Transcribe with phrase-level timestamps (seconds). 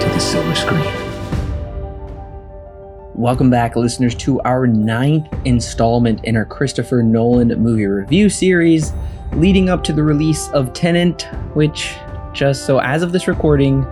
[0.00, 1.10] to the silver screen.
[3.14, 8.94] Welcome back, listeners, to our ninth installment in our Christopher Nolan movie review series,
[9.32, 11.94] leading up to the release of Tenet, which,
[12.32, 13.84] just so as of this recording,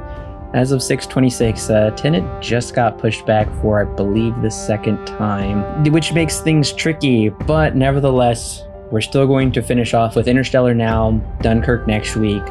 [0.55, 5.85] as of 626, uh, Tenet just got pushed back for, I believe, the second time,
[5.93, 11.11] which makes things tricky, but nevertheless, we're still going to finish off with Interstellar now,
[11.43, 12.43] Dunkirk next week,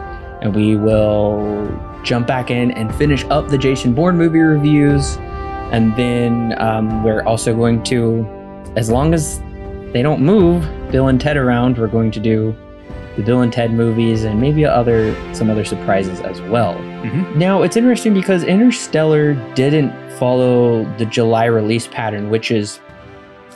[0.43, 1.67] and we will
[2.07, 5.17] jump back in and finish up the Jason Bourne movie reviews.
[5.71, 8.25] And then um, we're also going to,
[8.77, 9.39] as long as
[9.91, 12.55] they don't move Bill and Ted around, we're going to do
[13.17, 16.75] the Bill and Ted movies and maybe other some other surprises as well.
[16.75, 17.37] Mm-hmm.
[17.37, 22.79] Now it's interesting because Interstellar didn't follow the July release pattern, which has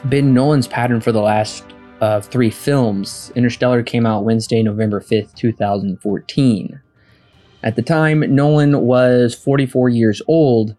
[0.09, 1.63] been Nolan's pattern for the last
[2.01, 3.31] uh, three films.
[3.35, 6.80] Interstellar came out Wednesday, November 5th, 2014.
[7.63, 10.75] At the time, Nolan was 44 years old,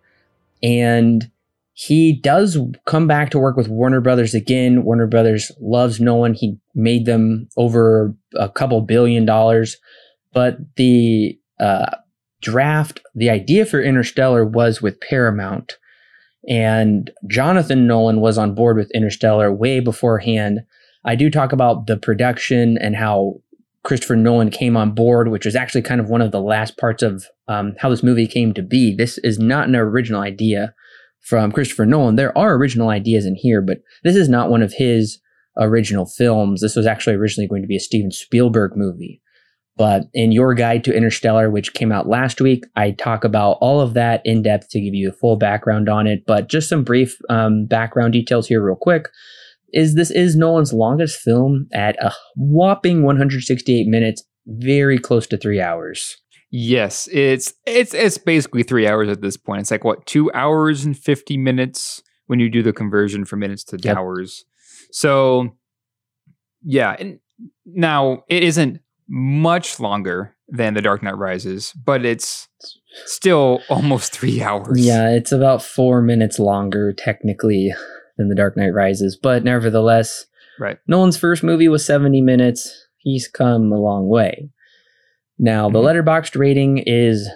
[0.62, 1.30] and
[1.74, 4.84] he does come back to work with Warner Brothers again.
[4.84, 6.34] Warner Brothers loves Nolan.
[6.34, 9.78] He made them over a couple billion dollars,
[10.32, 11.96] but the uh,
[12.40, 15.78] draft, the idea for Interstellar was with Paramount.
[16.48, 20.60] And Jonathan Nolan was on board with Interstellar way beforehand.
[21.04, 23.40] I do talk about the production and how
[23.84, 27.02] Christopher Nolan came on board, which is actually kind of one of the last parts
[27.02, 28.94] of um, how this movie came to be.
[28.94, 30.74] This is not an original idea
[31.20, 32.16] from Christopher Nolan.
[32.16, 35.20] There are original ideas in here, but this is not one of his
[35.58, 36.60] original films.
[36.60, 39.20] This was actually originally going to be a Steven Spielberg movie.
[39.76, 43.80] But in your guide to Interstellar, which came out last week, I talk about all
[43.80, 46.24] of that in depth to give you a full background on it.
[46.26, 49.08] But just some brief um, background details here, real quick
[49.72, 55.60] is this is Nolan's longest film at a whopping 168 minutes, very close to three
[55.60, 56.16] hours.
[56.50, 59.62] Yes, it's it's it's basically three hours at this point.
[59.62, 63.64] It's like what two hours and fifty minutes when you do the conversion from minutes
[63.64, 63.96] to yep.
[63.96, 64.44] hours.
[64.90, 65.56] So,
[66.62, 67.20] yeah, and
[67.64, 72.48] now it isn't much longer than The Dark Knight Rises, but it's
[73.06, 74.84] still almost three hours.
[74.84, 77.72] Yeah, it's about four minutes longer technically
[78.16, 80.26] than The Dark Knight Rises, but nevertheless,
[80.58, 80.78] right.
[80.86, 82.86] Nolan's first movie was 70 minutes.
[82.98, 84.50] He's come a long way.
[85.38, 86.08] Now, the mm-hmm.
[86.08, 87.28] Letterboxd rating is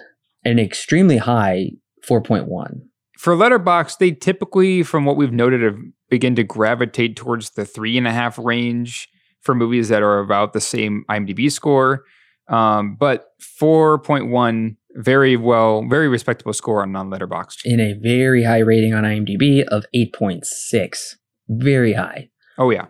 [0.45, 1.71] an extremely high
[2.07, 2.81] 4.1.
[3.17, 5.77] For Letterboxd, they typically, from what we've noted, have
[6.09, 9.09] begin to gravitate towards the three and a half range
[9.41, 12.03] for movies that are about the same IMDb score.
[12.47, 17.61] Um, but 4.1 very well, very respectable score on non Letterboxd.
[17.65, 21.15] In a very high rating on IMDb of 8.6.
[21.47, 22.29] Very high.
[22.57, 22.87] Oh, yeah.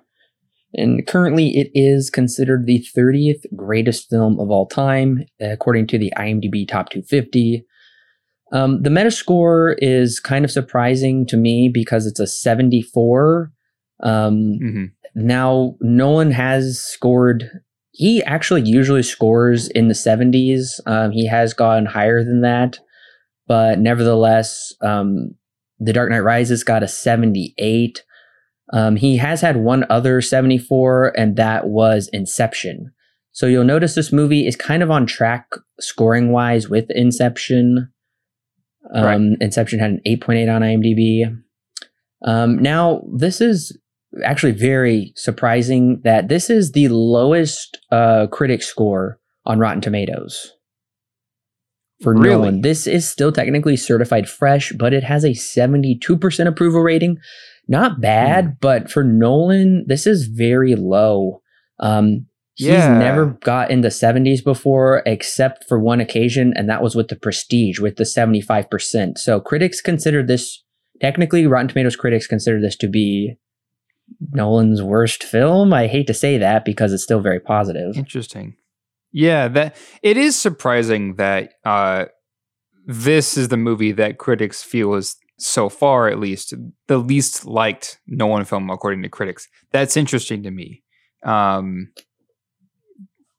[0.73, 6.13] And currently, it is considered the 30th greatest film of all time, according to the
[6.17, 7.65] IMDb Top 250.
[8.53, 13.51] Um, the Metascore is kind of surprising to me because it's a 74.
[14.03, 14.85] Um, mm-hmm.
[15.15, 17.49] Now, Nolan has scored
[17.97, 20.79] he actually usually scores in the 70s.
[20.85, 22.77] Um, he has gone higher than that,
[23.47, 25.33] but nevertheless, um,
[25.79, 28.03] The Dark Knight Rises got a 78.
[28.71, 32.91] Um, he has had one other 74, and that was Inception.
[33.31, 35.47] So you'll notice this movie is kind of on track
[35.79, 37.91] scoring wise with Inception.
[38.93, 39.37] Um, right.
[39.41, 41.35] Inception had an 8.8 on IMDb.
[42.23, 43.75] Um, now, this is
[44.23, 50.53] actually very surprising that this is the lowest uh, critic score on Rotten Tomatoes
[52.01, 52.35] for really?
[52.35, 52.61] Nolan.
[52.61, 57.17] This is still technically certified fresh, but it has a 72% approval rating.
[57.67, 58.57] Not bad, mm.
[58.61, 61.41] but for Nolan, this is very low.
[61.79, 62.97] Um, he's yeah.
[62.97, 67.15] never got in the 70s before, except for one occasion, and that was with the
[67.15, 69.17] Prestige, with the 75%.
[69.17, 70.63] So critics consider this,
[71.01, 73.35] technically, Rotten Tomatoes critics consider this to be
[74.31, 75.73] Nolan's worst film.
[75.73, 77.97] I hate to say that because it's still very positive.
[77.97, 78.55] Interesting.
[79.11, 82.05] Yeah, that it is surprising that uh,
[82.85, 86.53] this is the movie that critics feel is so far, at least,
[86.87, 89.47] the least liked Nolan film according to critics.
[89.71, 90.83] That's interesting to me.
[91.23, 91.91] Um,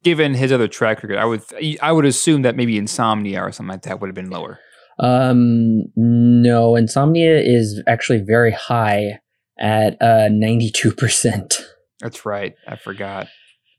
[0.05, 1.43] given his other track record, I would
[1.83, 4.59] I would assume that maybe Insomnia or something like that would have been lower.
[5.01, 9.21] Um, no, Insomnia is actually very high
[9.59, 11.55] at uh, 92%.
[12.01, 12.55] That's right.
[12.67, 13.27] I forgot.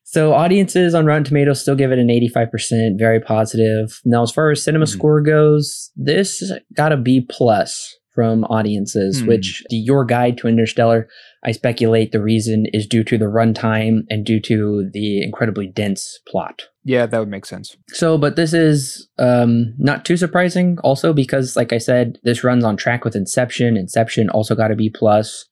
[0.03, 3.99] So audiences on Rotten Tomatoes still give it an 85%, very positive.
[4.05, 4.89] Now, as far as cinema Mhm.
[4.89, 9.27] score goes, this got a B plus from audiences, Hmm.
[9.27, 11.07] which the, your guide to Interstellar,
[11.45, 16.19] I speculate the reason is due to the runtime and due to the incredibly dense
[16.27, 16.63] plot.
[16.83, 17.77] Yeah, that would make sense.
[17.89, 20.77] So, but this is um, not too surprising.
[20.83, 23.77] Also, because like I said, this runs on track with Inception.
[23.77, 25.45] Inception also got a B plus,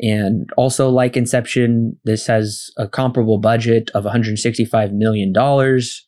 [0.00, 6.06] and also like Inception, this has a comparable budget of 165 million dollars.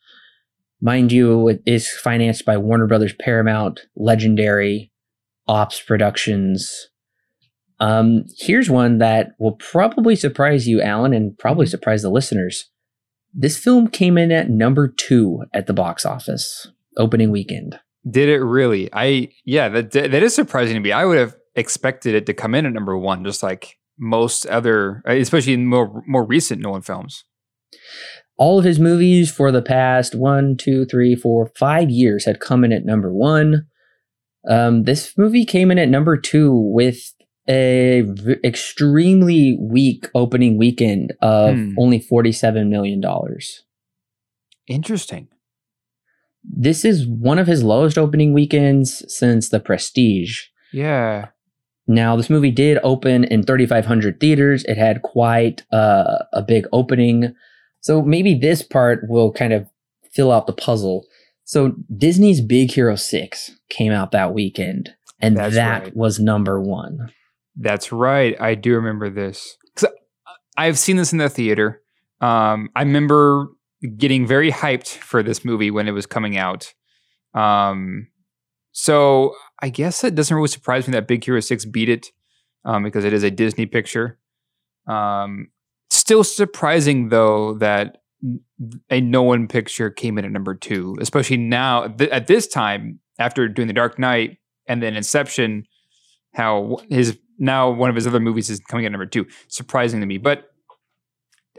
[0.80, 4.90] Mind you, it is financed by Warner Brothers, Paramount, Legendary,
[5.48, 6.88] Obst Productions.
[7.78, 12.68] Um, here's one that will probably surprise you, Alan, and probably surprise the listeners.
[13.34, 17.78] This film came in at number two at the box office opening weekend.
[18.08, 18.88] Did it really?
[18.92, 20.92] I yeah, that that is surprising to me.
[20.92, 25.00] I would have expected it to come in at number one, just like most other,
[25.06, 27.24] especially in more more recent Nolan films.
[28.36, 32.64] All of his movies for the past one, two, three, four, five years had come
[32.64, 33.66] in at number one.
[34.48, 36.98] Um, this movie came in at number two with
[37.48, 41.74] a v- extremely weak opening weekend of Hmm.
[41.78, 43.62] only forty-seven million dollars.
[44.66, 45.28] Interesting.
[46.44, 50.40] This is one of his lowest opening weekends since The Prestige.
[50.72, 51.28] Yeah.
[51.86, 54.64] Now, this movie did open in 3,500 theaters.
[54.64, 57.34] It had quite uh, a big opening.
[57.80, 59.68] So maybe this part will kind of
[60.12, 61.06] fill out the puzzle.
[61.44, 65.96] So Disney's Big Hero 6 came out that weekend, and That's that right.
[65.96, 67.12] was number one.
[67.56, 68.40] That's right.
[68.40, 69.56] I do remember this.
[70.56, 71.82] I've seen this in the theater.
[72.20, 73.48] Um, I remember
[73.96, 76.72] getting very hyped for this movie when it was coming out.
[77.34, 78.08] Um,
[78.72, 82.08] so I guess it doesn't really surprise me that Big Hero 6 beat it
[82.64, 84.18] um, because it is a Disney picture.
[84.88, 85.48] Um,
[85.88, 87.98] still surprising, though, that
[88.90, 93.48] a Nolan picture came in at number two, especially now th- at this time after
[93.48, 95.64] doing The Dark Knight and then Inception
[96.34, 99.26] how his now one of his other movies is coming at number two.
[99.48, 100.50] Surprising to me, but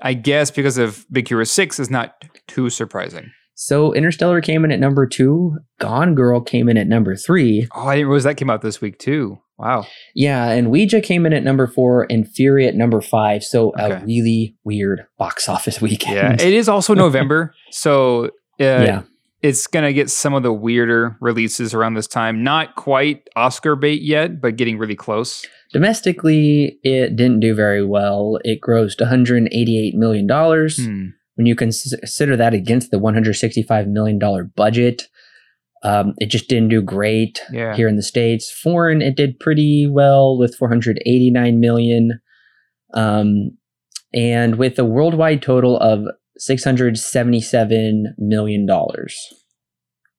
[0.02, 2.16] I guess because of Big Hero Six is not
[2.48, 3.32] too surprising.
[3.56, 5.58] So Interstellar came in at number two.
[5.80, 7.68] Gone Girl came in at number three.
[7.76, 9.40] Oh, I didn't realize that came out this week too.
[9.58, 9.86] Wow.
[10.16, 13.44] Yeah, and Ouija came in at number four and Fury at number five.
[13.44, 16.16] So a really weird box office weekend.
[16.16, 18.30] Yeah, it is also November, so uh,
[18.60, 19.02] yeah.
[19.42, 22.44] it's gonna get some of the weirder releases around this time.
[22.44, 25.46] Not quite Oscar bait yet, but getting really close.
[25.72, 28.40] Domestically, it didn't do very well.
[28.44, 30.84] It grossed 188 million dollars.
[30.84, 31.10] Hmm.
[31.36, 35.04] When you consider that against the 165 million dollar budget,
[35.84, 37.76] um, it just didn't do great Yeah.
[37.76, 38.52] here in the states.
[38.52, 42.20] Foreign, it did pretty well with 489 million,
[42.94, 43.58] um,
[44.14, 46.06] and with a worldwide total of
[46.38, 49.16] 677 million dollars.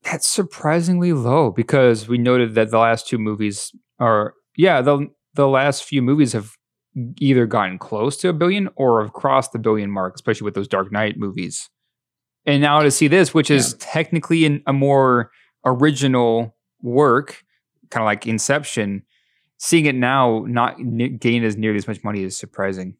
[0.02, 5.48] That's surprisingly low because we noted that the last two movies are yeah the the
[5.48, 6.52] last few movies have
[7.18, 10.68] either gotten close to a billion or have crossed the billion mark, especially with those
[10.68, 11.68] Dark Knight movies.
[12.46, 15.30] And now to see this, which is technically in a more
[15.64, 17.42] original work,
[17.90, 19.02] kind of like Inception,
[19.58, 22.96] seeing it now not n- gain as nearly as much money is surprising.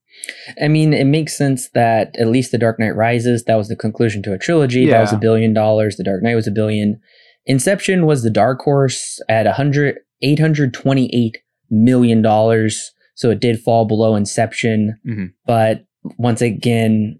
[0.62, 3.76] I mean, it makes sense that at least The Dark Knight Rises, that was the
[3.76, 4.86] conclusion to a trilogy.
[4.86, 5.96] That was a billion dollars.
[5.96, 7.00] The Dark Knight was a billion.
[7.46, 11.38] Inception was the dark horse at 100, 828
[11.70, 12.92] million dollars.
[13.14, 14.97] So it did fall below Inception.
[15.06, 15.33] Mhm.
[15.47, 15.85] But
[16.18, 17.18] once again,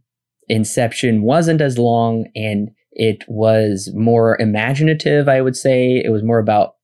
[0.49, 6.03] Inception wasn't as long and it was more imaginative, I would say.
[6.05, 6.75] It was more about,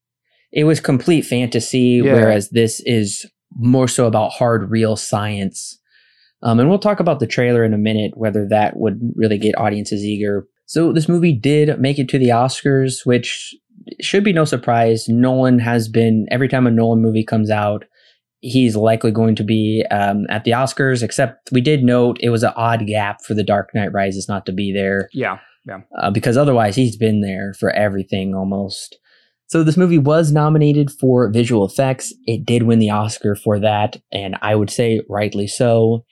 [0.53, 2.15] it was complete fantasy, Yeah.
[2.15, 3.27] whereas this is
[3.57, 5.79] more so about hard, real science.
[6.43, 9.59] Um, and we'll talk about the trailer in a minute, whether that would really get
[9.59, 10.47] audiences eager.
[10.67, 13.55] So this movie did make it to the Oscars, which
[14.01, 15.09] should be no surprise.
[15.09, 17.85] Nolan has been every time a Nolan movie comes out,
[18.41, 21.03] he's likely going to be um, at the Oscars.
[21.03, 24.47] Except we did note it was an odd gap for The Dark Knight Rises not
[24.47, 25.39] to be there Yeah.
[26.01, 28.99] uh, because otherwise he's been there for everything almost.
[29.49, 32.15] So this movie was nominated for visual effects.
[32.27, 36.05] It did win the Oscar for that, and I would say rightly so.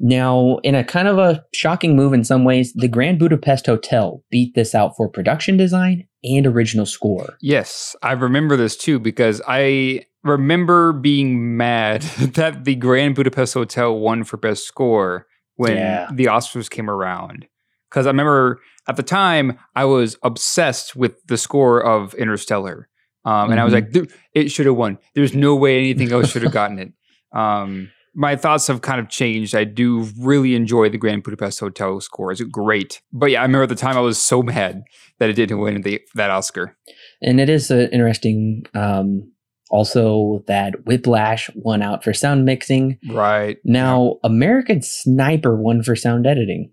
[0.00, 4.22] Now, in a kind of a shocking move in some ways, the Grand Budapest Hotel
[4.30, 7.34] beat this out for production design and original score.
[7.42, 12.02] Yes, I remember this too because I remember being mad
[12.34, 16.08] that the Grand Budapest Hotel won for best score when Yeah.
[16.12, 17.46] the Oscars came around.
[17.90, 22.88] Because I remember at the time I was obsessed with the score of Interstellar.
[23.24, 23.96] Um, and I was Mhm.
[23.96, 24.98] like, it should have won.
[25.14, 26.92] There's no way anything else should have gotten it.
[27.32, 29.54] Um, my thoughts have kind of changed.
[29.54, 32.32] I do really enjoy the Grand Budapest Hotel score.
[32.32, 33.02] It's great.
[33.12, 34.82] But yeah, I remember at the time I was so mad
[35.18, 36.74] that it didn't win the, that Oscar.
[37.20, 38.64] And it is uh, interesting.
[38.74, 39.30] Um,
[39.70, 42.98] also, that Whiplash won out for sound mixing.
[43.08, 43.58] Right.
[43.64, 46.72] Now, American Sniper won for sound editing.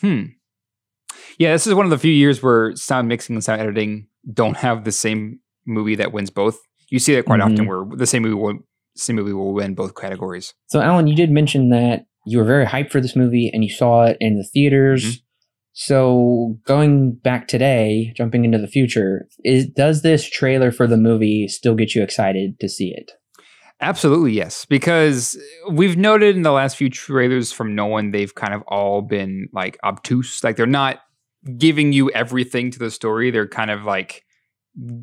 [0.00, 0.22] Hmm.
[1.38, 4.56] Yeah, this is one of the few years where sound mixing and sound editing don't
[4.58, 6.58] have the same movie that wins both.
[6.90, 8.58] You see that quite often, where the same movie will
[8.96, 10.54] same movie will win both categories.
[10.66, 13.70] So, Alan, you did mention that you were very hyped for this movie and you
[13.70, 15.04] saw it in the theaters.
[15.04, 15.20] Mhm.
[15.76, 21.48] So, going back today, jumping into the future, is does this trailer for the movie
[21.48, 23.10] still get you excited to see it?
[23.80, 24.64] Absolutely, yes.
[24.64, 25.36] Because
[25.68, 29.76] we've noted in the last few trailers from Nolan, they've kind of all been like
[29.82, 30.44] obtuse.
[30.44, 31.00] Like they're not
[31.58, 33.32] giving you everything to the story.
[33.32, 34.22] They're kind of like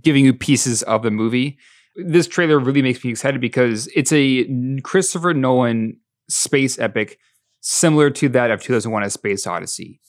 [0.01, 1.57] giving you pieces of the movie.
[1.97, 4.47] This trailer really makes me excited because it's a
[4.83, 5.97] Christopher Nolan
[6.29, 7.19] space epic
[7.59, 9.99] similar to that of 2001 A Space Odyssey,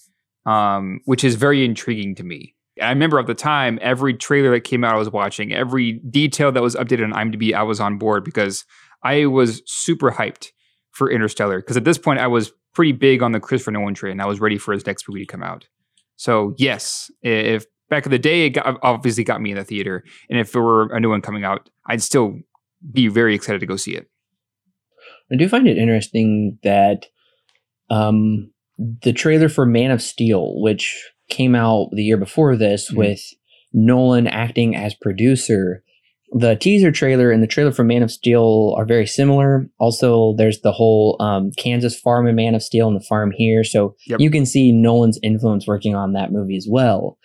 [0.47, 2.55] um, which is very intriguing to me.
[2.81, 6.51] I remember at the time, every trailer that came out, I was watching, every detail
[6.53, 8.65] that was updated on IMDb, I was on board because
[9.03, 10.49] I was super hyped
[10.91, 11.61] for Interstellar.
[11.61, 14.13] Because at this point, I was pretty big on the Christopher Nolan train.
[14.13, 15.67] And I was ready for his next movie to come out.
[16.17, 20.03] So, yes, if back in the day, it got, obviously got me in the theater.
[20.31, 22.39] And if there were a new one coming out, I'd still
[22.91, 24.09] be very excited to go see it.
[25.31, 27.07] I do find it interesting that
[27.91, 28.52] um,
[29.03, 32.97] the trailer for Man of Steel, which came out the year before this Mhm.
[32.97, 33.21] with
[33.73, 35.83] Nolan acting as producer,
[36.35, 39.69] the teaser trailer and the trailer for Man of Steel are very similar.
[39.79, 43.65] Also, there's the whole um, Kansas farm in Man of Steel and the farm here.
[43.65, 44.21] So Yep.
[44.21, 47.19] you can see Nolan's influence working on that movie as well.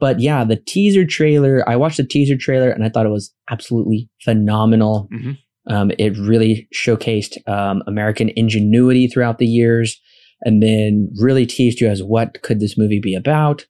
[0.00, 3.32] But yeah, the teaser trailer, I watched the teaser trailer and I thought it was
[3.50, 5.08] absolutely phenomenal.
[5.12, 5.38] Mhm.
[5.66, 9.98] Um, it really showcased um, American ingenuity throughout the years
[10.42, 13.66] and then really teased you as what could this movie be about.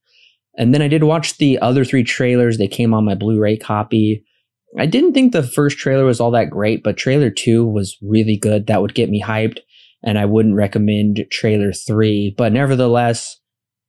[0.57, 2.59] And then I did watch the other three trailers.
[2.59, 4.25] They came on my Blu-ray copy.
[4.79, 8.37] I didn't think the first trailer was all that great, but trailer two was really
[8.37, 8.67] good.
[8.67, 9.59] That would get me hyped,
[10.03, 12.35] and I wouldn't recommend trailer three.
[12.37, 13.39] But nevertheless,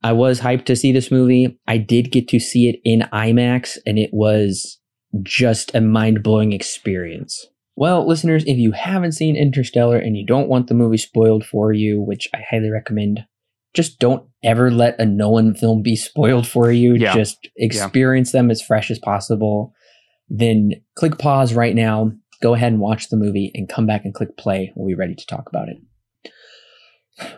[0.03, 1.59] I was hyped to see this movie.
[1.67, 4.79] I did get to see it in IMAX, and it was
[5.23, 7.47] just a mind blowing experience.
[7.75, 11.73] Well, listeners, if you haven't seen Interstellar and you don't want the movie spoiled for
[11.73, 13.25] you, which I highly recommend,
[13.73, 16.95] just don't ever let a Nolan film be spoiled for you.
[16.95, 17.13] Yeah.
[17.13, 19.73] Just experience them as fresh as possible.
[20.29, 24.13] Then click pause right now, go ahead and watch the movie, and come back and
[24.13, 24.71] click play.
[24.75, 25.77] We'll be ready to talk about it.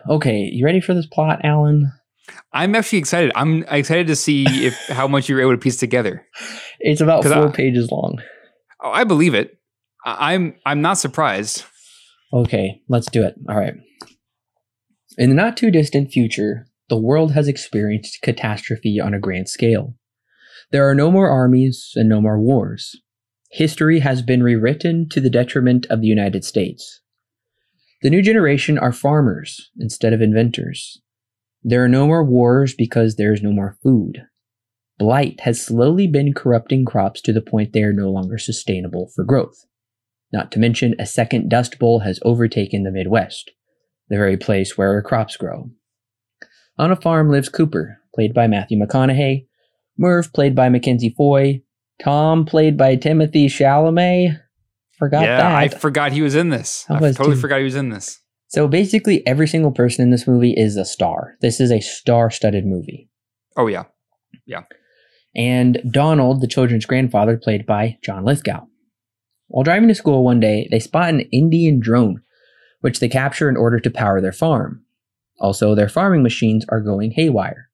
[0.08, 1.92] Okay, you ready for this plot, Alan?
[2.52, 3.32] I'm actually excited.
[3.34, 6.24] I'm excited to see if how much you were able to piece together.
[6.78, 8.22] It's about four I- pages long.
[8.80, 9.57] Oh, I believe it.
[10.04, 11.64] I'm I'm not surprised.
[12.32, 13.34] Okay, let's do it.
[13.48, 13.74] All right.
[15.16, 19.94] In the not too distant future, the world has experienced catastrophe on a grand scale.
[20.70, 22.94] There are no more armies and no more wars.
[23.50, 27.00] History has been rewritten to the detriment of the United States.
[28.02, 31.00] The new generation are farmers instead of inventors.
[31.62, 34.22] There are no more wars because there is no more food.
[34.98, 39.24] Blight has slowly been corrupting crops to the point they are no longer sustainable for
[39.24, 39.64] growth.
[40.32, 43.50] Not to mention, a second Dust Bowl has overtaken the Midwest,
[44.08, 45.70] the very place where our crops grow.
[46.78, 49.46] On a farm lives Cooper, played by Matthew McConaughey,
[49.96, 51.62] Murph, played by Mackenzie Foy,
[52.00, 54.40] Tom, played by Timothée Chalamet.
[54.98, 55.54] Forgot yeah, that.
[55.54, 56.84] I forgot he was in this.
[56.88, 57.40] I I, totally too.
[57.40, 58.20] forgot he was in this.
[58.48, 61.34] so basically, every single person in this movie is a star.
[61.40, 63.08] This is a star studded movie.
[63.56, 63.84] Oh yeah.
[64.46, 64.62] yeah.
[65.34, 68.66] and Donald, the children's grandfather, played by John Lithgow.
[69.48, 72.22] While driving to school one day, they spot an Indian drone,
[72.80, 74.84] which they capture in order to power their farm.
[75.40, 77.70] Also, their farming machines are going haywire.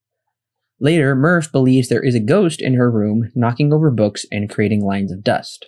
[0.79, 4.83] Later, Murph believes there is a ghost in her room knocking over books and creating
[4.83, 5.67] lines of dust.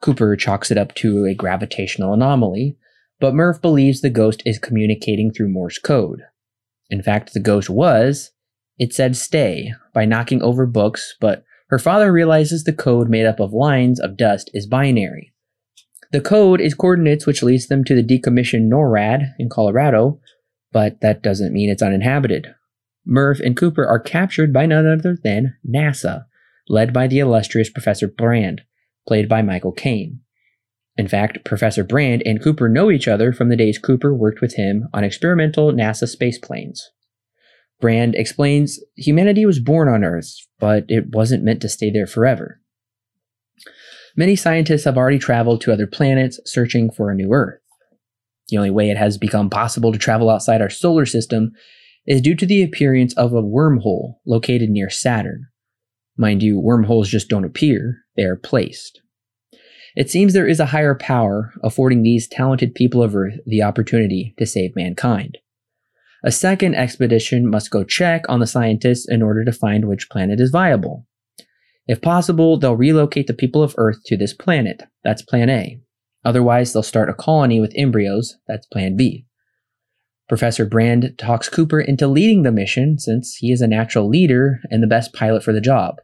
[0.00, 2.76] Cooper chalks it up to a gravitational anomaly,
[3.20, 6.22] but Murph believes the ghost is communicating through Morse code.
[6.90, 8.32] In fact, the ghost was,
[8.78, 13.40] it said stay by knocking over books, but her father realizes the code made up
[13.40, 15.32] of lines of dust is binary.
[16.12, 20.20] The code is coordinates which leads them to the decommissioned NORAD in Colorado,
[20.70, 22.54] but that doesn't mean it's uninhabited.
[23.04, 26.26] Murph and Cooper are captured by none other than NASA,
[26.68, 28.62] led by the illustrious Professor Brand,
[29.08, 30.20] played by Michael Caine.
[30.96, 34.54] In fact, Professor Brand and Cooper know each other from the days Cooper worked with
[34.54, 36.92] him on experimental NASA space planes.
[37.80, 42.60] Brand explains humanity was born on Earth, but it wasn't meant to stay there forever.
[44.16, 47.60] Many scientists have already traveled to other planets searching for a new Earth.
[48.48, 51.52] The only way it has become possible to travel outside our solar system
[52.06, 55.46] is due to the appearance of a wormhole located near Saturn.
[56.16, 59.00] Mind you, wormholes just don't appear, they are placed.
[59.96, 64.34] It seems there is a higher power affording these talented people of Earth the opportunity
[64.38, 65.38] to save mankind.
[66.26, 70.40] A second expedition must go check on the scientists in order to find which planet
[70.40, 71.06] is viable.
[71.86, 74.84] If possible, they'll relocate the people of Earth to this planet.
[75.04, 75.80] That's Plan A.
[76.24, 78.38] Otherwise, they'll start a colony with embryos.
[78.48, 79.26] That's Plan B.
[80.26, 84.82] Professor Brand talks Cooper into leading the mission since he is a natural leader and
[84.82, 85.96] the best pilot for the job.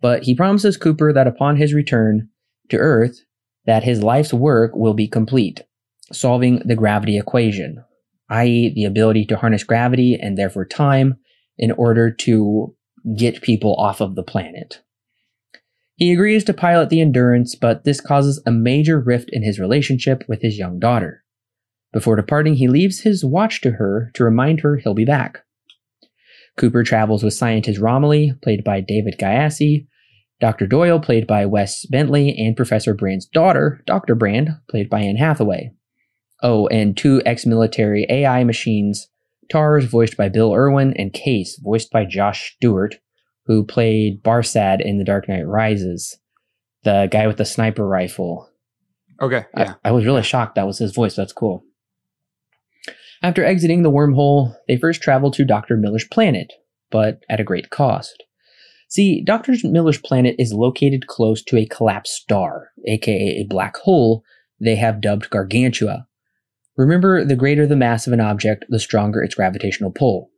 [0.00, 2.28] But he promises Cooper that upon his return
[2.68, 3.18] to Earth,
[3.66, 5.64] that his life's work will be complete,
[6.12, 7.82] solving the gravity equation,
[8.30, 11.16] i.e., the ability to harness gravity and therefore time
[11.56, 12.74] in order to
[13.16, 14.82] get people off of the planet.
[15.96, 20.22] He agrees to pilot the Endurance, but this causes a major rift in his relationship
[20.28, 21.24] with his young daughter.
[21.92, 25.38] Before departing, he leaves his watch to her to remind her he'll be back.
[26.56, 29.86] Cooper travels with scientist Romilly, played by David Gyasi,
[30.40, 30.66] Dr.
[30.66, 34.14] Doyle, played by Wes Bentley, and Professor Brand's daughter, Dr.
[34.14, 35.72] Brand, played by Anne Hathaway.
[36.42, 39.08] Oh, and two ex military AI machines,
[39.50, 42.96] TARS, voiced by Bill Irwin, and Case, voiced by Josh Stewart,
[43.46, 46.18] who played Barsad in The Dark Knight Rises,
[46.84, 48.48] the guy with the sniper rifle.
[49.20, 49.74] Okay, yeah.
[49.84, 51.16] I, I was really shocked that was his voice.
[51.16, 51.64] That's cool.
[53.20, 55.76] After exiting the wormhole, they first travel to Dr.
[55.76, 56.52] Miller's planet,
[56.90, 58.22] but at a great cost.
[58.88, 59.54] See, Dr.
[59.64, 64.22] Miller's planet is located close to a collapsed star, aka a black hole
[64.60, 66.07] they have dubbed Gargantua.
[66.78, 70.30] Remember, the greater the mass of an object, the stronger its gravitational pull.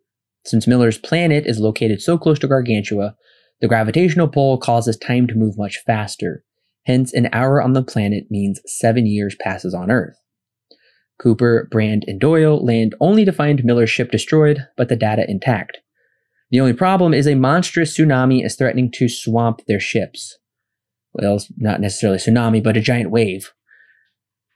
[0.46, 3.14] Since Miller's planet is located so close to Gargantua,
[3.60, 6.42] the gravitational pull causes time to move much faster.
[6.86, 10.16] Hence, an hour on the planet means seven years passes on Earth.
[11.20, 15.80] Cooper, Brand, and Doyle land only to find Miller's ship destroyed, but the data intact.
[16.50, 20.38] The only problem is a monstrous tsunami is threatening to swamp their ships.
[21.12, 23.52] Well, not necessarily a tsunami, but a giant wave.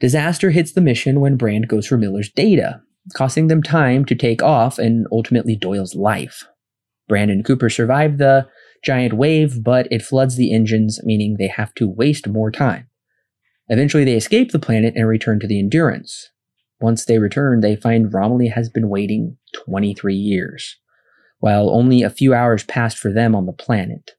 [0.00, 2.82] Disaster hits the mission when Brand goes for Miller's data,
[3.14, 6.44] costing them time to take off and ultimately Doyle's life.
[7.08, 8.48] Brand and Cooper survive the
[8.82, 12.88] giant wave, but it floods the engines, meaning they have to waste more time.
[13.68, 16.30] Eventually, they escape the planet and return to the Endurance.
[16.80, 20.76] Once they return, they find Romilly has been waiting 23 years,
[21.38, 24.12] while only a few hours passed for them on the planet.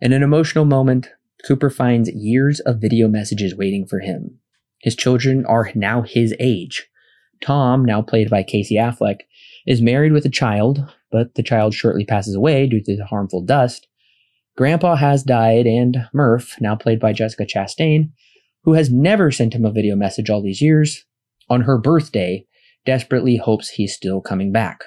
[0.00, 1.08] In an emotional moment,
[1.46, 4.38] Cooper finds years of video messages waiting for him.
[4.84, 6.86] His children are now his age.
[7.40, 9.20] Tom, now played by Casey Affleck,
[9.66, 13.40] is married with a child, but the child shortly passes away due to the harmful
[13.40, 13.88] dust.
[14.58, 18.10] Grandpa has died, and Murph, now played by Jessica Chastain,
[18.64, 21.06] who has never sent him a video message all these years,
[21.48, 22.44] on her birthday,
[22.84, 24.84] desperately hopes he's still coming back.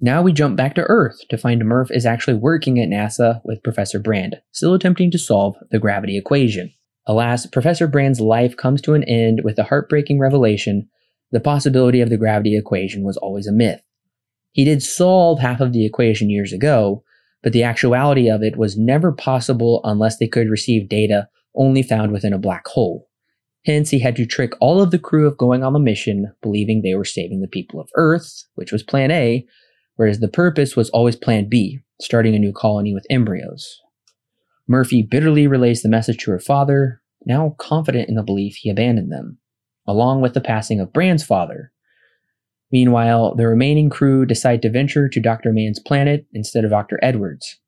[0.00, 3.64] Now we jump back to Earth to find Murph is actually working at NASA with
[3.64, 6.72] Professor Brand, still attempting to solve the gravity equation.
[7.06, 10.88] Alas, Professor Brand's life comes to an end with the heartbreaking revelation
[11.32, 13.80] the possibility of the gravity equation was always a myth.
[14.52, 17.02] He did solve half of the equation years ago,
[17.42, 22.12] but the actuality of it was never possible unless they could receive data only found
[22.12, 23.08] within a black hole.
[23.64, 26.82] Hence, he had to trick all of the crew of going on the mission, believing
[26.82, 29.46] they were saving the people of Earth, which was Plan A,
[29.96, 33.80] whereas the purpose was always Plan B, starting a new colony with embryos.
[34.68, 39.12] Murphy bitterly relays the message to her father, now confident in the belief he abandoned
[39.12, 39.38] them,
[39.86, 41.72] along with the passing of Brand's father.
[42.70, 45.52] Meanwhile, the remaining crew decide to venture to Dr.
[45.52, 46.98] Mann's planet instead of Dr.
[47.02, 47.60] Edwards,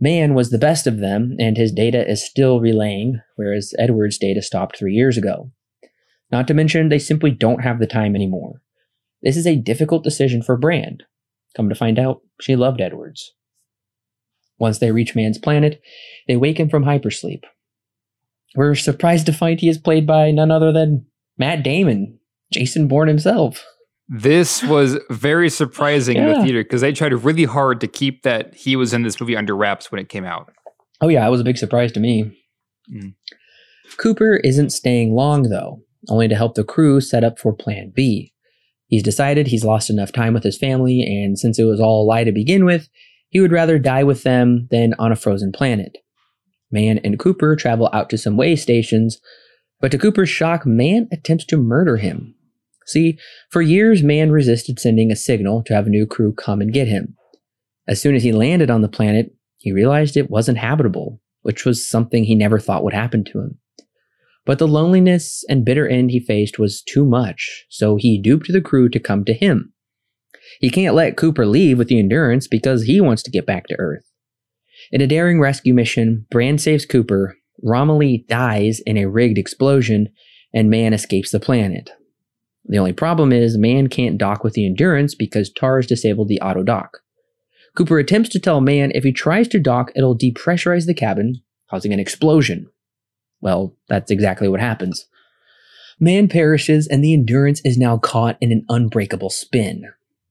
[0.00, 4.42] Mann was the best of them, and his data is still relaying, whereas Edwards' data
[4.42, 5.50] stopped three years ago.
[6.30, 8.62] Not to mention, they simply don't have the time anymore.
[9.22, 11.02] This is a difficult decision for Brand.
[11.56, 13.34] Come to find out, she loved Edwards.
[14.58, 15.80] Once they reach Mann's planet,
[16.26, 17.42] they wake him from hypersleep.
[18.54, 22.18] We're surprised to find he is played by none other than Matt Damon,
[22.52, 23.64] Jason Bourne himself.
[24.08, 26.28] This was very surprising yeah.
[26.28, 29.20] in the theater because they tried really hard to keep that he was in this
[29.20, 30.50] movie under wraps when it came out.
[31.00, 32.36] Oh yeah, it was a big surprise to me.
[32.90, 33.14] Mm.
[33.98, 38.32] Cooper isn't staying long though, only to help the crew set up for Plan B.
[38.86, 42.06] He's decided he's lost enough time with his family, and since it was all a
[42.06, 42.88] lie to begin with,
[43.28, 45.98] he would rather die with them than on a frozen planet.
[46.70, 49.18] Mann and Cooper travel out to some way stations,
[49.80, 52.34] but to Cooper's shock, Mann attempts to murder him
[52.88, 53.18] See,
[53.50, 56.88] for years, Mann resisted sending a signal to have a new crew come and get
[56.88, 57.16] him.
[57.86, 61.20] As soon as he landed on the planet, he realized it wasn't habitable.
[61.42, 63.58] which was something he never thought would happen to him.
[64.44, 68.60] But the loneliness and bitter end he faced was too much, so he duped the
[68.60, 69.72] crew to come to him.
[70.60, 73.78] He can't let Cooper leave with the Endurance because he wants to get back to
[73.78, 74.04] Earth.
[74.90, 80.08] In a daring rescue mission, Brand saves Cooper, Romilly dies in a rigged explosion,
[80.54, 81.90] and Mann escapes the planet.
[82.64, 86.62] The only problem is Mann can't dock with the Endurance because TARS disabled the auto
[86.62, 86.98] dock.
[87.74, 91.92] Cooper attempts to tell Mann if he tries to dock, it'll depressurize the cabin, causing
[91.92, 92.68] an explosion.
[93.40, 95.06] Well, that's exactly what happens.
[96.00, 99.84] Mann perishes, and the Endurance is now caught in an unbreakable spin.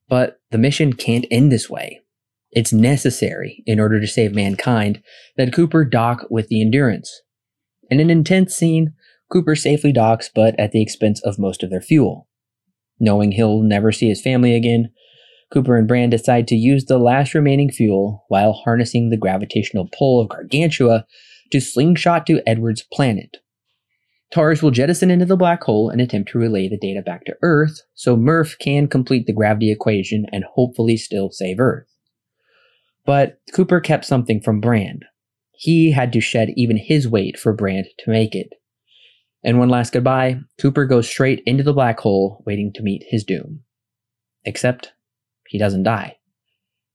[0.09, 2.01] But the mission can't end this way.
[2.51, 5.01] It's necessary, in order to save mankind,
[5.35, 7.21] that Cooper dock with the Endurance.
[7.89, 8.93] In an intense scene,
[9.31, 12.27] Cooper safely docks, but at the expense of most of their fuel.
[12.99, 14.91] Knowing he'll never see his family again,
[15.51, 20.19] Cooper and Brand decide to use the last remaining fuel while harnessing the gravitational pull
[20.21, 21.05] of Gargantua
[21.51, 23.37] to slingshot to Edward's planet.
[24.31, 27.37] TARS will jettison into the black hole and attempt to relay the data back to
[27.41, 31.87] Earth so Murph can complete the gravity equation and hopefully still save Earth.
[33.05, 35.05] But Cooper kept something from Brand.
[35.53, 38.49] He had to shed even his weight for Brand to make it.
[39.43, 43.23] And one last goodbye, Cooper goes straight into the black hole, waiting to meet his
[43.23, 43.61] doom.
[44.43, 44.93] Except
[45.47, 46.17] he doesn't die.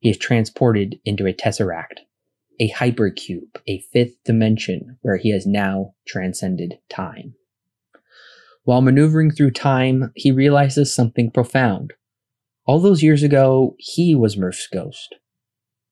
[0.01, 2.01] He is transported into a tesseract,
[2.63, 7.35] a hypercube, a fifth dimension where he has now transcended time.
[8.63, 11.93] While maneuvering through time, he realizes something profound.
[12.65, 15.17] All those years ago, he was Murph's ghost.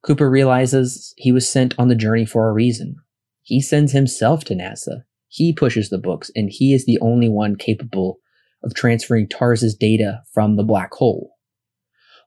[0.05, 2.95] Cooper realizes he was sent on the journey for a reason.
[3.43, 5.03] He sends himself to NASA.
[5.27, 8.21] He pushes the books, and he is the only one capable
[8.63, 11.33] of transferring TARS's data from the black hole.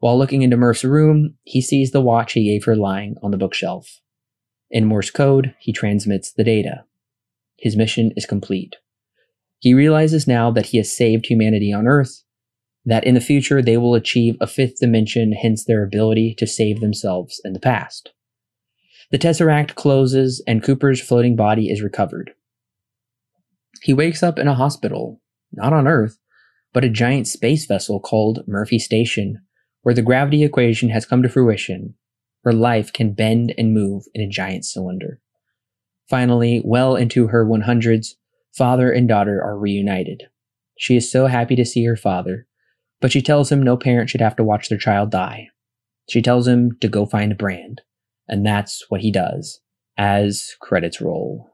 [0.02, 3.38] While looking into Murph's room, he sees the watch he gave her lying on the
[3.38, 4.02] bookshelf.
[4.74, 6.86] In Morse code, he transmits the data.
[7.58, 8.78] His mission is complete.
[9.60, 12.24] He realizes now that he has saved humanity on Earth,
[12.84, 16.82] that in the future they will achieve a fifth dimension, hence their ability to save
[16.82, 18.14] themselves in the past.
[19.12, 22.32] The Tesseract closes and Cooper's floating body is recovered.
[23.84, 26.18] He wakes up in a hospital, not on Earth,
[26.74, 29.44] but a giant space vessel called Murphy Station,
[29.84, 31.94] where the gravity equation has come to fruition,
[32.44, 35.20] where life can bend and move in a giant cylinder.
[36.10, 38.10] Finally, well into her 100s,
[38.56, 40.24] father and daughter are reunited.
[40.78, 42.46] She is so happy to see her father,
[43.02, 45.48] but she tells him no parent should have to watch their child die.
[46.10, 47.82] She tells him to go find Brand,
[48.28, 49.62] and that's what he does
[49.98, 51.50] as credits roll.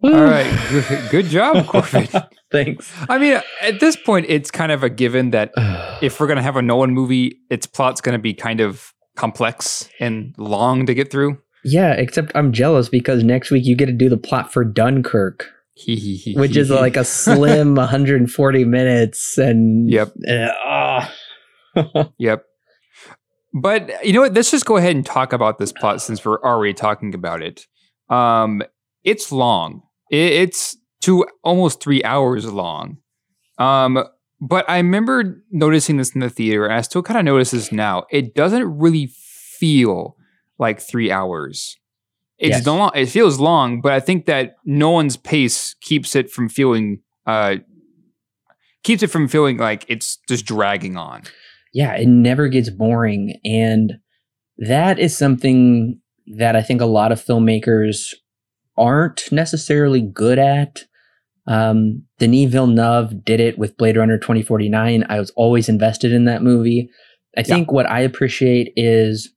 [0.00, 2.06] All right, good, job, Corbin.
[2.52, 2.92] Thanks.
[3.08, 5.52] I mean, at this point, it's kind of a given that
[6.00, 8.94] if we're going to have a Nolan movie, its plot's going to be kind of
[9.18, 11.38] complex and long to get through.
[11.64, 15.50] Yeah, except I'm jealous because next week you get to do the plot for Dunkirk,
[15.86, 19.36] which is like a slim 140 minutes.
[19.36, 21.06] And yep, uh,
[22.18, 22.44] yep.
[23.52, 24.34] But you know what?
[24.34, 27.66] Let's just go ahead and talk about this plot since we're already talking about it.
[28.08, 28.62] Um,
[29.04, 29.82] it's long.
[30.10, 32.98] It's two almost three hours long.
[33.58, 34.04] Um,
[34.40, 37.72] but I remember noticing this in the theater, and I still kind of notice this
[37.72, 38.04] now.
[38.10, 40.16] It doesn't really feel
[40.58, 41.76] like three hours.
[42.38, 42.66] It's yes.
[42.66, 42.90] long.
[42.94, 47.56] It feels long, but I think that Nolan's pace keeps it from feeling uh,
[48.84, 51.22] keeps it from feeling like it's just dragging on.
[51.74, 53.94] Yeah, it never gets boring, and
[54.58, 56.00] that is something
[56.36, 58.14] that I think a lot of filmmakers
[58.76, 60.84] aren't necessarily good at.
[61.48, 65.04] Um, Denis Villeneuve did it with Blade Runner 2049.
[65.08, 66.90] I was always invested in that movie.
[67.36, 67.74] I think yeah.
[67.74, 69.30] what I appreciate is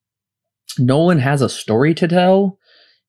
[0.77, 2.59] Nolan has a story to tell.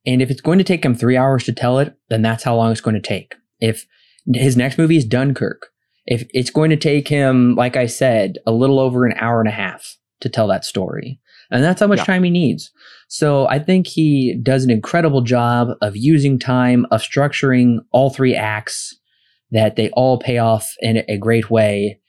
[0.07, 2.57] And if it's going to take him three hours to tell it, then that's how
[2.57, 3.35] long it's going to take.
[3.61, 3.87] If
[4.33, 5.69] his next movie is Dunkirk,
[6.07, 9.49] if it's going to take him, like I said, a little over an hour and
[9.49, 11.21] a half to tell that story.
[11.51, 12.05] And that's how much yeah.
[12.05, 12.71] time he needs.
[13.13, 18.35] So I think he does an incredible job of using time, of structuring all three
[18.35, 18.99] acts
[19.51, 22.01] that they all pay off in a great way.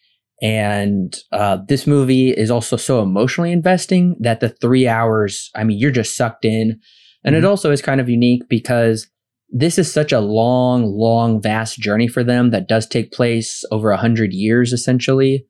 [0.42, 5.78] And uh, this movie is also so emotionally investing that the three hours, I mean,
[5.78, 6.80] you're just sucked in.
[7.26, 7.44] And mm-hmm.
[7.44, 9.06] it also is kind of unique because
[9.50, 13.92] this is such a long, long, vast journey for them that does take place over
[13.92, 15.46] a hundred years, essentially.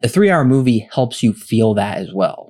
[0.00, 2.49] The three hour movie helps you feel that as well.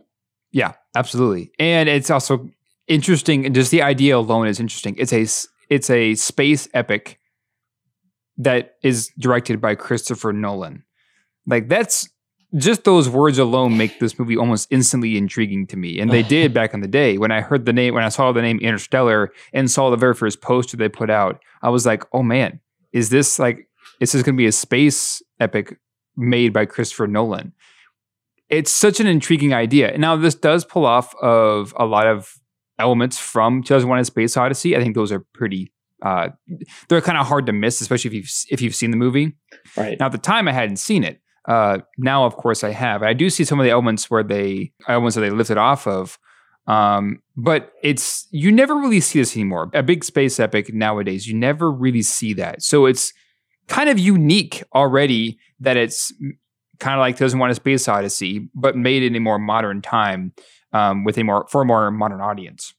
[0.53, 1.53] Yeah, absolutely.
[1.59, 2.51] And it's also
[2.89, 4.97] interesting and just the idea alone is interesting.
[4.99, 5.27] It's a
[5.69, 7.19] it's a space epic
[8.37, 10.85] that is directed by Christopher Nolan.
[11.47, 12.09] Like that's
[12.57, 16.01] just those words alone make this movie almost instantly intriguing to me.
[16.01, 18.33] And they did back in the day when I heard the name, when I saw
[18.33, 22.05] the name Interstellar and saw the very first poster they put out, I was like,
[22.13, 22.61] oh man,
[22.93, 23.69] is this like,
[24.01, 25.79] is this going to be a space epic
[26.17, 27.53] made by Christopher Nolan?
[28.51, 29.97] It's such an intriguing idea.
[29.97, 32.33] Now, this does pull off of a lot of
[32.79, 34.77] elements from 2001: A Space Odyssey.
[34.77, 35.73] I think those are pretty.
[36.03, 36.31] Uh,
[36.89, 39.37] they're kind of hard to miss, especially if you've if you've seen the movie.
[39.77, 41.21] Right now, at the time, I hadn't seen it.
[41.47, 43.03] Uh, now, of course, I have.
[43.03, 46.19] I do see some of the elements where they elements that they lifted off of.
[46.67, 49.71] Um, but it's you never really see this anymore.
[49.75, 52.63] A big space epic nowadays, you never really see that.
[52.63, 53.13] So it's
[53.67, 56.13] kind of unique already that it's
[56.81, 60.33] kind of like doesn't want a space odyssey, but made in a more modern time
[60.73, 62.75] um, with a more for a more modern audience.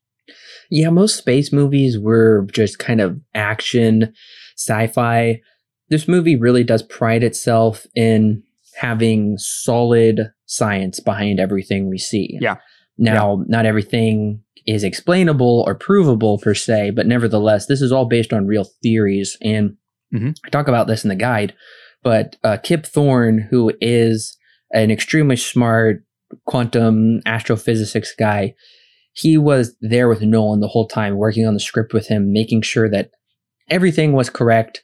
[0.69, 4.13] Yeah, most space movies were just kind of action,
[4.57, 5.41] sci-fi.
[5.89, 8.43] This movie really does pride itself in
[8.77, 12.37] having solid science behind everything we see.
[12.39, 12.55] Yeah.
[12.97, 13.43] Now, yeah.
[13.47, 18.47] not everything is explainable or provable per se, but nevertheless, this is all based on
[18.47, 19.37] real theories.
[19.41, 19.77] And
[20.13, 20.31] mm-hmm.
[20.45, 21.53] I talk about this in the guide,
[22.03, 24.37] but uh, Kip Thorne, who is
[24.71, 26.03] an extremely smart
[26.45, 28.55] quantum astrophysics guy,
[29.13, 32.61] he was there with Nolan the whole time, working on the script with him, making
[32.61, 33.11] sure that
[33.69, 34.83] everything was correct.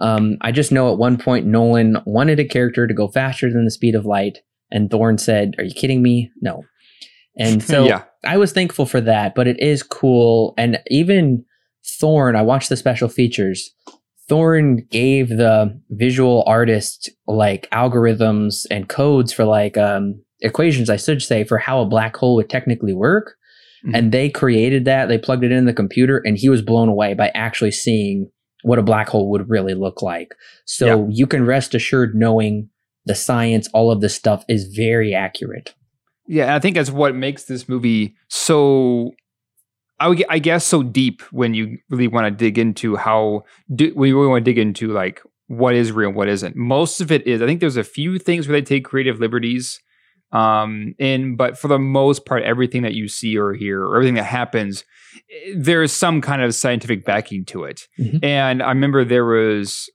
[0.00, 3.64] Um, I just know at one point Nolan wanted a character to go faster than
[3.64, 4.38] the speed of light,
[4.70, 6.30] and Thorne said, "Are you kidding me?
[6.40, 6.64] No."
[7.38, 8.04] And so yeah.
[8.24, 10.54] I was thankful for that, but it is cool.
[10.58, 11.44] And even
[12.00, 13.74] Thorne, I watched the special features.
[14.28, 21.22] Thorne gave the visual artist like algorithms and codes for like um, equations, I should
[21.22, 23.34] say, for how a black hole would technically work.
[23.86, 23.94] Mm-hmm.
[23.94, 25.06] And they created that.
[25.06, 28.30] They plugged it in the computer, and he was blown away by actually seeing
[28.62, 30.34] what a black hole would really look like.
[30.66, 31.06] So yeah.
[31.10, 32.68] you can rest assured knowing
[33.06, 35.74] the science, all of this stuff is very accurate.
[36.26, 39.12] Yeah, I think that's what makes this movie so
[40.00, 43.90] I, would, I guess so deep when you really want to dig into how do,
[43.94, 46.56] when you really want to dig into like what is real and what isn't.
[46.56, 49.80] Most of it is I think there's a few things where they take creative liberties
[50.32, 54.14] um and but for the most part everything that you see or hear or everything
[54.14, 54.84] that happens
[55.30, 58.18] eh, there is some kind of scientific backing to it mm-hmm.
[58.22, 59.90] and i remember there was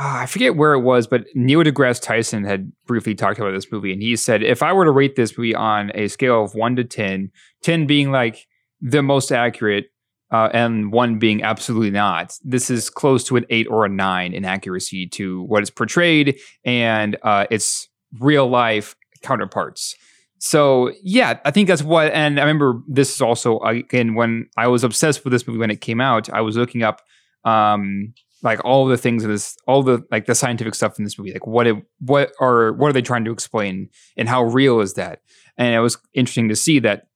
[0.00, 3.70] uh, i forget where it was but neil degrasse tyson had briefly talked about this
[3.70, 6.54] movie and he said if i were to rate this movie on a scale of
[6.54, 7.30] 1 to 10
[7.62, 8.48] 10 being like
[8.80, 9.86] the most accurate
[10.30, 12.36] uh, and one being absolutely not.
[12.44, 16.38] This is close to an eight or a nine in accuracy to what is portrayed
[16.64, 17.88] and uh, its
[18.18, 19.96] real life counterparts.
[20.38, 22.12] So yeah, I think that's what.
[22.12, 25.70] And I remember this is also again when I was obsessed with this movie when
[25.70, 26.30] it came out.
[26.30, 27.02] I was looking up
[27.44, 31.18] um, like all the things in this, all the like the scientific stuff in this
[31.18, 31.32] movie.
[31.32, 34.94] Like what it, what are what are they trying to explain, and how real is
[34.94, 35.20] that?
[35.58, 37.08] And it was interesting to see that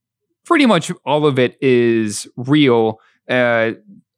[0.45, 3.01] pretty much all of it is real.
[3.29, 3.73] Uh,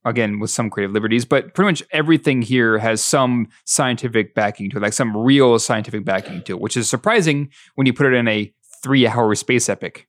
[0.07, 4.77] again with some creative liberties, but pretty much everything here has some scientific backing to
[4.77, 8.15] it, like some real scientific backing to it, which is surprising when you put it
[8.15, 10.09] in a three-hour space epic.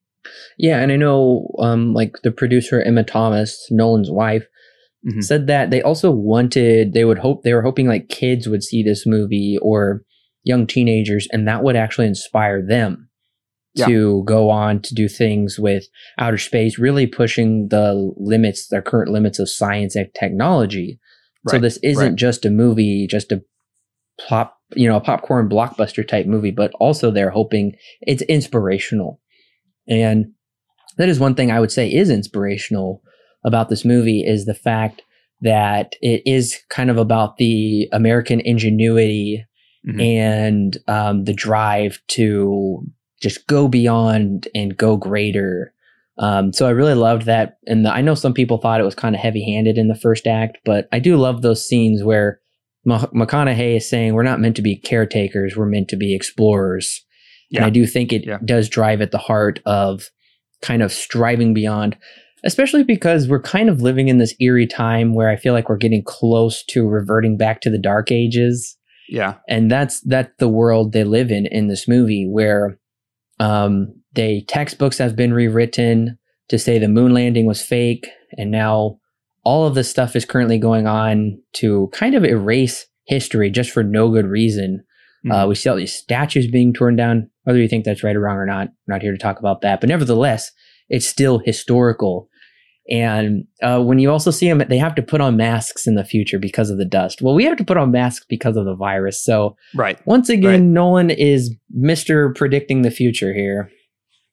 [0.56, 4.46] Yeah, and I know, um, like the producer Emma Thomas, Nolan's wife,
[5.06, 5.20] mm-hmm.
[5.20, 8.82] said that they also wanted, they would hope, they were hoping like kids would see
[8.82, 10.02] this movie or
[10.44, 13.07] young teenagers, and that would actually inspire them
[13.78, 13.86] yeah.
[13.86, 15.84] to go on to do things with
[16.18, 20.98] outer space, really pushing the limits, their current limits of science and technology.
[21.44, 21.52] Right.
[21.52, 22.14] So this isn't right.
[22.16, 23.42] just a movie, just a
[24.28, 29.20] pop, you know, a popcorn blockbuster type movie, but also they're hoping it's inspirational.
[29.88, 30.32] And
[30.96, 33.02] that is one thing I would say is inspirational
[33.44, 35.02] about this movie is the fact
[35.40, 39.46] that it is kind of about the American ingenuity
[39.86, 40.00] mm-hmm.
[40.00, 42.84] and um, the drive to
[43.20, 45.72] just go beyond and go greater.
[46.18, 47.58] Um, so I really loved that.
[47.66, 49.94] And the, I know some people thought it was kind of heavy handed in the
[49.94, 52.40] first act, but I do love those scenes where
[52.86, 57.04] McConaughey is saying we're not meant to be caretakers, we're meant to be explorers.
[57.50, 57.60] Yeah.
[57.60, 58.38] And I do think it yeah.
[58.44, 60.10] does drive at the heart of
[60.60, 61.96] kind of striving beyond,
[62.44, 65.76] especially because we're kind of living in this eerie time where I feel like we're
[65.76, 68.76] getting close to reverting back to the dark ages.
[69.08, 69.34] Yeah.
[69.48, 72.78] And that's that's the world they live in in this movie where
[73.40, 78.98] um, they textbooks have been rewritten to say the moon landing was fake, and now
[79.44, 83.82] all of this stuff is currently going on to kind of erase history just for
[83.82, 84.84] no good reason.
[85.24, 85.32] Mm-hmm.
[85.32, 87.30] Uh, we see all these statues being torn down.
[87.44, 89.62] Whether you think that's right or wrong or not, I'm not here to talk about
[89.62, 89.80] that.
[89.80, 90.50] But nevertheless,
[90.88, 92.28] it's still historical.
[92.90, 96.04] And uh, when you also see them, they have to put on masks in the
[96.04, 97.20] future because of the dust.
[97.20, 99.22] Well, we have to put on masks because of the virus.
[99.22, 99.98] So, right.
[100.06, 100.60] Once again, right.
[100.60, 103.70] Nolan is Mister predicting the future here.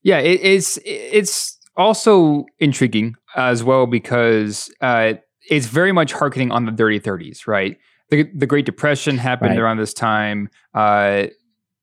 [0.03, 5.13] Yeah, it, it's it's also intriguing as well because uh,
[5.49, 7.77] it's very much harkening on the dirty 30s, right?
[8.09, 9.59] The, the Great Depression happened right.
[9.59, 10.49] around this time.
[10.73, 11.27] Uh,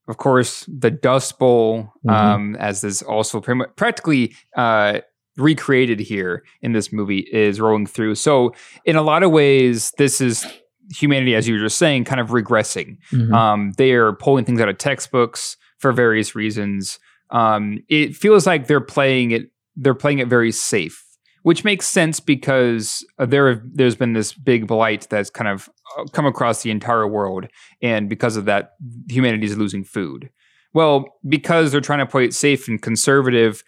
[0.07, 2.09] of course, the Dust Bowl, mm-hmm.
[2.09, 4.99] um, as is also pretty much, practically uh,
[5.37, 8.15] recreated here in this movie, is rolling through.
[8.15, 8.53] So,
[8.85, 10.45] in a lot of ways, this is
[10.93, 12.97] humanity, as you were just saying, kind of regressing.
[13.11, 13.33] Mm-hmm.
[13.33, 16.99] Um, they are pulling things out of textbooks for various reasons.
[17.29, 19.51] Um, it feels like they're playing it.
[19.75, 21.03] They're playing it very safe
[21.43, 26.05] which makes sense because uh, there there's been this big blight that's kind of uh,
[26.05, 27.47] come across the entire world,
[27.81, 28.71] and because of that,
[29.09, 30.29] humanity is losing food.
[30.73, 33.63] Well, because they're trying to play it safe and conservative,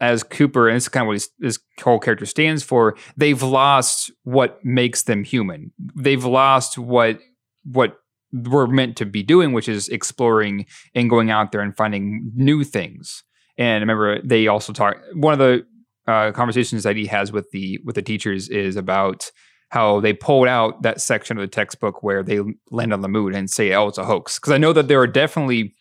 [0.00, 2.96] as Cooper, and this is kind of what his whole character stands for.
[3.16, 5.72] They've lost what makes them human.
[5.96, 7.20] They've lost what
[7.64, 7.98] what
[8.32, 12.64] we're meant to be doing, which is exploring and going out there and finding new
[12.64, 13.22] things.
[13.56, 14.96] And remember, they also talk.
[15.14, 15.64] One of the
[16.06, 19.30] uh, conversations that he has with the with the teachers is about
[19.70, 22.40] how they pulled out that section of the textbook where they
[22.70, 25.00] land on the moon and say, "Oh, it's a hoax." Because I know that there
[25.00, 25.74] are definitely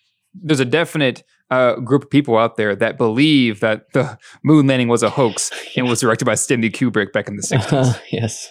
[0.44, 4.88] there's a definite uh, group of people out there that believe that the moon landing
[4.88, 8.00] was a hoax and was directed by Stanley Kubrick back in the 60s.
[8.12, 8.50] yes.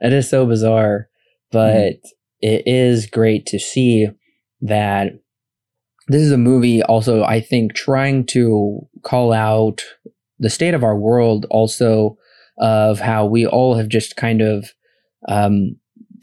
[0.00, 1.08] It is so bizarre,
[1.50, 2.08] but mm-hmm.
[2.40, 4.08] it is great to see
[4.60, 5.12] that
[6.08, 9.82] this is a movie also, I think, trying to call out
[10.38, 12.18] the state of our world also
[12.58, 14.70] of how we all have just kind of
[15.28, 15.76] um,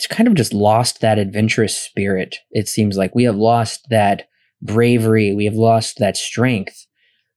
[0.07, 2.37] kind of just lost that adventurous spirit.
[2.51, 4.27] It seems like we have lost that
[4.61, 5.33] bravery.
[5.33, 6.85] We have lost that strength.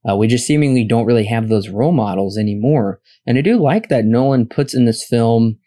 [0.09, 3.01] Uh, we just seemingly don't really have those role models anymore.
[3.27, 5.59] And I do like that Nolan puts in this film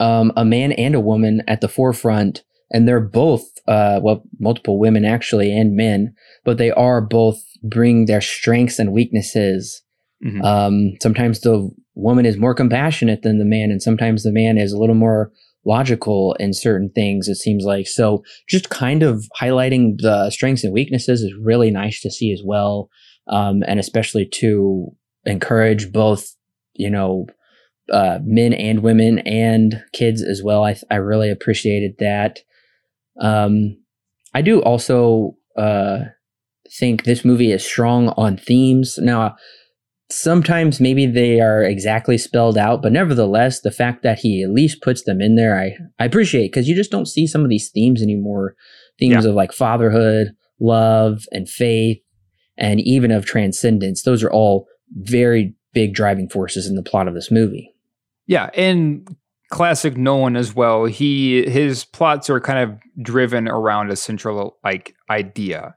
[0.00, 4.78] um, a man and a woman at the forefront, and they're both, uh, well, multiple
[4.78, 9.82] women actually and men, but they are both bring their strengths and weaknesses
[10.24, 10.42] Mm-hmm.
[10.42, 14.72] Um, sometimes the woman is more compassionate than the man, and sometimes the man is
[14.72, 15.32] a little more
[15.64, 17.86] logical in certain things, it seems like.
[17.86, 22.42] So just kind of highlighting the strengths and weaknesses is really nice to see as
[22.44, 22.88] well.
[23.28, 24.88] Um, and especially to
[25.24, 26.26] encourage both,
[26.74, 27.26] you know,
[27.92, 30.64] uh, men and women and kids as well.
[30.64, 32.40] I, I really appreciated that.
[33.20, 33.78] Um,
[34.34, 35.98] I do also uh,
[36.78, 38.98] think this movie is strong on themes.
[38.98, 39.36] Now,
[40.12, 44.82] sometimes maybe they are exactly spelled out, but nevertheless, the fact that he at least
[44.82, 47.70] puts them in there, I, I appreciate because you just don't see some of these
[47.70, 48.54] themes anymore.
[48.98, 49.30] Themes yeah.
[49.30, 50.28] of like fatherhood,
[50.60, 51.98] love, and faith,
[52.56, 54.02] and even of transcendence.
[54.02, 57.74] Those are all very big driving forces in the plot of this movie.
[58.26, 59.08] Yeah, and
[59.50, 60.84] classic Nolan as well.
[60.84, 65.74] He his plots are kind of driven around a central like idea,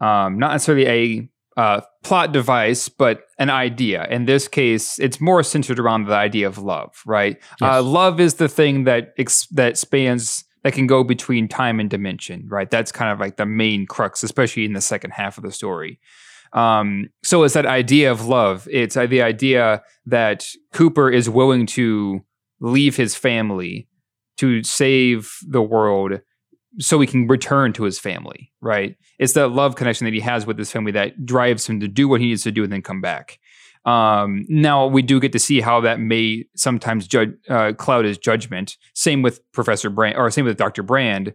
[0.00, 4.06] um, not necessarily a uh, plot device, but an idea.
[4.10, 7.38] In this case, it's more centered around the idea of love, right?
[7.60, 7.76] Yes.
[7.76, 11.88] Uh, love is the thing that ex- that spans that can go between time and
[11.88, 12.70] dimension, right?
[12.70, 16.00] That's kind of like the main crux, especially in the second half of the story.
[16.52, 18.66] Um, so it's that idea of love.
[18.70, 22.24] It's uh, the idea that Cooper is willing to
[22.60, 23.88] leave his family
[24.38, 26.20] to save the world
[26.78, 28.96] so he can return to his family, right?
[29.18, 32.08] It's that love connection that he has with his family that drives him to do
[32.08, 33.38] what he needs to do and then come back.
[33.84, 37.08] Um, now we do get to see how that may sometimes
[37.48, 38.76] uh, cloud his judgment.
[38.94, 41.32] Same with Professor Brand, or same with Doctor Brand.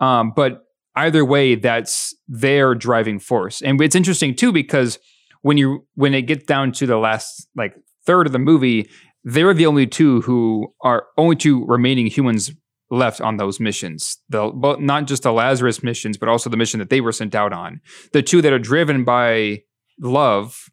[0.00, 0.64] Um, but
[0.96, 4.98] either way, that's their driving force, and it's interesting too because
[5.42, 7.74] when you when it gets down to the last like
[8.06, 8.88] third of the movie,
[9.24, 12.50] they're the only two who are only two remaining humans
[12.90, 14.18] left on those missions.
[14.28, 17.34] The but not just the Lazarus missions, but also the mission that they were sent
[17.34, 17.80] out on.
[18.12, 19.62] The two that are driven by
[20.00, 20.70] love.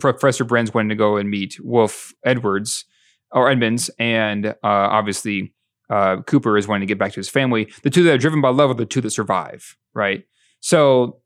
[0.00, 2.84] Professor Brand's wanting to go and meet Wolf Edwards
[3.30, 5.54] or Edmunds, and uh, obviously
[5.88, 7.72] uh, Cooper is wanting to get back to his family.
[7.82, 10.24] The two that are driven by love are the two that survive, right?
[10.60, 11.20] So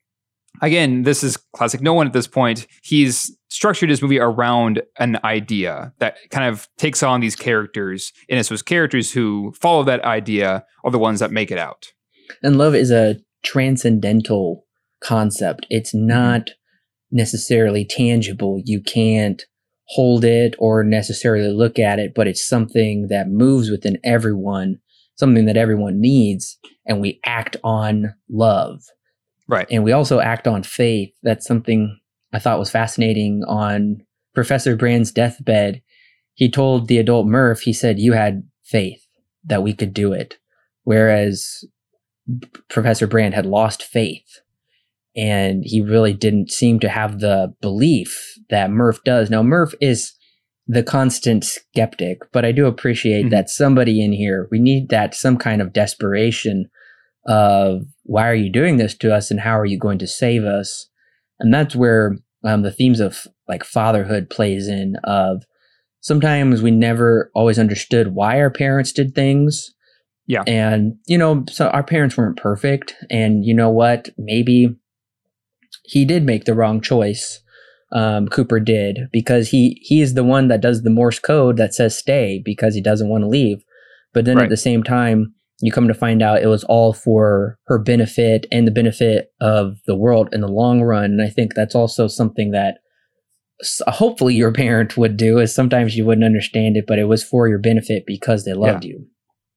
[0.60, 2.66] again, this is classic Nolan at this point.
[2.82, 8.38] He's structured his movie around an idea that kind of takes on these characters, and
[8.38, 11.92] it's those characters who follow that idea are the ones that make it out.
[12.42, 14.66] And love is a transcendental
[15.02, 15.66] concept.
[15.70, 16.06] It's mm-hmm.
[16.06, 16.50] not
[17.10, 18.60] necessarily tangible.
[18.64, 19.44] You can't
[19.88, 24.78] hold it or necessarily look at it, but it's something that moves within everyone,
[25.16, 28.82] something that everyone needs, and we act on love.
[29.52, 29.66] Right.
[29.70, 31.12] And we also act on faith.
[31.22, 32.00] That's something
[32.32, 33.98] I thought was fascinating on
[34.34, 35.82] Professor Brand's deathbed.
[36.32, 39.06] he told the adult Murph, he said, You had faith
[39.44, 40.38] that we could do it.
[40.84, 41.64] Whereas
[42.70, 44.40] Professor Brand had lost faith
[45.14, 49.28] and he really didn't seem to have the belief that Murph does.
[49.28, 50.14] Now, Murph is
[50.66, 53.34] the constant skeptic, but I do appreciate mm-hmm.
[53.34, 56.70] that somebody in here, we need that some kind of desperation
[57.26, 60.44] of why are you doing this to us and how are you going to save
[60.44, 60.88] us?
[61.38, 65.44] And that's where um, the themes of like fatherhood plays in of
[66.00, 69.74] sometimes we never always understood why our parents did things.
[70.26, 70.42] Yeah.
[70.46, 72.94] And, you know, so our parents weren't perfect.
[73.10, 74.08] And you know what?
[74.18, 74.76] Maybe
[75.84, 77.40] he did make the wrong choice.
[77.92, 81.74] Um, Cooper did because he he is the one that does the Morse code that
[81.74, 83.62] says stay because he doesn't want to leave.
[84.14, 84.44] But then right.
[84.44, 88.46] at the same time, you come to find out it was all for her benefit
[88.50, 91.04] and the benefit of the world in the long run.
[91.04, 92.78] And I think that's also something that
[93.86, 97.48] hopefully your parent would do is sometimes you wouldn't understand it, but it was for
[97.48, 98.90] your benefit because they loved yeah.
[98.90, 99.06] you.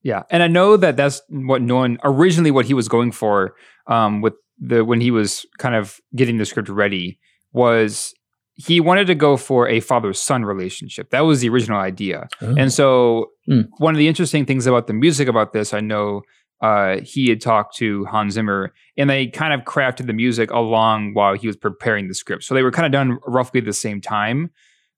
[0.04, 0.24] Yeah.
[0.30, 3.56] And I know that that's what Nolan originally what he was going for
[3.88, 7.20] um, with the when he was kind of getting the script ready
[7.52, 8.14] was
[8.56, 11.10] he wanted to go for a father son relationship.
[11.10, 12.28] That was the original idea.
[12.42, 12.56] Oh.
[12.58, 13.68] And so, mm.
[13.78, 16.22] one of the interesting things about the music about this, I know
[16.62, 21.14] uh, he had talked to Hans Zimmer and they kind of crafted the music along
[21.14, 22.44] while he was preparing the script.
[22.44, 24.52] So, they were kind of done roughly the same time.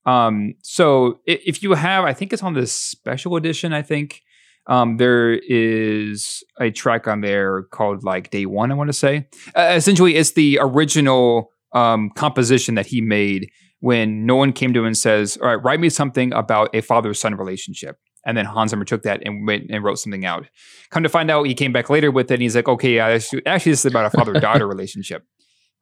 [0.05, 4.22] Um, so, if you have, I think it's on the special edition, I think.
[4.68, 9.28] Um, there is a track on there called like Day One, I want to say.
[9.55, 13.49] Uh, essentially, it's the original um, composition that he made
[13.80, 17.36] when Nolan came to him and says, "All right, write me something about a father-son
[17.36, 20.47] relationship." And then Hans Zimmer took that and went and wrote something out.
[20.89, 23.19] Come to find out, he came back later with it, and he's like, "Okay, yeah,
[23.45, 25.25] actually, this is about a father-daughter relationship."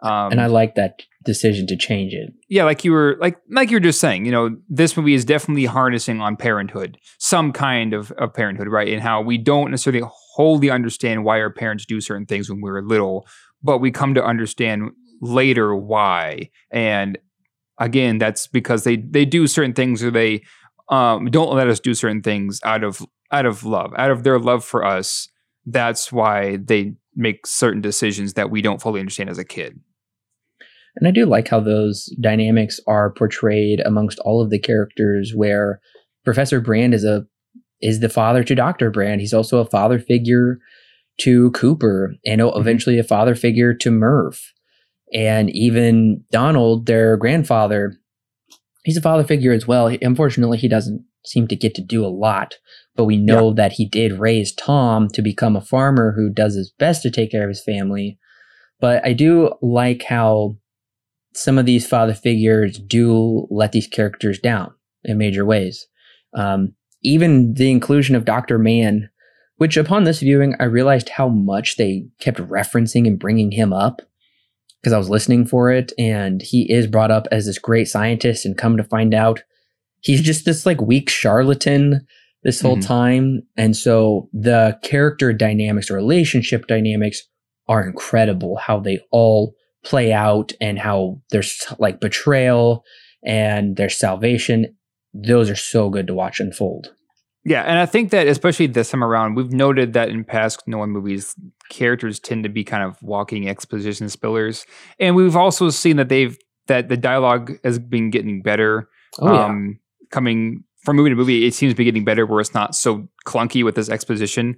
[0.01, 2.33] Um, and I like that decision to change it.
[2.49, 5.23] Yeah, like you were like like you were just saying, you know, this movie is
[5.23, 8.89] definitely harnessing on parenthood, some kind of, of parenthood, right?
[8.89, 12.69] And how we don't necessarily wholly understand why our parents do certain things when we
[12.69, 13.25] were little,
[13.63, 14.91] but we come to understand
[15.21, 16.49] later why.
[16.71, 17.17] And
[17.79, 20.43] again, that's because they they do certain things or they
[20.89, 23.01] um, don't let us do certain things out of
[23.31, 25.27] out of love, out of their love for us.
[25.65, 29.79] That's why they make certain decisions that we don't fully understand as a kid.
[30.95, 35.81] And I do like how those dynamics are portrayed amongst all of the characters where
[36.23, 37.25] Professor Brand is a
[37.81, 38.89] is the father to Dr.
[38.89, 39.21] Brand.
[39.21, 40.59] He's also a father figure
[41.19, 42.59] to Cooper and mm-hmm.
[42.59, 44.53] eventually a father figure to Murph.
[45.13, 47.95] And even Donald, their grandfather,
[48.83, 49.87] he's a father figure as well.
[50.01, 52.55] Unfortunately, he doesn't seem to get to do a lot,
[52.95, 53.55] but we know yeah.
[53.55, 57.31] that he did raise Tom to become a farmer who does his best to take
[57.31, 58.19] care of his family.
[58.79, 60.57] But I do like how
[61.33, 65.87] some of these father figures do let these characters down in major ways.
[66.33, 68.57] Um, even the inclusion of Dr.
[68.57, 69.09] Mann,
[69.57, 74.01] which upon this viewing, I realized how much they kept referencing and bringing him up
[74.85, 78.45] because I was listening for it, and he is brought up as this great scientist,
[78.45, 79.41] and come to find out,
[80.01, 82.05] he's just this like weak charlatan
[82.43, 82.87] this whole mm-hmm.
[82.87, 83.41] time.
[83.57, 87.23] And so the character dynamics, the relationship dynamics
[87.67, 92.83] are incredible, how they all play out and how there's like betrayal
[93.25, 94.77] and there's salvation.
[95.15, 96.93] Those are so good to watch unfold.
[97.45, 100.89] Yeah, and I think that especially this time around, we've noted that in past Nolan
[100.89, 101.35] movies,
[101.69, 104.65] characters tend to be kind of walking exposition spillers,
[104.99, 106.37] and we've also seen that they've
[106.67, 108.89] that the dialogue has been getting better.
[109.19, 109.45] Oh, yeah.
[109.45, 109.79] Um,
[110.09, 113.07] coming from movie to movie, it seems to be getting better where it's not so
[113.25, 114.55] clunky with this exposition.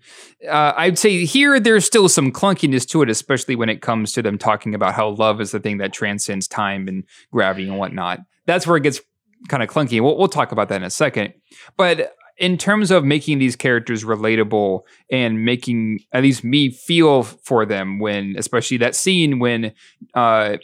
[0.47, 4.21] Uh, I'd say here there's still some clunkiness to it, especially when it comes to
[4.21, 8.19] them talking about how love is the thing that transcends time and gravity and whatnot.
[8.45, 8.99] That's where it gets
[9.47, 10.01] kind of clunky.
[10.01, 11.33] We'll, we'll talk about that in a second.
[11.77, 14.81] But in terms of making these characters relatable
[15.11, 19.73] and making at least me feel for them when especially that scene when
[20.13, 20.57] uh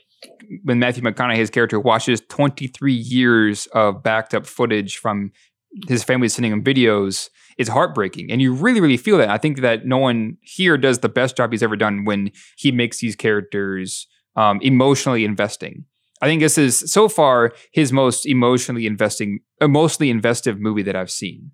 [0.63, 5.31] when Matthew McConaughey's character watches 23 years of backed up footage from
[5.87, 8.31] his family sending him videos is heartbreaking.
[8.31, 9.29] And you really really feel that.
[9.29, 12.99] I think that Nolan here does the best job he's ever done when he makes
[12.99, 15.85] these characters um, emotionally investing.
[16.21, 21.11] I think this is so far his most emotionally investing emotionally investive movie that i've
[21.11, 21.51] seen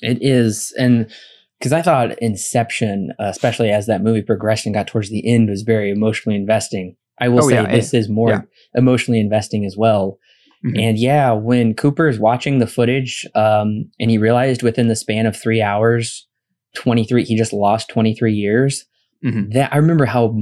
[0.00, 1.10] it is, and
[1.58, 5.62] because I thought Inception, especially as that movie progressed and got towards the end, was
[5.62, 6.96] very emotionally investing.
[7.20, 8.42] I will oh, say yeah, this is more yeah.
[8.74, 10.18] emotionally investing as well.
[10.64, 10.78] Mm-hmm.
[10.78, 15.26] And yeah, when Cooper is watching the footage, um, and he realized within the span
[15.26, 16.26] of three hours,
[16.74, 18.84] twenty three, he just lost twenty three years.
[19.24, 19.50] Mm-hmm.
[19.50, 20.36] That I remember how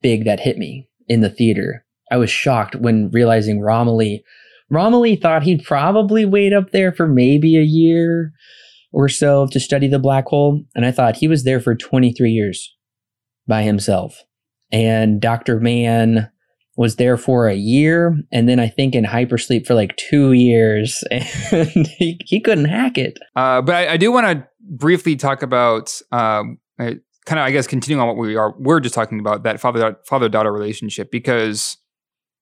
[0.00, 1.84] big that hit me in the theater.
[2.10, 4.24] I was shocked when realizing Romilly
[4.70, 8.32] Romilly thought he'd probably wait up there for maybe a year
[8.92, 10.62] or so to study the black hole.
[10.74, 12.74] And I thought he was there for 23 years
[13.46, 14.22] by himself.
[14.70, 15.60] And Dr.
[15.60, 16.30] Mann
[16.76, 21.04] was there for a year and then I think in hypersleep for like two years
[21.10, 23.18] and he, he couldn't hack it.
[23.36, 27.66] Uh, but I, I do want to briefly talk about um, kind of, I guess,
[27.66, 31.76] continuing on what we are, we're just talking about that father father daughter relationship because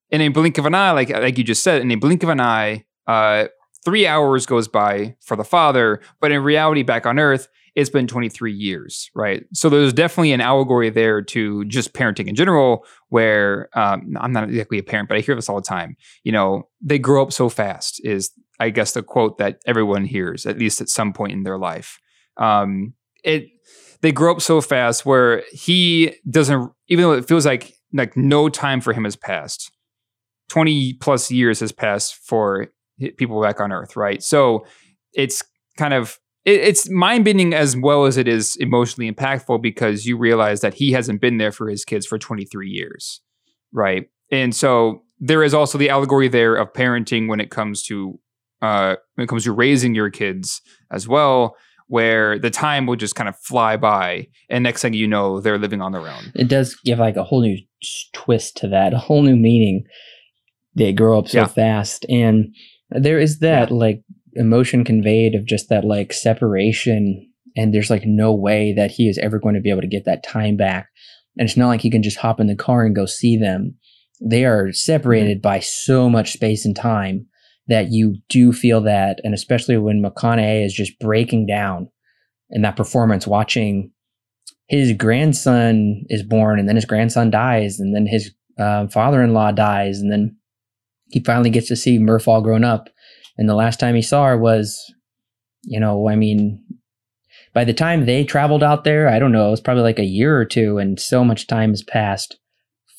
[0.09, 2.29] in a blink of an eye, like like you just said, in a blink of
[2.29, 3.45] an eye, uh,
[3.83, 8.07] three hours goes by for the father, but in reality, back on Earth, it's been
[8.07, 9.45] 23 years, right?
[9.53, 14.49] So there's definitely an allegory there to just parenting in general, where um, I'm not
[14.49, 15.95] exactly a parent, but I hear this all the time.
[16.23, 20.45] You know, they grow up so fast, is I guess the quote that everyone hears,
[20.45, 21.99] at least at some point in their life.
[22.37, 23.47] Um, it
[24.01, 28.49] they grow up so fast where he doesn't, even though it feels like like no
[28.49, 29.71] time for him has passed.
[30.49, 32.67] 20 plus years has passed for
[33.17, 34.21] people back on Earth, right?
[34.23, 34.65] So
[35.13, 35.43] it's
[35.77, 40.17] kind of it, it's mind bending as well as it is emotionally impactful because you
[40.17, 43.21] realize that he hasn't been there for his kids for 23 years,
[43.71, 44.09] right?
[44.31, 48.19] And so there is also the allegory there of parenting when it comes to
[48.61, 51.55] uh, when it comes to raising your kids as well,
[51.87, 55.57] where the time will just kind of fly by, and next thing you know, they're
[55.57, 56.31] living on their own.
[56.35, 57.57] It does give like a whole new
[58.13, 59.85] twist to that, a whole new meaning.
[60.75, 61.47] They grow up so yeah.
[61.47, 62.55] fast, and
[62.91, 63.75] there is that yeah.
[63.75, 69.09] like emotion conveyed of just that like separation and there's like no way that he
[69.09, 70.87] is ever going to be able to get that time back
[71.37, 73.75] and it's not like he can just hop in the car and go see them
[74.21, 75.49] they are separated mm-hmm.
[75.49, 77.25] by so much space and time
[77.67, 81.89] that you do feel that and especially when mcconaughey is just breaking down
[82.51, 83.91] in that performance watching
[84.67, 89.99] his grandson is born and then his grandson dies and then his uh, father-in-law dies
[89.99, 90.35] and then
[91.11, 92.89] he finally gets to see murph all grown up
[93.37, 94.79] and the last time he saw her was,
[95.63, 96.63] you know, I mean,
[97.53, 100.05] by the time they traveled out there, I don't know, it was probably like a
[100.05, 102.37] year or two, and so much time has passed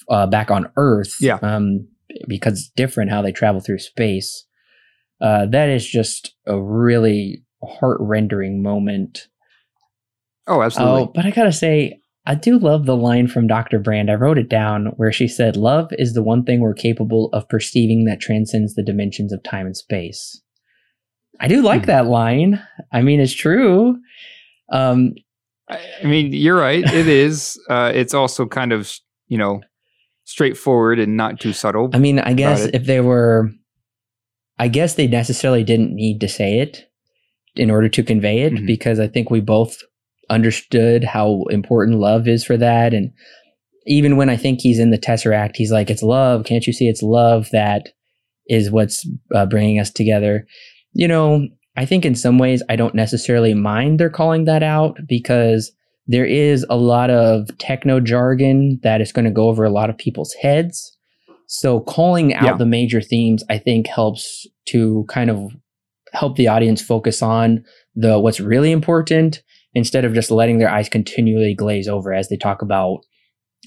[0.09, 1.15] uh, back on Earth.
[1.21, 1.39] Yeah.
[1.43, 1.89] Um,
[2.27, 4.45] because it's different how they travel through space.
[5.21, 9.29] Uh, that is just a really heart rendering moment.
[10.49, 11.03] Oh, absolutely.
[11.03, 13.81] Oh, but I gotta say, I do love the line from Dr.
[13.81, 14.11] Brand.
[14.11, 17.49] I wrote it down where she said, Love is the one thing we're capable of
[17.49, 20.41] perceiving that transcends the dimensions of time and space.
[21.41, 21.87] I do like hmm.
[21.87, 22.63] that line.
[22.93, 23.97] I mean, it's true.
[24.71, 25.15] Um,
[25.69, 26.85] I mean, you're right.
[26.85, 27.61] It is.
[27.69, 28.97] Uh, it's also kind of,
[29.27, 29.61] you know,
[30.25, 31.91] straightforward and not too subtle.
[31.93, 33.51] I mean, I guess if they were,
[34.59, 36.89] I guess they necessarily didn't need to say it
[37.57, 38.67] in order to convey it mm-hmm.
[38.67, 39.83] because I think we both
[40.33, 42.95] understood how important love is for that.
[42.95, 43.13] And
[43.87, 46.45] even when I think he's in the Tesseract, he's like, it's love.
[46.45, 47.91] Can't you see it's love that
[48.49, 50.47] is what's uh, bringing us together?
[50.93, 54.99] You know, I think in some ways I don't necessarily mind they're calling that out
[55.09, 55.73] because
[56.07, 59.91] there is a lot of techno jargon that is going to go over a lot
[59.91, 60.97] of people's heads.
[61.47, 62.57] So calling out yeah.
[62.57, 65.53] the major themes, I think helps to kind of
[66.13, 67.65] help the audience focus on
[67.95, 69.43] the what's really important
[69.75, 73.01] instead of just letting their eyes continually glaze over as they talk about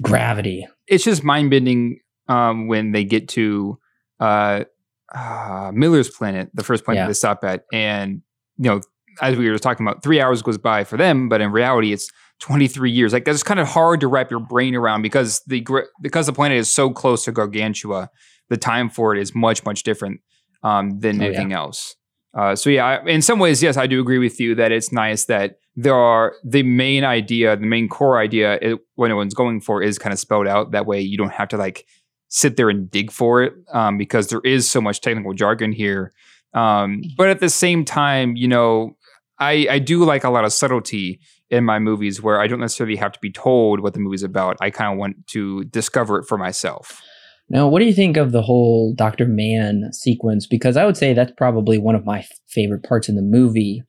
[0.01, 0.67] gravity.
[0.87, 3.79] It's just mind bending um, when they get to
[4.19, 4.65] uh,
[5.13, 7.07] uh, Miller's planet, the first planet yeah.
[7.07, 8.21] they stop at, and
[8.57, 8.81] you know,
[9.21, 12.09] as we were talking about, three hours goes by for them, but in reality, it's
[12.41, 13.13] 23 years.
[13.13, 15.65] Like that's kind of hard to wrap your brain around because the
[16.01, 18.09] because the planet is so close to Gargantua,
[18.49, 20.21] the time for it is much much different
[20.63, 21.57] um, than oh, anything yeah.
[21.57, 21.95] else.
[22.37, 25.25] Uh, so yeah, in some ways, yes, I do agree with you that it's nice
[25.25, 29.81] that there are the main idea, the main core idea, it, what anyone's going for
[29.81, 30.71] is kind of spelled out.
[30.71, 31.85] That way, you don't have to like
[32.29, 36.13] sit there and dig for it um, because there is so much technical jargon here.
[36.53, 38.95] Um, but at the same time, you know,
[39.39, 41.19] I, I do like a lot of subtlety
[41.49, 44.57] in my movies where I don't necessarily have to be told what the movie's about.
[44.61, 47.01] I kind of want to discover it for myself.
[47.49, 49.27] Now, what do you think of the whole Dr.
[49.27, 50.47] Mann sequence?
[50.47, 53.83] Because I would say that's probably one of my favorite parts in the movie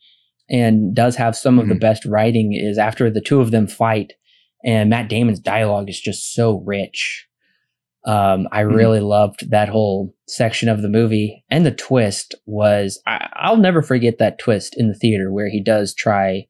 [0.48, 1.62] and does have some mm-hmm.
[1.62, 1.80] of the mm-hmm.
[1.80, 4.12] best writing is after the two of them fight
[4.64, 7.26] and Matt Damon's dialogue is just so rich.
[8.04, 8.74] Um, I mm-hmm.
[8.74, 13.82] really loved that whole section of the movie and the twist was, I, I'll never
[13.82, 16.46] forget that twist in the theater where he does try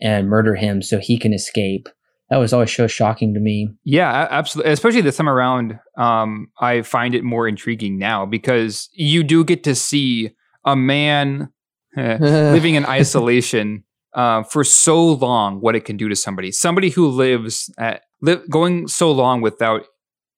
[0.00, 1.88] and murder him so he can escape
[2.30, 3.68] that was always so shocking to me.
[3.84, 4.72] Yeah, absolutely.
[4.72, 9.64] Especially this time around, um, I find it more intriguing now because you do get
[9.64, 10.30] to see
[10.64, 11.48] a man
[11.96, 13.84] living in isolation
[14.14, 15.60] uh, for so long.
[15.60, 19.86] What it can do to somebody, somebody who lives at li- going so long without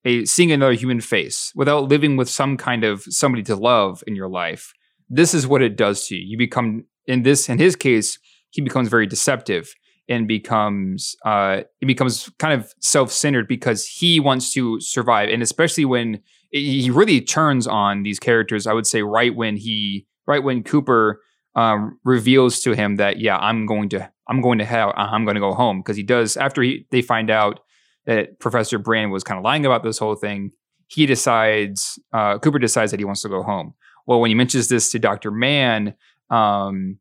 [0.05, 4.17] a seeing another human face without living with some kind of somebody to love in
[4.17, 4.73] your life
[5.09, 6.21] this is what it does to you.
[6.25, 8.17] You become in this in his case
[8.49, 9.73] he becomes very deceptive
[10.09, 15.29] and becomes uh it becomes kind of self-centered because he wants to survive.
[15.29, 20.05] And especially when he really turns on these characters i would say right when he
[20.27, 21.19] right when cooper
[21.55, 25.35] um, reveals to him that yeah i'm going to i'm going to hell i'm going
[25.35, 27.59] to go home because he does after he they find out
[28.05, 30.51] that professor brand was kind of lying about this whole thing
[30.87, 33.73] he decides uh, cooper decides that he wants to go home
[34.07, 35.93] well when he mentions this to dr mann
[36.29, 36.97] um,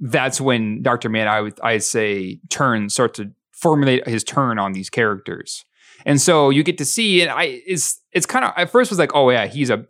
[0.00, 1.08] that's when Dr.
[1.08, 5.64] Mann, I would I say, turn start to formulate his turn on these characters.
[6.06, 8.98] And so you get to see, and I it's it's kind of at first was
[8.98, 9.84] like, oh yeah, he's a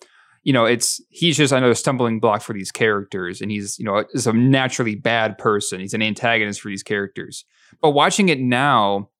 [0.49, 4.07] you know, it's he's just another stumbling block for these characters, and he's you know
[4.15, 5.79] is a naturally bad person.
[5.79, 7.45] He's an antagonist for these characters.
[7.83, 9.11] But watching it now,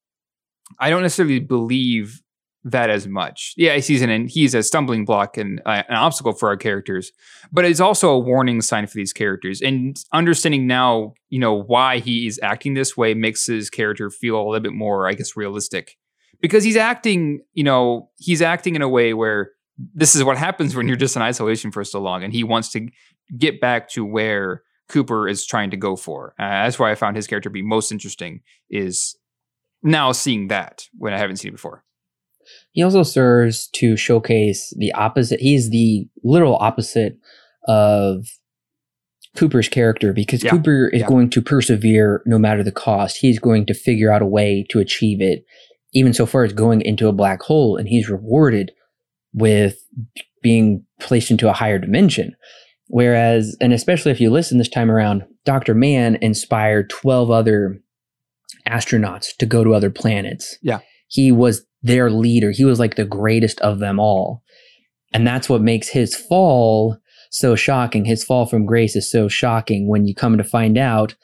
[0.81, 2.23] I don't necessarily believe
[2.65, 3.53] that as much.
[3.59, 7.13] Yeah, he's an he's a stumbling block and uh, an obstacle for our characters,
[7.53, 9.61] but it's also a warning sign for these characters.
[9.61, 14.37] And understanding now, you know, why he is acting this way makes his character feel
[14.37, 15.99] a little bit more, I guess, realistic.
[16.41, 19.51] Because he's acting, you know, he's acting in a way where
[19.95, 22.71] this is what happens when you're just in isolation for so long, and he wants
[22.71, 22.89] to
[23.37, 26.35] get back to where Cooper is trying to go for.
[26.39, 28.41] Uh, that's why I found his character to be most interesting.
[28.71, 29.17] Is
[29.83, 31.85] now seeing that when I haven't seen it before.
[32.73, 35.41] He also serves to showcase the opposite.
[35.41, 37.19] He's the literal opposite
[37.67, 38.27] of
[39.37, 40.51] Cooper's character because yeah.
[40.51, 41.07] Cooper is yeah.
[41.07, 43.19] going to persevere no matter the cost.
[43.19, 45.45] He's going to figure out a way to achieve it,
[45.93, 48.73] even so far as going into a black hole, and he's rewarded
[49.33, 49.77] with
[50.43, 52.35] being placed into a higher dimension.
[52.89, 55.75] Whereas, and especially if you listen this time around, Dr.
[55.75, 57.81] Mann inspired 12 other
[58.67, 60.57] astronauts to go to other planets.
[60.63, 60.81] Yeah.
[61.09, 62.51] He was their leader.
[62.51, 64.43] He was like the greatest of them all.
[65.13, 66.99] And that's what makes his fall
[67.31, 68.05] so shocking.
[68.05, 71.15] His fall from grace is so shocking when you come to find out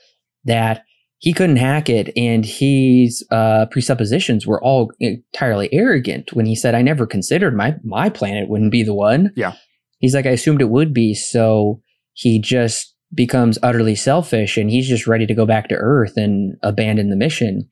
[0.44, 0.82] that
[1.24, 6.74] he couldn't hack it and his uh, presuppositions were all entirely arrogant when he said,
[6.74, 9.32] I never considered my, my planet wouldn't be the one.
[9.34, 9.54] Yeah.
[10.00, 11.14] He's like, I assumed it would be.
[11.14, 11.80] So
[12.12, 16.58] he just becomes utterly selfish and he's just ready to go back to Earth and
[16.62, 17.70] abandon the mission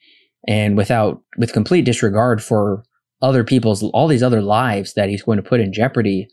[0.48, 2.82] and without with complete disregard for
[3.20, 6.26] other people's all these other lives that he's going to put in jeopardy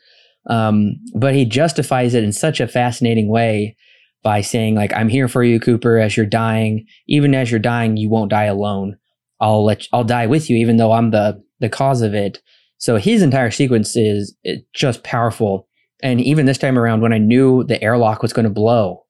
[0.49, 3.75] um, but he justifies it in such a fascinating way
[4.23, 7.97] by saying like i'm here for you cooper as you're dying even as you're dying
[7.97, 8.97] you won't die alone
[9.39, 12.41] i'll let you, i'll die with you even though i'm the the cause of it
[12.77, 15.67] so his entire sequence is eh, just powerful
[16.01, 19.03] and even this time around when i knew the airlock was going to blow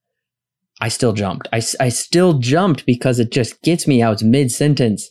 [0.81, 1.47] I still jumped.
[1.51, 5.09] I, I still jumped because it just gets me out mid sentence.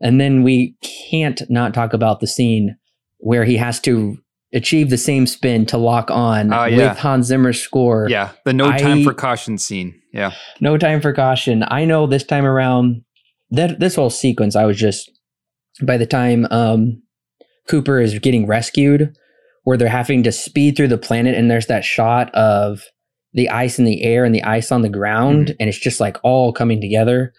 [0.00, 2.76] And then we can't not talk about the scene
[3.18, 4.16] where he has to
[4.54, 6.88] achieve the same spin to lock on uh, yeah.
[6.90, 8.06] with Hans Zimmer's score.
[8.08, 10.00] Yeah, the no time for caution scene.
[10.12, 10.32] Yeah.
[10.60, 11.64] No time for caution.
[11.68, 13.02] I know this time around
[13.50, 15.10] that this whole sequence I was just
[15.82, 17.02] by the time um
[17.68, 19.16] Cooper is getting rescued
[19.64, 22.82] where they're having to speed through the planet and there's that shot of
[23.34, 25.56] the ice in the air and the ice on the ground, mm-hmm.
[25.58, 27.32] and it's just like all coming together.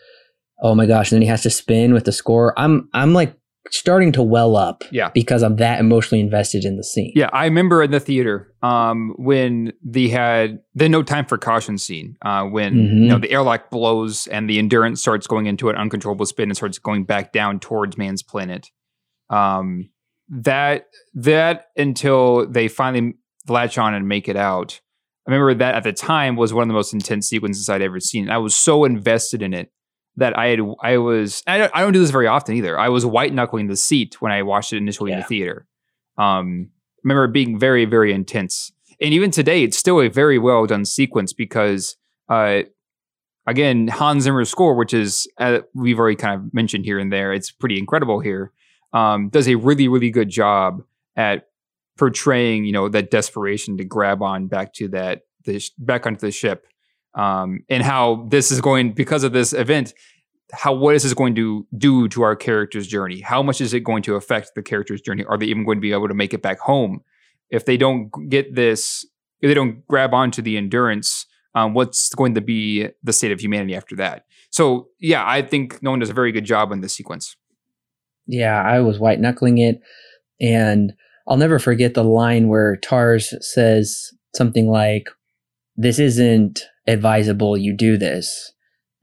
[0.61, 1.11] Oh my gosh!
[1.11, 2.53] And then he has to spin with the score.
[2.57, 3.35] I'm I'm like
[3.71, 4.83] starting to well up.
[4.91, 5.09] Yeah.
[5.13, 7.11] Because I'm that emotionally invested in the scene.
[7.15, 7.29] Yeah.
[7.33, 12.17] I remember in the theater um, when they had the no time for caution scene,
[12.23, 12.97] uh, when mm-hmm.
[13.03, 16.57] you know the airlock blows and the endurance starts going into an uncontrollable spin and
[16.57, 18.69] starts going back down towards Mann's planet.
[19.29, 19.89] Um,
[20.29, 23.13] that that until they finally
[23.47, 24.81] latch on and make it out
[25.27, 27.99] I remember that at the time was one of the most intense sequences I'd ever
[27.99, 28.29] seen.
[28.29, 29.71] I was so invested in it
[30.17, 32.77] that I had I was I don't, I don't do this very often either.
[32.79, 35.17] I was white knuckling the seat when I watched it initially yeah.
[35.17, 35.67] in the theater.
[36.17, 36.69] Um,
[37.03, 40.85] remember it being very very intense, and even today it's still a very well done
[40.85, 41.97] sequence because
[42.29, 42.61] uh,
[43.45, 47.33] again Hans Zimmer's score, which is uh, we've already kind of mentioned here and there,
[47.33, 48.51] it's pretty incredible here.
[48.93, 50.81] Um, does a really really good job
[51.17, 51.47] at
[51.97, 56.31] portraying you know that desperation to grab on back to that the back onto the
[56.31, 56.67] ship
[57.15, 59.93] um, and how this is going because of this event
[60.53, 63.19] how what is this going to do to our character's journey?
[63.19, 65.25] How much is it going to affect the character's journey?
[65.25, 67.01] Are they even going to be able to make it back home?
[67.49, 69.05] If they don't get this
[69.41, 73.39] if they don't grab onto the endurance um, what's going to be the state of
[73.39, 74.25] humanity after that?
[74.49, 77.35] So yeah i think Nolan does a very good job in this sequence.
[78.27, 79.81] Yeah i was white knuckling it.
[80.39, 80.93] And
[81.27, 85.09] I'll never forget the line where Tars says something like,
[85.75, 88.53] This isn't advisable, you do this.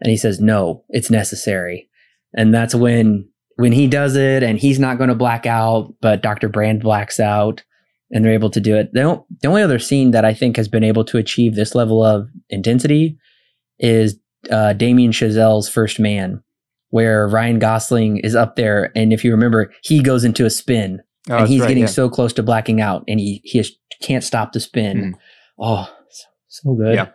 [0.00, 1.88] And he says, No, it's necessary.
[2.34, 6.22] And that's when when he does it and he's not going to black out, but
[6.22, 6.48] Dr.
[6.48, 7.62] Brand blacks out
[8.10, 8.92] and they're able to do it.
[8.94, 11.74] They don't, the only other scene that I think has been able to achieve this
[11.74, 13.18] level of intensity
[13.78, 14.16] is
[14.50, 16.42] uh, Damien Chazelle's First Man,
[16.88, 18.90] where Ryan Gosling is up there.
[18.96, 21.88] And if you remember, he goes into a spin Oh, and he's right, getting yeah.
[21.88, 23.64] so close to blacking out and he, he
[24.02, 24.96] can't stop the spin.
[24.96, 25.12] Mhm.
[25.60, 26.94] Oh, so, so good.
[26.96, 27.08] Yeah.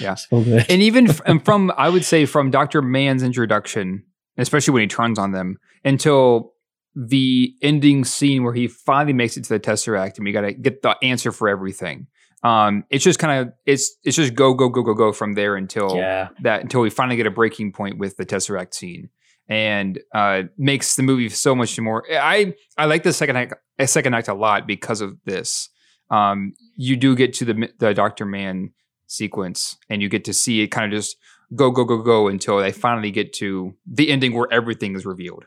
[0.00, 0.14] Yeah.
[0.14, 2.82] So and even f- and from I would say from Dr.
[2.82, 4.04] Mann's introduction,
[4.36, 6.52] especially when he turns on them, until
[6.94, 10.52] the ending scene where he finally makes it to the Tesseract and we got to
[10.52, 12.08] get the answer for everything.
[12.42, 15.56] Um, it's just kind of it's it's just go go go go go from there
[15.56, 16.28] until yeah.
[16.42, 19.10] that until we finally get a breaking point with the Tesseract scene,
[19.48, 22.04] and uh, makes the movie so much more.
[22.10, 23.54] I I like the second act
[23.86, 25.68] second act a lot because of this.
[26.10, 28.72] Um, you do get to the the Doctor Mann
[29.08, 31.16] sequence, and you get to see it kind of just
[31.56, 35.44] go go go go until they finally get to the ending where everything is revealed.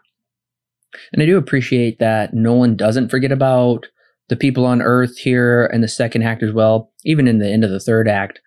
[1.14, 3.88] And I do appreciate that Nolan doesn't forget about
[4.28, 7.64] the people on Earth here in the second act as well, even in the end
[7.64, 8.41] of the third act,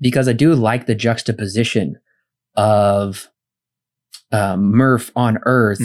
[0.00, 1.96] because I do like the juxtaposition
[2.56, 3.28] of
[4.32, 5.80] um, Murph on Earth.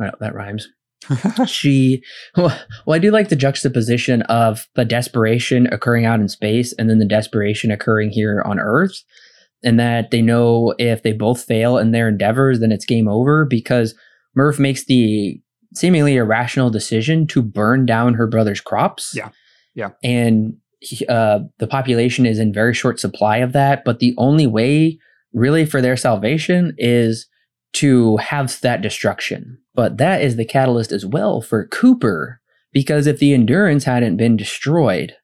[0.00, 0.68] Oh, that rhymes.
[1.46, 2.02] she,
[2.36, 6.88] well, well, I do like the juxtaposition of the desperation occurring out in space and
[6.88, 9.02] then the desperation occurring here on Earth.
[9.62, 13.46] And that they know if they both fail in their endeavors, then it's game over
[13.46, 13.94] because
[14.34, 15.40] Murph makes the
[15.74, 19.14] seemingly irrational decision to burn down her brother's crops.
[19.16, 19.30] Yeah.
[19.74, 19.90] Yeah.
[20.02, 23.84] And he- uh, the population is in very short supply of that.
[23.84, 24.98] But the only way,
[25.32, 27.26] really, for their salvation is
[27.74, 29.58] to have that destruction.
[29.74, 32.40] But that is the catalyst as well for Cooper,
[32.72, 35.14] because if the Endurance hadn't been destroyed,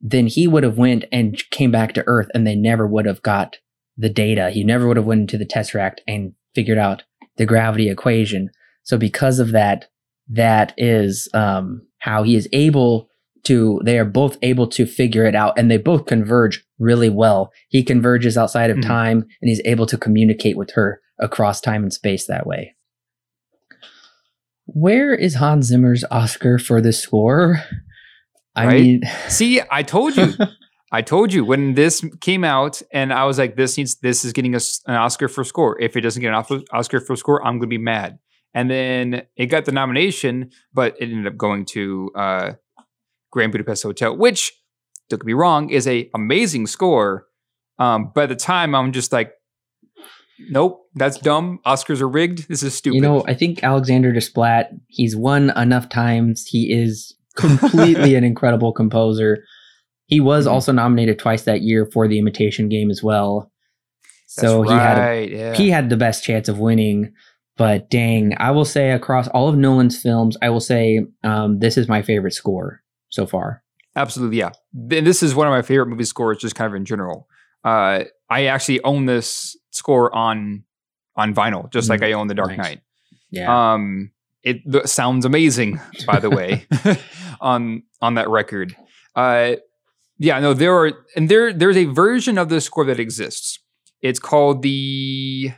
[0.00, 3.22] then he would have went and came back to Earth, and they never would have
[3.22, 3.56] got
[3.96, 4.50] the data.
[4.50, 7.02] He never would have went into the Tesseract and figured out
[7.36, 8.50] the gravity equation.
[8.84, 9.86] So because of that,
[10.28, 13.08] that is um, how he is able
[13.44, 13.80] to.
[13.84, 17.50] They are both able to figure it out, and they both converge really well.
[17.68, 18.86] He converges outside of Mhm.
[18.86, 22.74] time, and he's able to communicate with her across time and space that way.
[24.66, 27.62] Where is Hans Zimmer's Oscar for this score?
[28.54, 28.82] I Right?
[28.82, 30.32] mean, See, I told you.
[30.92, 33.96] I told you when this came out, and I was like, "This needs.
[33.96, 35.78] This is getting us an Oscar for score.
[35.80, 38.18] If it doesn't get an Oscar for score, I'm going to be mad."
[38.54, 42.52] And then it got the nomination, but it ended up going to uh,
[43.30, 44.50] Grand Budapest Hotel, which
[45.10, 47.26] don't get me wrong, is a amazing score.
[47.78, 49.32] Um, by the time I'm just like,
[50.50, 51.60] "Nope, that's dumb.
[51.66, 52.48] Oscars are rigged.
[52.48, 56.46] This is stupid." you know, I think Alexander Desplat, he's won enough times.
[56.46, 59.44] He is completely an incredible composer.
[60.06, 60.50] He was Mhm.
[60.52, 63.50] also nominated twice that year for the Imitation Game as well.
[64.26, 65.54] So he had a yeah.
[65.54, 67.12] he had the best chance of winning.
[67.56, 71.76] But dang, I will say across all of Nolan's films, I will say um, this
[71.76, 73.64] is my favorite score so far.
[73.96, 74.50] Absolutely, yeah.
[74.92, 77.26] And this is one of my favorite movie scores, just kind of in general.
[77.64, 80.64] Uh, I actually own this score on
[81.16, 82.58] on vinyl, just like Mm, I own The Dark nice.
[82.58, 82.80] Knight.
[83.30, 84.12] Yeah, Um,
[84.42, 86.66] it th- sounds amazing, by the way,
[87.40, 88.76] on on that record.
[89.16, 89.56] Uh,
[90.18, 93.58] yeah, no, there are, and there there's a version of the score that exists.
[94.00, 95.50] It's called the,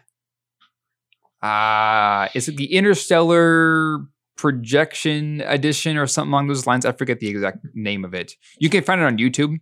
[1.42, 3.98] uh, is it the Interstellar
[4.36, 6.84] Projection Edition or something along those lines?
[6.86, 8.32] I forget the exact name of it.
[8.58, 9.56] You can find it on YouTube.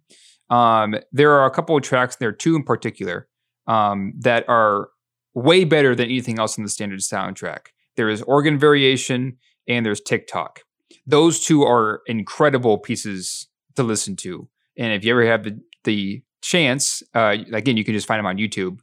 [0.51, 3.29] Um, there are a couple of tracks, there are two in particular,
[3.69, 4.89] um, that are
[5.35, 7.69] way better than anything else in the standard soundtrack.
[7.97, 9.37] There is organ variation
[9.69, 10.63] and there's Tick-Tock.
[11.07, 13.47] Those two are incredible pieces
[13.77, 14.49] to listen to.
[14.77, 18.27] And if you ever have the, the chance, uh, again, you can just find them
[18.27, 18.79] on YouTube.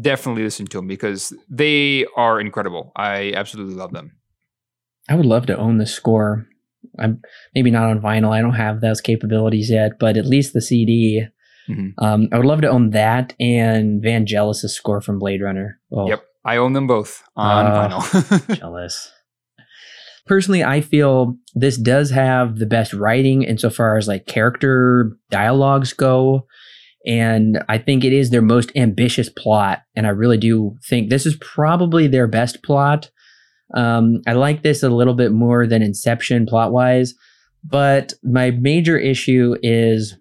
[0.00, 2.92] Definitely listen to them because they are incredible.
[2.96, 4.16] I absolutely love them.
[5.08, 6.46] I would love to own the score.
[6.98, 7.20] I'm
[7.54, 8.32] maybe not on vinyl.
[8.32, 11.26] I don't have those capabilities yet, but at least the CD.
[11.70, 11.92] Mhm.
[11.98, 15.78] Um, I would love to own that and Vangelis' score from Blade Runner.
[15.92, 16.22] Oh, Yep.
[16.44, 18.56] I own them both on Uh, vinyl.
[18.58, 19.12] jealous.
[20.26, 26.46] Personally, I feel this does have the best writing insofar as like character dialogues go.
[27.06, 29.80] And I think it is their most ambitious plot.
[29.96, 33.10] And I really do think this is probably their best plot.
[33.74, 37.14] Um, I like this a little bit more than Inception plot wise.
[37.64, 40.16] But my major issue is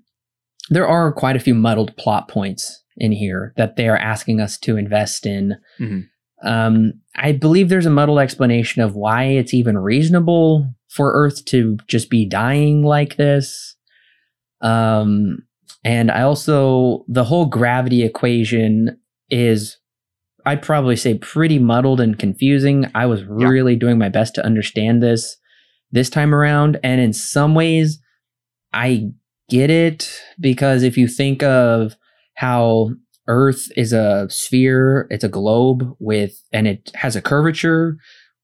[0.70, 4.58] there are quite a few muddled plot points in here that they are asking us
[4.60, 5.56] to invest in.
[5.80, 6.06] Mhm.
[6.44, 11.78] Um, I believe there's a muddled explanation of why it's even reasonable for Earth to
[11.88, 13.76] just be dying like this.
[14.62, 15.44] Um,
[15.84, 18.98] and I also, the whole gravity equation
[19.30, 19.78] is,
[20.46, 22.90] I'd probably say pretty muddled and confusing.
[22.96, 25.38] I was really doing my best to understand this
[25.92, 26.80] this time around.
[26.84, 28.00] And in some ways,
[28.74, 29.10] I
[29.50, 31.96] get it because if you think of
[32.36, 32.92] how
[33.28, 37.98] Earth is a sphere, it's a globe with, and it has a curvature,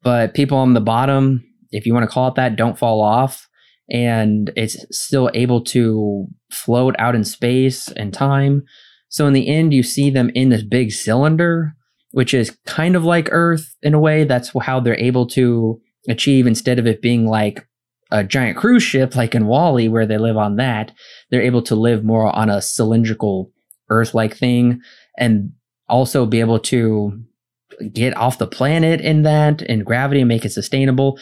[0.04, 3.48] but people on the bottom, if you want to call it that, don't fall off.
[3.90, 8.64] And it's still able to float out in space and time.
[9.10, 11.76] So in the end, you see them in this big cylinder,
[12.12, 14.24] which is kind of like Earth in a way.
[14.24, 17.68] That's how they're able to achieve instead of it being like
[18.16, 20.94] a giant cruise ship like in WALL-E where they live on that,
[21.30, 23.52] they're able to live more on a cylindrical
[23.90, 24.82] Earth-like thing
[25.18, 25.52] and
[25.90, 27.22] also be able to
[27.92, 31.20] get off the planet in that and gravity and make it sustainable.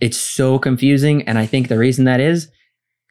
[0.00, 1.22] It's so confusing.
[1.28, 2.48] And I think the reason that is,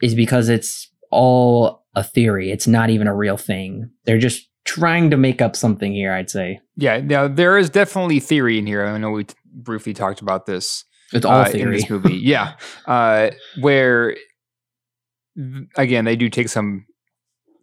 [0.01, 2.51] is because it's all a theory.
[2.51, 3.89] It's not even a real thing.
[4.03, 6.59] They're just trying to make up something here, I'd say.
[6.75, 8.85] Yeah, now there is definitely theory in here.
[8.85, 10.83] I know we t- briefly talked about this.
[11.15, 11.61] It's all uh, theory.
[11.61, 12.15] in this movie.
[12.23, 12.55] yeah,
[12.85, 14.15] uh, where
[15.77, 16.85] again they do take some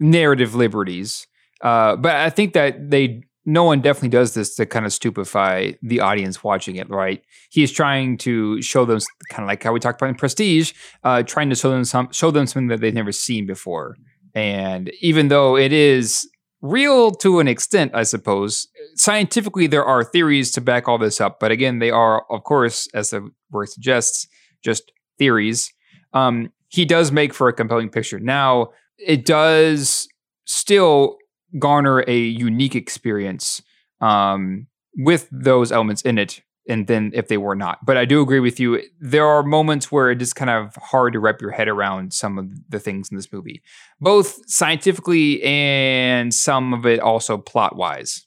[0.00, 1.26] narrative liberties,
[1.60, 6.00] uh, but I think that they Nolan definitely does this to kind of stupefy the
[6.00, 7.22] audience watching it, right?
[7.50, 9.00] He is trying to show them
[9.30, 10.72] kind of like how we talked about in Prestige,
[11.02, 13.96] uh, trying to show them some show them something that they've never seen before.
[14.34, 16.28] And even though it is
[16.62, 18.68] real to an extent, I suppose.
[18.94, 22.88] Scientifically, there are theories to back all this up, but again, they are, of course,
[22.94, 24.28] as the word suggests,
[24.64, 25.72] just theories.
[26.12, 28.20] Um, he does make for a compelling picture.
[28.20, 30.08] Now, it does
[30.46, 31.18] still
[31.58, 33.60] garner a unique experience
[34.00, 37.84] um, with those elements in it and then if they were not.
[37.84, 38.80] But I do agree with you.
[39.00, 42.38] There are moments where it is kind of hard to wrap your head around some
[42.38, 43.62] of the things in this movie,
[44.00, 48.26] both scientifically and some of it also plot wise.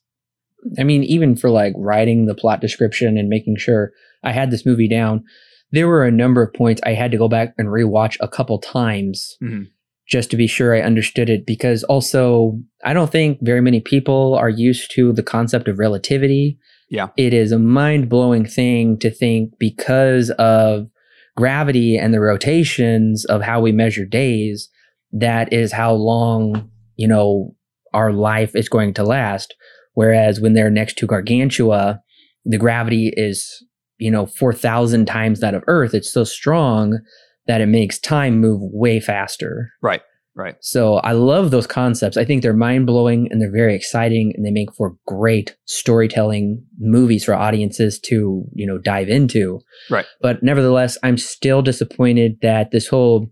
[0.79, 3.91] I mean, even for like writing the plot description and making sure
[4.23, 5.23] I had this movie down,
[5.71, 8.59] there were a number of points I had to go back and rewatch a couple
[8.59, 9.37] times.
[9.43, 9.63] Mm-hmm.
[10.07, 14.35] Just to be sure I understood it, because also I don't think very many people
[14.35, 16.59] are used to the concept of relativity
[16.89, 17.09] yeah.
[17.17, 20.87] It is a mind blowing thing to think because of
[21.35, 24.69] gravity and the rotations of how we measure days,
[25.11, 27.55] that is how long, you know,
[27.93, 29.53] our life is going to last.
[29.93, 32.01] Whereas when they're next to Gargantua,
[32.43, 33.63] the gravity is,
[33.97, 35.93] you know, 4,000 times that of Earth.
[35.93, 36.99] It's so strong
[37.47, 39.71] that it makes time move way faster.
[39.81, 40.01] Right.
[40.35, 40.55] Right.
[40.59, 42.17] So I love those concepts.
[42.17, 46.61] I think they're mind blowing and they're very exciting and they make for great storytelling
[46.77, 49.61] movies for audiences to, you know, dive into.
[49.89, 50.05] Right.
[50.21, 53.27] But nevertheless, I'm still disappointed that this whole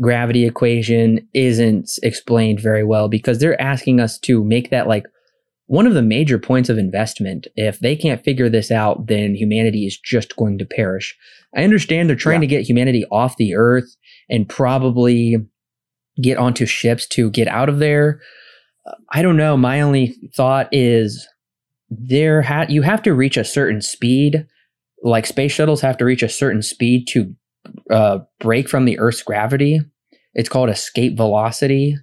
[0.00, 5.04] gravity equation isn't explained very well because they're asking us to make that like
[5.66, 7.46] one of the major points of investment.
[7.54, 11.16] If they can't figure this out, then humanity is just going to perish.
[11.56, 12.48] I understand they're trying yeah.
[12.48, 13.94] to get humanity off the earth
[14.28, 15.36] and probably
[16.20, 18.20] get onto ships to get out of there.
[19.10, 19.56] I don't know.
[19.56, 21.26] My only thought is
[21.90, 24.46] there ha- you have to reach a certain speed.
[25.02, 27.34] Like space shuttles have to reach a certain speed to
[27.90, 29.80] uh, break from the Earth's gravity.
[30.34, 31.96] It's called escape velocity.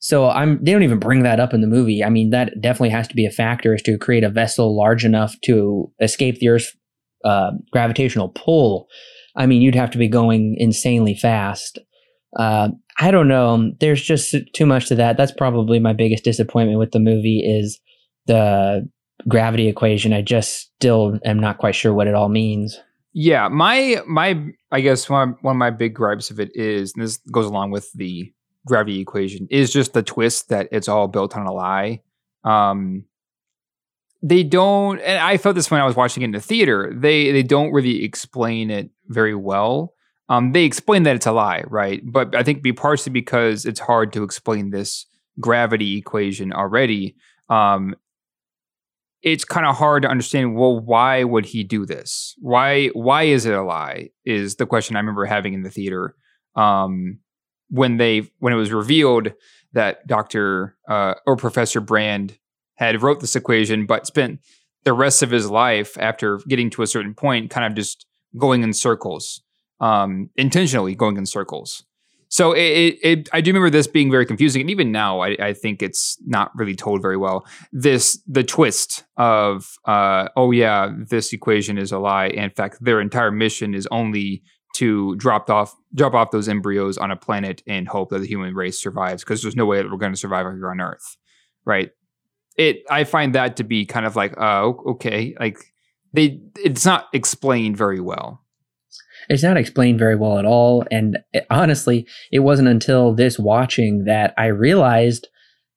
[0.00, 2.04] So I'm they don't even bring that up in the movie.
[2.04, 5.04] I mean that definitely has to be a factor is to create a vessel large
[5.04, 6.76] enough to escape the Earth's
[7.24, 8.86] uh, gravitational pull.
[9.36, 11.78] I mean you'd have to be going insanely fast.
[12.36, 13.72] Uh, I don't know.
[13.80, 15.16] There's just too much to that.
[15.16, 17.80] That's probably my biggest disappointment with the movie is
[18.26, 18.88] the
[19.26, 20.12] gravity equation.
[20.12, 22.78] I just still am not quite sure what it all means.
[23.14, 26.92] Yeah, my my I guess one of, one of my big gripes of it is,
[26.94, 28.32] and this goes along with the
[28.66, 32.02] gravity equation, is just the twist that it's all built on a lie.
[32.44, 33.04] Um,
[34.22, 36.92] they don't, and I felt this when I was watching it in the theater.
[36.94, 39.94] They they don't really explain it very well.
[40.28, 42.02] Um, they explain that it's a lie, right?
[42.04, 45.06] But I think be partially because it's hard to explain this
[45.40, 47.16] gravity equation already.
[47.48, 47.94] Um,
[49.22, 50.54] it's kind of hard to understand.
[50.54, 52.34] Well, why would he do this?
[52.38, 52.88] Why?
[52.88, 54.10] Why is it a lie?
[54.24, 56.14] Is the question I remember having in the theater
[56.54, 57.18] um,
[57.70, 59.32] when they when it was revealed
[59.72, 62.38] that Doctor uh, or Professor Brand
[62.74, 64.40] had wrote this equation, but spent
[64.84, 68.06] the rest of his life after getting to a certain point, kind of just
[68.36, 69.42] going in circles
[69.80, 71.84] um, intentionally going in circles.
[72.30, 75.36] So it, it, it, I do remember this being very confusing, and even now, I,
[75.40, 77.46] I, think it's not really told very well.
[77.72, 82.26] This the twist of, uh, oh yeah, this equation is a lie.
[82.26, 84.42] in fact, their entire mission is only
[84.74, 88.54] to drop off drop off those embryos on a planet and hope that the human
[88.54, 91.16] race survives, because there's no way that we're going to survive here on Earth,
[91.64, 91.92] right?
[92.58, 95.58] it I find that to be kind of like oh okay like
[96.12, 98.42] they it's not explained very well.
[99.28, 100.84] It's not explained very well at all.
[100.90, 105.28] And it, honestly, it wasn't until this watching that I realized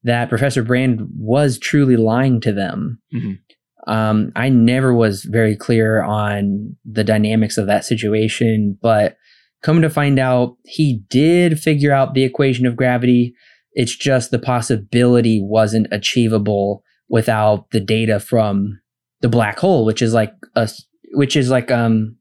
[0.03, 2.99] that Professor Brand was truly lying to them.
[3.13, 3.39] Mhm.
[3.87, 9.17] Um, I never was very clear on the dynamics of that situation, but
[9.63, 13.33] come to find out, he did figure out the equation of gravity.
[13.73, 18.79] It's just the possibility wasn't achievable without the data from
[19.21, 20.69] the black hole, which is like a,
[21.13, 22.15] which is like um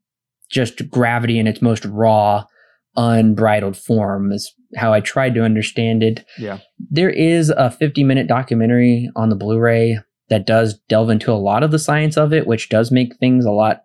[0.50, 2.44] just gravity in its most raw,
[2.96, 6.24] unbridled form is how I tried to understand it.
[6.38, 6.58] Yeah.
[6.78, 9.98] There is a 50 minute documentary on the Blu-ray
[10.28, 13.44] that does delve into a lot of the science of it, which does make things
[13.44, 13.84] a lot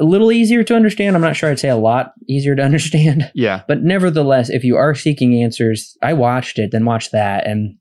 [0.00, 1.14] a little easier to understand.
[1.14, 3.30] I'm not sure I'd say a lot easier to understand.
[3.34, 3.62] Yeah.
[3.68, 7.46] But nevertheless, if you are seeking answers, I watched it, then watch that.
[7.46, 7.76] And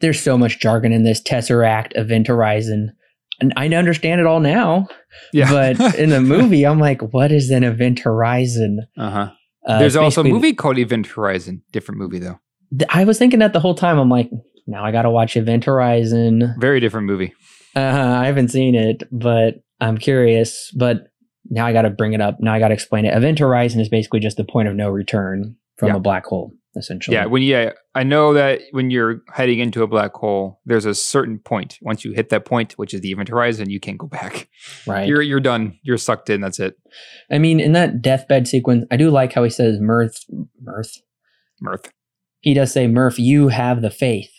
[0.00, 2.92] there's so much jargon in this Tesseract, Event Horizon.
[3.40, 4.86] And I understand it all now.
[5.32, 5.50] Yeah.
[5.50, 8.80] But in the movie, I'm like, what is an Event Horizon?
[8.96, 9.30] uh-huh.
[9.66, 11.62] Uh, There's also a movie called Event Horizon.
[11.72, 12.38] Different movie though.
[12.76, 13.98] th- I was thinking that the whole time.
[13.98, 14.30] I'm like,
[14.66, 16.54] now I got to watch Event Horizon.
[16.58, 17.34] Very different movie.
[17.76, 20.72] Uh, I haven't seen it, but I'm curious.
[20.74, 21.08] But
[21.50, 22.36] now I got to bring it up.
[22.40, 23.14] Now I got to explain it.
[23.16, 25.96] Event Horizon is basically just the point of no return from Yeah.
[25.96, 27.14] a black hole, essentially.
[27.16, 30.94] Yeah, when yeah, I know that when you're heading into a black hole, there's a
[30.94, 31.76] certain point.
[31.82, 34.48] Once you hit that point, which is the event horizon, you can't go back.
[34.86, 35.06] right.
[35.06, 35.78] You're you're done.
[35.82, 36.40] You're sucked in.
[36.40, 36.76] That's it.
[37.30, 40.24] I mean, in that deathbed sequence, I do like how he says, "Mirth,
[40.62, 40.96] Mirth."
[41.60, 41.90] Mirth.
[42.40, 44.30] He does say, "Murph, you have the faith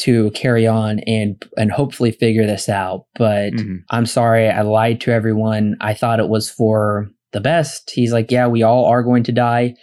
[0.00, 3.78] to carry on and and hopefully figure this out." But Mhm.
[3.90, 5.76] I'm sorry, I lied to everyone.
[5.80, 7.90] I thought it was for the best.
[7.94, 9.74] He's like, yeah, we all are going to die.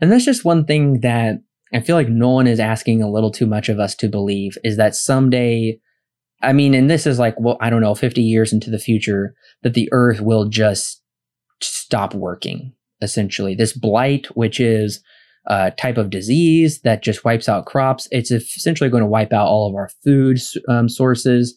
[0.00, 1.36] And that's just one thing that
[1.72, 4.76] I feel like Nolan is asking a little too much of us to believe is
[4.76, 5.78] that someday,
[6.42, 9.34] I mean, and this is like, well, I don't know, 50 years into the future,
[9.62, 11.02] that the earth will just
[11.60, 13.54] stop working, essentially.
[13.54, 15.02] This blight, which is
[15.46, 19.48] a type of disease that just wipes out crops, it's essentially going to wipe out
[19.48, 20.38] all of our food
[20.68, 21.54] um, sources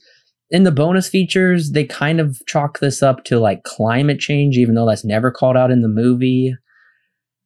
[0.50, 4.76] in the bonus features, they kind of chalk this up to like climate change, even
[4.76, 6.56] though that's never called out in the movie.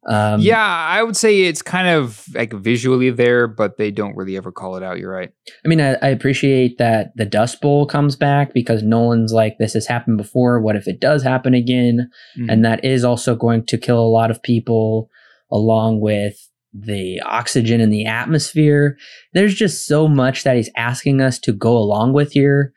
[0.08, 4.36] Um, yeah, I would say it's kind of like visually there, but they don't really
[4.36, 4.98] ever call it out.
[4.98, 5.32] You're right.
[5.64, 9.74] I mean, I, I appreciate that the Dust Bowl comes back because Nolan's like, this
[9.74, 10.60] has happened before.
[10.60, 12.10] What if it does happen again?
[12.38, 12.52] Mhm.
[12.52, 15.10] And that is also going to kill a lot of people,
[15.52, 18.98] along with the oxygen in the atmosphere.
[19.34, 22.74] There's just so much that he's asking us to go along with here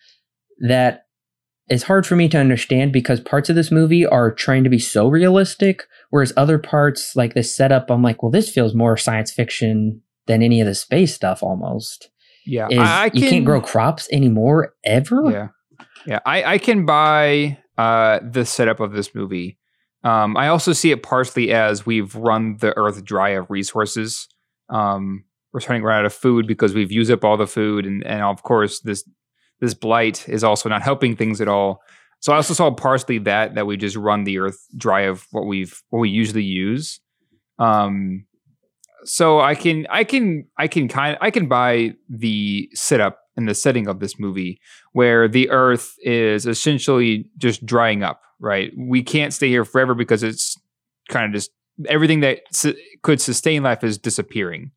[0.59, 1.04] that
[1.69, 4.79] it's hard for me to understand because parts of this movie are trying to be
[4.79, 9.33] so realistic, whereas other parts, like this setup, I'm like, well, this feels more science
[9.33, 12.11] fiction than any of the space stuff almost.
[12.47, 15.31] yeah, Is I, I you can't grow crops anymore ever?
[15.31, 15.49] Yeah,
[16.07, 16.19] yeah.
[16.27, 19.59] I I can buy uh the setup of this movie.
[20.03, 24.29] Um, I also see it partially as we've run the earth dry of resources.
[24.69, 27.87] Um, we're starting to run out of food because we've used up all the food,
[27.87, 29.09] and and of course this
[29.61, 31.81] this blight is also not helping things at all.
[32.21, 35.47] So I also saw partially that that we just run the earth dry of what
[35.47, 37.01] we've what we usually use.
[37.59, 38.27] Um,
[39.05, 43.55] so I can I can I can kind I can buy the setup and the
[43.55, 44.61] setting of this movie
[44.93, 48.73] where the earth is essentially just drying up, right?
[48.77, 50.57] We can't stay here forever because it's
[51.09, 51.51] kind of just
[51.89, 54.71] everything that su- could sustain life is disappearing,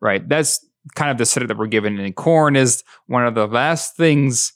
[0.00, 0.26] right?
[0.28, 1.98] That's kind of the setup that we're given.
[1.98, 4.52] And corn is one of the last things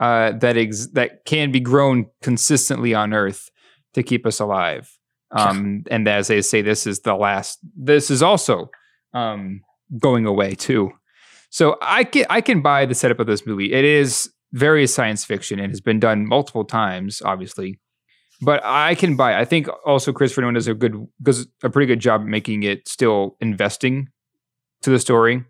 [0.00, 3.50] uh, that ex- that can be grown consistently on Earth
[3.94, 4.96] to keep us alive.
[5.32, 7.60] Um, and as they say, this is the last.
[7.76, 8.68] This is also
[9.14, 9.60] um,
[9.96, 10.90] going away too.
[11.50, 13.72] So I can I can buy the setup of this movie.
[13.72, 17.78] It is very science fiction and has been done multiple times, obviously.
[18.42, 19.38] But I can buy.
[19.38, 22.88] I think also Christopher Nolan does a good does a pretty good job making it
[22.88, 24.08] still investing
[24.82, 25.44] to the story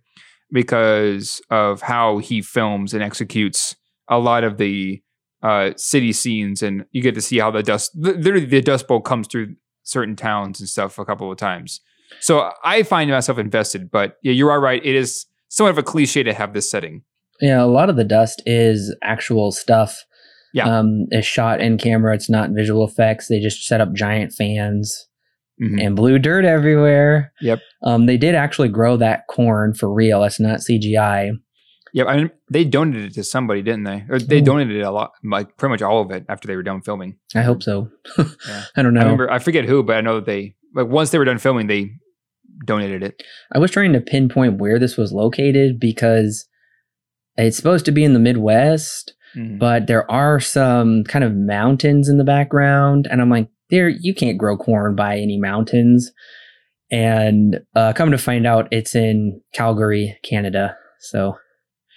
[0.53, 3.77] because of how he films and executes
[4.09, 5.03] a lot of the
[5.43, 9.01] uh, city scenes, and you get to see how the dust literally the Dust Bowl
[9.01, 11.81] comes through certain towns and stuff a couple of times.
[12.21, 13.91] So I find myself invested.
[13.91, 14.85] But yeah, you are right.
[14.85, 17.03] It is somewhat of a cliche to have this setting.
[17.41, 20.05] Yeah, a lot of the dust is actual stuff.
[20.53, 20.65] Yeah.
[20.65, 22.15] Um, it's shot in camera.
[22.15, 23.29] It's not visual effects.
[23.29, 25.07] They just set up giant fans
[25.61, 25.85] Mhm.
[25.85, 27.33] and blew dirt everywhere.
[27.41, 27.61] Yep.
[27.83, 30.23] Um, they did actually grow that corn for real.
[30.23, 31.33] That's not CGI.
[31.93, 34.05] Yep, I mean they donated it to somebody, didn't they?
[34.09, 34.45] Or they Ooh.
[34.45, 37.17] donated it a lot, like pretty much all of it after they were done filming.
[37.35, 37.89] I hope so.
[38.19, 38.63] Yeah.
[38.77, 39.01] I don't know.
[39.01, 41.39] I remember, I forget who, but I know that they like once they were done
[41.39, 41.91] filming, they
[42.65, 43.23] donated it.
[43.55, 46.47] I was trying to pinpoint where this was located because
[47.37, 49.59] It's supposed to be in the Midwest, Mhm.
[49.59, 54.15] but there are some kind of mountains in the background, and I'm like, there you
[54.15, 56.11] can't grow corn by any mountains.
[56.91, 60.77] And uh, come to find out, it's in Calgary, Canada.
[61.01, 61.37] So,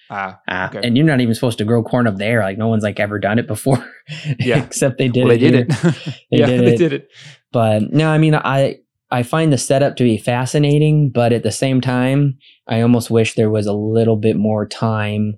[0.09, 0.81] Ah, ah, Okay.
[0.83, 2.41] and you're not even supposed to grow corn up there.
[2.41, 3.83] Like no one's like ever done it before.
[4.39, 4.61] Yeah.
[4.63, 5.39] except they did well, it.
[5.39, 5.89] they did here.
[5.89, 5.95] it.
[6.31, 6.77] They yeah, did they it.
[6.77, 7.07] did it.
[7.51, 11.51] But no, I mean, I I find the setup to be fascinating, but at the
[11.51, 15.37] same time, I almost wish there was a little bit more time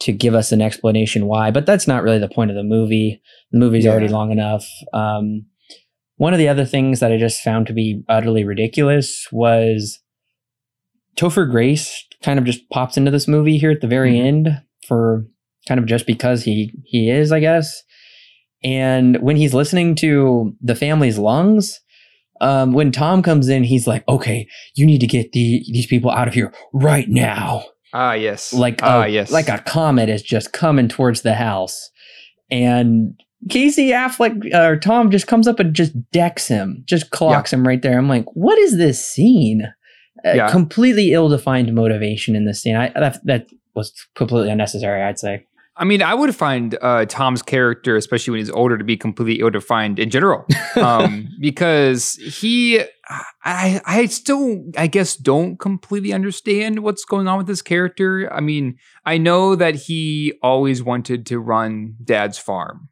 [0.00, 1.50] to give us an explanation why.
[1.50, 3.20] But that's not really the point of the movie.
[3.52, 3.90] The movie's Yeah.
[3.92, 4.66] already long enough.
[4.92, 5.44] Um,
[6.18, 9.98] one of the other things that I just found to be utterly ridiculous was
[11.16, 14.24] Topher Grace kind of just pops into this movie here at the very Mhm.
[14.24, 15.24] end for
[15.66, 17.82] kind of just because he he is, I guess.
[18.64, 21.80] And when he's listening to the family's lungs,
[22.40, 26.10] um, when Tom comes in, he's like, "Okay, you need to get the these people
[26.10, 28.52] out of here right now." Ah, yes.
[28.52, 29.30] Like, ah, a, yes.
[29.30, 31.90] like a comet is just coming towards the house,
[32.50, 33.14] and
[33.48, 37.80] Casey Affleck or Tom just comes up and just decks him, just clocks him right
[37.80, 37.96] there.
[37.98, 39.62] I'm like, "What is this scene?"
[40.26, 40.50] Uh, Yeah.
[40.50, 42.74] completely ill-defined motivation in this scene.
[42.76, 45.02] I that that was completely unnecessary.
[45.02, 45.44] I'd say.
[45.80, 49.40] I mean, I would find uh, Tom's character, especially when he's older, to be completely
[49.40, 50.44] ill-defined in general,
[50.76, 52.80] um, because he,
[53.44, 58.28] I, I still, I guess, don't completely understand what's going on with this character.
[58.32, 58.76] I mean,
[59.06, 62.88] I know that he always wanted to run Dad's farm.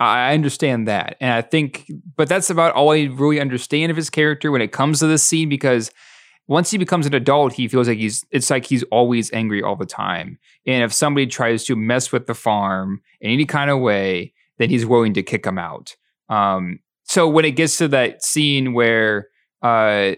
[0.00, 4.10] I understand that, and I think, but that's about all I really understand of his
[4.10, 5.90] character when it comes to this scene because
[6.48, 9.76] once he becomes an adult, he feels like he's it's like he's always angry all
[9.76, 10.38] the time.
[10.66, 14.70] And if somebody tries to mess with the farm in any kind of way, then
[14.70, 15.94] he's willing to kick them out.
[16.28, 19.28] Um, so when it gets to that scene where
[19.62, 20.12] uh,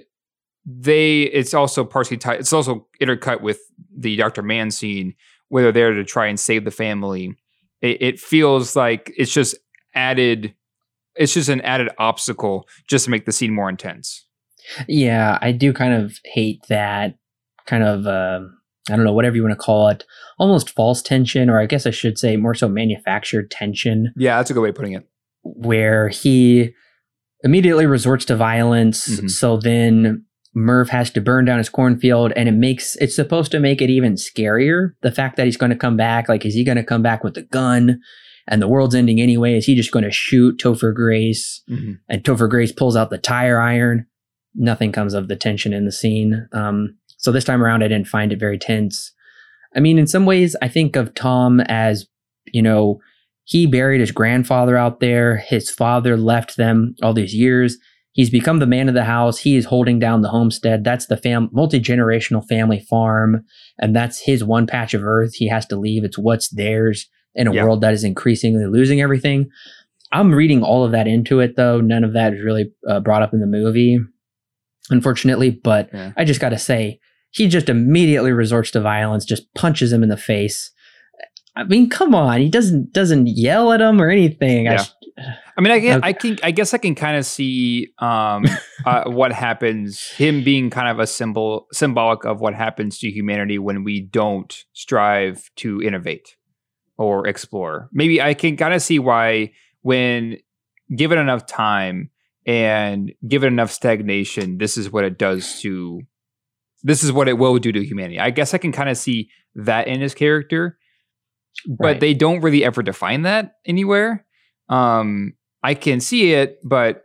[0.65, 3.61] they, it's also partially tied, it's also intercut with
[3.97, 4.43] the Dr.
[4.43, 5.15] Mann scene
[5.49, 7.37] where they're there to try and save the family.
[7.83, 9.57] It feels like it's just
[9.95, 10.55] added,
[11.17, 14.27] it's just an added obstacle just to make the scene more intense.
[14.89, 17.15] Yeah, I do kind of hate that
[17.67, 18.41] kind of uh,
[18.91, 20.05] I don't know whatever you want to call it,
[20.39, 24.51] almost false tension, or I guess I should say more so manufactured tension, Yeah, that's
[24.51, 25.07] a good way of putting it.
[25.43, 26.71] where he
[27.43, 29.09] immediately resorts to violence.
[29.21, 29.31] Mhm.
[29.31, 30.25] So then
[30.55, 33.89] Murph has to burn down his cornfield, and it makes it's supposed to make it
[33.89, 34.91] even scarier.
[35.03, 37.23] The fact that he's going to come back, like, is he going to come back
[37.25, 38.01] with a gun?
[38.51, 39.57] And the world's ending anyway.
[39.57, 41.63] Is he just going to shoot Topher Grace?
[42.09, 44.07] and Topher Grace pulls out the tire iron.
[44.55, 46.49] Nothing comes of the tension in the scene.
[46.53, 49.13] Um, so this time around, I didn't find it very tense.
[49.75, 52.07] I mean, in some ways, I think of Tom as,
[52.47, 52.99] you know,
[53.45, 55.37] he buried his grandfather out there.
[55.37, 57.77] His father left them all these years.
[58.13, 59.39] He's become the man of the house.
[59.39, 60.83] He is holding down the homestead.
[60.83, 63.45] That's the fam- multi generational family farm,
[63.79, 65.35] and that's his one patch of earth.
[65.35, 66.03] He has to leave.
[66.05, 67.65] It's what's theirs in a Yeah.
[67.65, 69.49] world that is increasingly losing everything.
[70.13, 71.81] I'm reading all of that into it, though.
[71.81, 73.99] None of that is really uh, brought up in the movie,
[74.91, 75.51] unfortunately.
[75.51, 76.13] But Yeah.
[76.17, 76.99] I just got to say,
[77.31, 80.73] he just immediately resorts to violence, just punches him in the face.
[81.57, 84.69] I mean, come on, he doesn't doesn't yell at him or anything.
[84.69, 84.91] I sh-
[85.59, 86.09] I mean, I can, Okay.
[86.09, 88.45] I can, I guess I can kind of see um,
[88.87, 90.01] uh, what happens.
[90.17, 94.65] Him being kind of a symbol, symbolic of what happens to humanity when we don't
[94.73, 96.37] strive to innovate
[97.01, 97.89] or explore.
[97.93, 100.37] Maybe I can kind of see why, when
[100.95, 102.11] given enough time
[102.47, 106.03] and given enough stagnation, this is what it does to.
[106.83, 108.19] This is what it will do to humanity.
[108.21, 110.79] I guess I can kind of see that in his character,
[111.67, 112.01] but Right.
[112.01, 114.25] they don't really ever define that anywhere.
[114.69, 117.05] Um, I can see it, but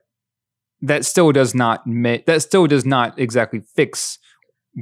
[0.81, 4.17] that still does not ma- that still does not exactly fix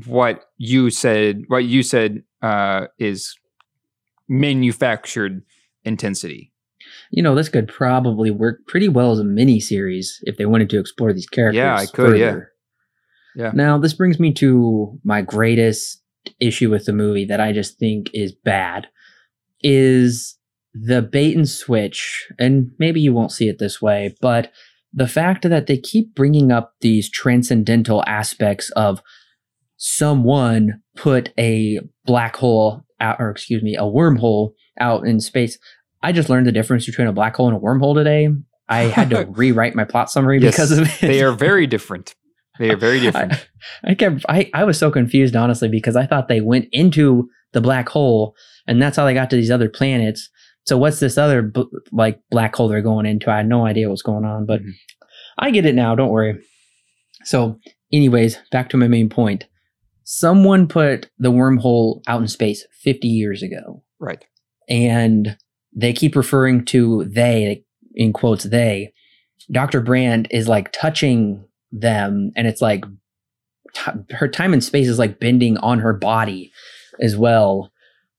[0.05, 1.43] what you said.
[1.47, 3.35] What you said uh, is
[4.27, 5.43] manufactured
[5.83, 6.51] intensity.
[7.11, 10.69] you know, this could probably work pretty well as a mini series if they wanted
[10.69, 11.57] to explore these characters.
[11.57, 12.39] Yeah, I could, yeah.
[13.35, 13.51] Yeah.
[13.53, 16.01] Now, this brings me to my greatest
[16.39, 18.87] issue with the movie that I just think is bad
[19.61, 20.37] is
[20.73, 22.27] the bait and switch.
[22.39, 24.51] And maybe you won't see it this way, but
[24.93, 29.01] the fact that they keep bringing up these transcendental aspects of
[29.77, 35.59] someone put a black hole out, or excuse me, a wormhole out in space.
[36.01, 38.29] I just learned the difference between a black hole and a wormhole today.
[38.67, 40.99] I had to rewrite my plot summary Yes, because of it.
[41.01, 42.15] They are very different.
[42.59, 43.33] They are very different.
[43.83, 47.29] I, I kept I, I was so confused honestly because I thought they went into
[47.51, 48.35] the black hole
[48.67, 50.29] and that's how they got to these other planets.
[50.65, 53.29] So what's this other b- like black hole they're going into?
[53.29, 54.71] I had no idea what's going on, but Mhm.
[55.37, 55.95] I get it now.
[55.95, 56.37] Don't worry.
[57.25, 57.57] So,
[57.91, 59.45] anyways, back to my main point.
[60.03, 63.83] Someone put the wormhole out in space 50 years ago.
[63.99, 64.23] Right.
[64.69, 65.37] And
[65.75, 67.63] they keep referring to they,
[67.95, 68.93] in quotes, they.
[69.51, 69.81] Dr.
[69.81, 72.85] Brand is like touching them, and it's like
[73.73, 76.51] t- her time and space is like bending on her body
[77.01, 77.71] as well.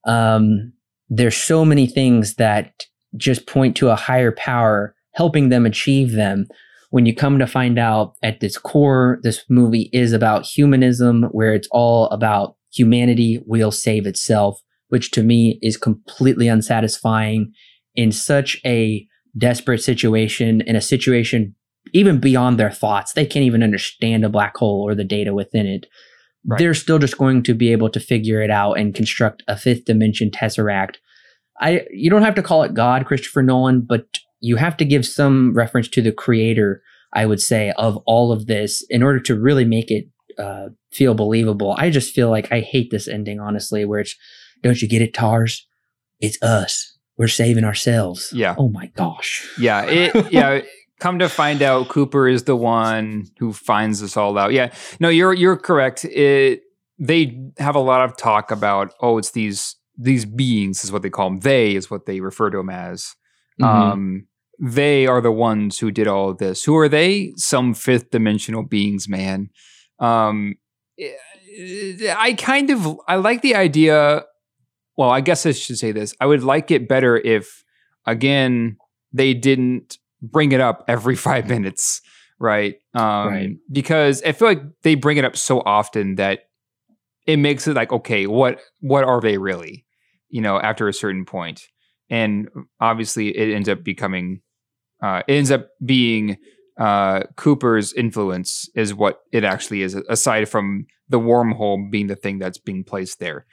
[0.07, 0.73] Um,
[1.09, 2.73] there's so many things that
[3.17, 6.47] just point to a higher power helping them achieve them.
[6.95, 11.53] When you come to find out at its core, this movie is about humanism, where
[11.53, 14.61] it's all about humanity will save itself,
[14.91, 17.53] which to me is completely unsatisfying
[17.97, 19.05] in such a
[19.37, 21.57] desperate situation, in a situation
[21.93, 23.13] even beyond their thoughts.
[23.13, 25.87] They can't even understand a black hole or the data within it.
[26.47, 26.61] Right.
[26.61, 29.87] They're still just going to be able to figure it out and construct a fifth
[29.87, 30.99] dimension tesseract.
[31.61, 34.07] I you don't have to call it God, Christopher Nolan, but
[34.45, 36.83] you have to give some reference to the creator,
[37.15, 40.07] I would say, of all of this in order to really make it
[40.39, 41.75] uh, feel believable.
[41.79, 44.15] I just feel like I hate this ending, honestly, where it's,
[44.63, 45.67] don't you get it, Tars?
[46.21, 46.99] It's us.
[47.17, 48.33] We're saving ourselves.
[48.35, 48.55] Yeah.
[48.59, 49.49] Oh my gosh.
[49.59, 49.87] Yeah.
[49.87, 50.61] It, yeah.
[51.01, 54.53] come to find out Cooper is the one who finds this all out.
[54.53, 54.75] Yeah.
[55.01, 56.05] No, you're you're correct.
[56.05, 56.63] It
[56.99, 61.11] they have a lot of talk about oh it's these these beings is what they
[61.11, 61.41] call them.
[61.41, 63.15] They is what they refer to them as.
[63.61, 63.65] Mm-hmm.
[63.65, 64.27] Um
[64.59, 66.65] they are the ones who did all of this.
[66.65, 67.33] Who are they?
[67.37, 69.51] Some fifth dimensional beings, man.
[69.99, 70.57] Um
[70.99, 74.25] I kind of I like the idea
[74.97, 76.15] well, I guess I should say this.
[76.21, 77.65] I would like it better if
[78.07, 78.77] again
[79.13, 82.01] they didn't bring it up every five minutes,
[82.39, 82.77] right?
[82.95, 83.51] Um, right.
[83.71, 86.41] Because I feel like they bring it up so often that
[87.27, 89.87] it makes it like, okay, what what are they really?
[90.29, 91.69] You know, after a certain point,
[92.11, 92.49] and
[92.81, 94.41] obviously it ends up becoming,
[95.05, 96.39] uh, it ends up being
[96.79, 102.39] uh, Cooper's influence is what it actually is, aside from the wormhole being the thing
[102.39, 103.45] that's being placed there.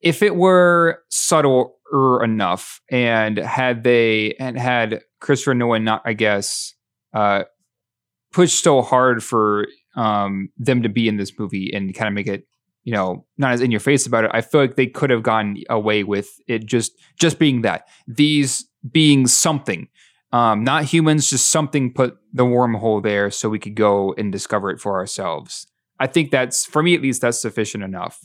[0.00, 1.76] If it were subtle
[2.22, 6.74] enough and had they and had Christopher Nolan not I guess
[7.14, 7.44] uh
[8.32, 12.26] pushed so hard for um them to be in this movie and kind of make
[12.26, 12.46] it
[12.84, 15.22] you know not as in your face about it I feel like they could have
[15.22, 19.88] gone away with it just just being that these being something
[20.32, 24.70] um not humans just something put the wormhole there so we could go and discover
[24.70, 25.66] it for ourselves
[26.00, 28.20] I think that's for me at least that's sufficient enough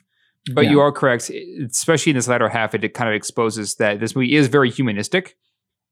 [0.52, 0.72] but yeah.
[0.72, 4.36] you are correct, especially in this latter half, it, kind of exposes that this movie
[4.36, 5.38] is very humanistic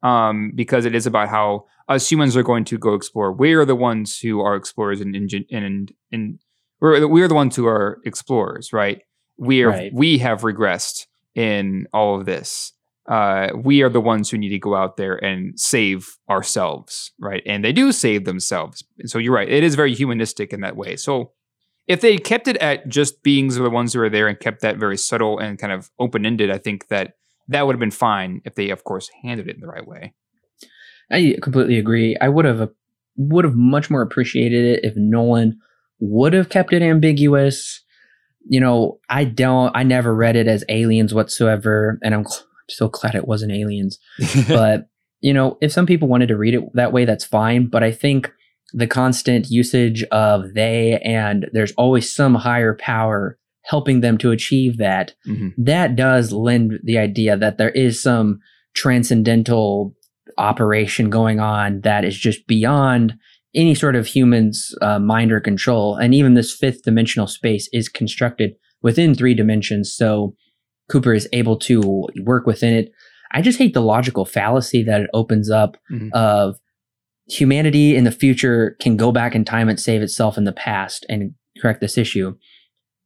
[0.03, 3.31] um, because it is about how us humans are going to go explore.
[3.31, 6.39] We are the ones who are explorers and and and, and
[6.81, 9.01] we're we're the ones who are explorers, right?
[9.37, 9.93] We are right.
[9.93, 12.73] we have regressed in all of this.
[13.09, 17.41] Uh, we are the ones who need to go out there and save ourselves, right?
[17.45, 18.83] And they do save themselves.
[18.99, 20.95] And so you're right; it is very humanistic in that way.
[20.95, 21.31] So
[21.87, 24.61] if they kept it at just beings are the ones who are there and kept
[24.61, 27.15] that very subtle and kind of open ended, I think that
[27.47, 30.13] that would have been fine if they, of course, handled it in the right way.
[31.11, 32.15] I completely agree.
[32.21, 32.69] I would have
[33.17, 35.59] would have much more appreciated it if Nolan
[35.99, 37.83] would have kept it ambiguous.
[38.47, 39.75] You know, I don't.
[39.75, 42.25] I never read it as aliens whatsoever, and I'm
[42.75, 43.99] so glad it wasn't aliens.
[44.47, 44.87] but
[45.21, 47.67] you know, if some people wanted to read it that way, that's fine.
[47.67, 48.31] But I think
[48.73, 54.77] the constant usage of they and there's always some higher power helping them to achieve
[54.77, 55.49] that, mm-hmm.
[55.57, 58.39] that does lend the idea that there is some
[58.73, 59.93] transcendental
[60.37, 63.13] operation going on that is just beyond
[63.53, 65.95] any sort of human's uh, mind or control.
[65.95, 69.93] And even this fifth dimensional space is constructed within three dimensions.
[69.93, 70.35] So
[70.91, 72.91] Cooper is able to work within it.
[73.31, 76.09] I just hate the logical fallacy that it opens up mm-hmm.
[76.13, 76.59] of
[77.27, 81.05] humanity in the future can go back in time and save itself in the past
[81.07, 82.35] and correct this issue.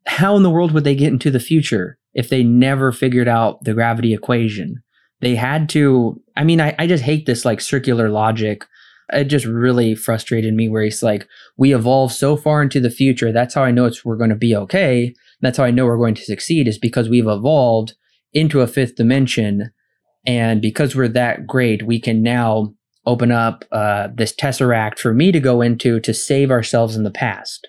[0.07, 3.63] How in the world would they get into the future if they never figured out
[3.63, 4.81] the gravity equation?
[5.21, 8.65] They had to, I mean, I, I just hate this like circular logic.
[9.13, 11.27] It just really frustrated me where he's like,
[11.57, 13.31] we evolve so far into the future.
[13.31, 15.13] That's how I know it's we're going to be okay.
[15.41, 17.93] That's how I know we're going to succeed is because we've evolved
[18.33, 19.71] into a fifth dimension.
[20.25, 22.73] And because we're that great, we can now
[23.05, 27.11] open up uh, this tesseract for me to go into to save ourselves in the
[27.11, 27.67] past.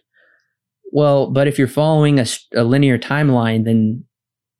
[0.92, 4.04] Well, but if you're following a, a linear timeline, then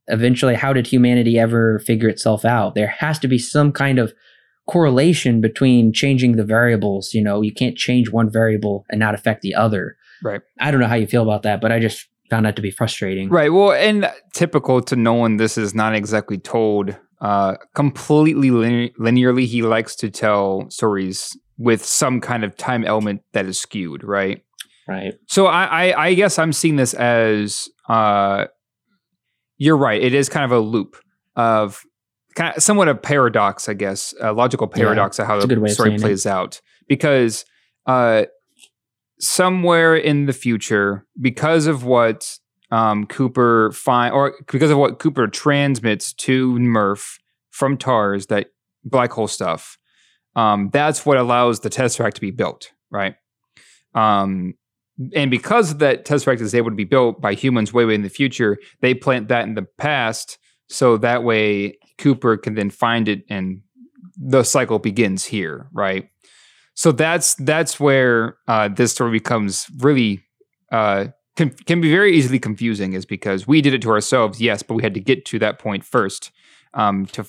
[0.08, 2.74] eventually, how did humanity ever figure itself out?
[2.74, 4.12] There has to be some kind of
[4.66, 7.14] correlation between changing the variables.
[7.14, 9.96] You know, you can't change one variable and not affect the other.
[10.22, 10.40] Right.
[10.58, 12.70] I don't know how you feel about that, but I just found that to be
[12.70, 13.28] frustrating.
[13.28, 13.52] Right.
[13.52, 19.46] Well, and typical to Nolan, this is not exactly told uh, completely linearly.
[19.46, 24.42] He likes to tell stories with some kind of time element that is skewed, right?
[24.88, 25.14] Right.
[25.26, 28.46] So I, I, I guess I'm seeing this as uh,
[29.58, 30.02] you're right.
[30.02, 30.96] It is kind of a loop
[31.34, 31.82] of
[32.36, 36.26] kind of somewhat a paradox, I guess, a logical paradox of how the story plays
[36.26, 36.30] it.
[36.30, 36.60] out.
[36.86, 37.44] Because
[37.86, 38.26] uh,
[39.18, 42.38] somewhere in the future, because of what
[42.70, 47.18] um, Cooper find, or because of what Cooper transmits to Murph
[47.50, 48.48] from TARS, that
[48.84, 49.78] black hole stuff,
[50.36, 53.16] um, that's what allows the Tesseract to be built, right?
[53.94, 54.54] Um,
[55.14, 58.10] and because that Tesseract is able to be built by humans way, way in the
[58.10, 60.38] future, they plant that in the past,
[60.68, 63.62] so that way Cooper can then find it, and
[64.16, 66.08] the cycle begins here, right?
[66.74, 70.22] So that's that's where uh, this story becomes really
[70.70, 71.06] uh,
[71.36, 74.74] can, can be very easily confusing, is because we did it to ourselves, yes, but
[74.74, 76.30] we had to get to that point first
[76.74, 77.24] um, to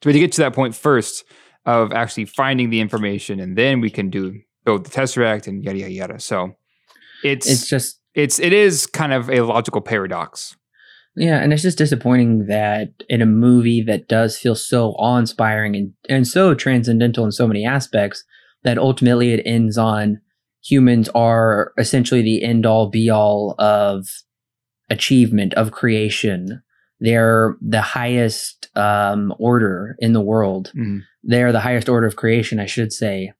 [0.00, 1.24] to get to that point first
[1.66, 5.78] of actually finding the information, and then we can do build the tesseract and yada
[5.78, 6.20] yada yada.
[6.20, 6.54] So
[7.22, 10.56] it's it's just it's it is kind of a logical paradox.
[11.16, 15.92] Yeah, and it's just disappointing that in a movie that does feel so awe-inspiring and,
[16.08, 18.24] and so transcendental in so many aspects,
[18.64, 20.20] that ultimately it ends on
[20.64, 24.08] humans are essentially the end all be all of
[24.90, 26.62] achievement of creation.
[27.00, 30.72] They're the highest um, order in the world.
[30.74, 31.02] Mm.
[31.22, 33.32] They're the highest order of creation, I should say.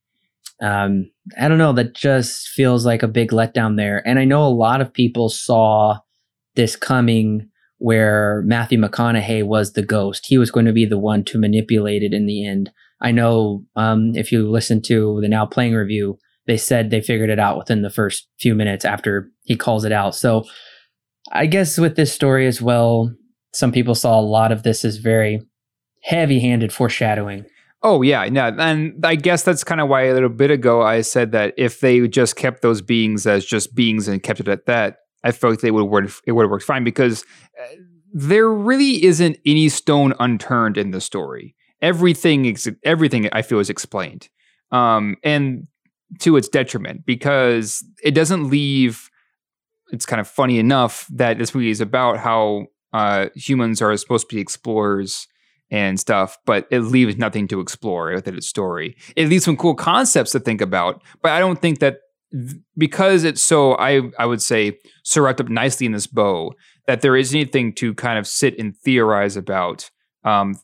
[0.63, 1.11] Um,
[1.41, 1.73] I don't know.
[1.73, 4.07] That just feels like a big letdown there.
[4.07, 5.99] And I know a lot of people saw
[6.55, 7.49] this coming
[7.79, 10.27] where Matthew McConaughey was the ghost.
[10.27, 12.71] He was going to be the one to manipulate it in the end.
[13.01, 17.31] I know um, if you listen to the now playing review, they said they figured
[17.31, 20.15] it out within the first few minutes after he calls it out.
[20.15, 20.45] So
[21.33, 23.13] I guess with this story as well,
[23.53, 25.41] some people saw a lot of this as very
[26.03, 27.47] heavy handed foreshadowing.
[27.83, 31.03] Oh yeah, yeah, and I guess that's kind of why a little bit ago I
[31.03, 34.65] said that if they just kept those beings as just beings and kept it at
[34.65, 36.13] that, I felt like they would.
[36.27, 37.25] It would have worked fine because
[37.61, 37.67] uh,
[38.13, 41.57] there really isn't any stone unturned in the story.
[41.83, 44.29] Everything, everything I feel is explained,
[44.71, 45.67] um, and
[46.21, 49.11] to its detriment because it doesn't leave.
[49.93, 54.29] It's kind of funny enough that this movie is about how uh, humans are supposed
[54.29, 55.27] to be explorers
[55.71, 58.97] and stuff, but it leaves nothing to explore within its story.
[59.17, 62.04] It leaves some cool concepts to think about, but I don't think that th-
[62.77, 64.79] because it's so, I I would say,
[65.17, 66.55] wrapped up nicely in this bow
[66.87, 69.91] that there is anything to kind of sit and theorize about
[70.25, 70.57] um,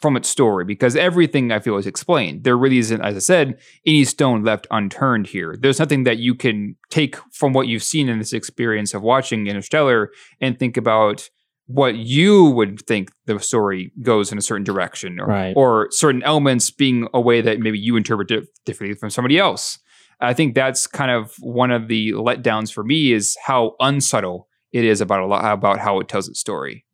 [0.00, 2.44] from its story because everything I feel is explained.
[2.44, 5.56] There really isn't, as I said, any stone left unturned here.
[5.58, 9.46] There's nothing that you can take from what you've seen in this experience of watching
[9.46, 10.10] Interstellar
[10.40, 11.28] and think about
[11.66, 15.54] what you would think the story goes in a certain direction or, right.
[15.56, 19.78] or certain elements being a way that maybe you interpret it differently from somebody else.
[20.20, 24.84] I think that's kind of one of the letdowns for me is how unsubtle it
[24.84, 26.84] is about a lot about how it tells its story.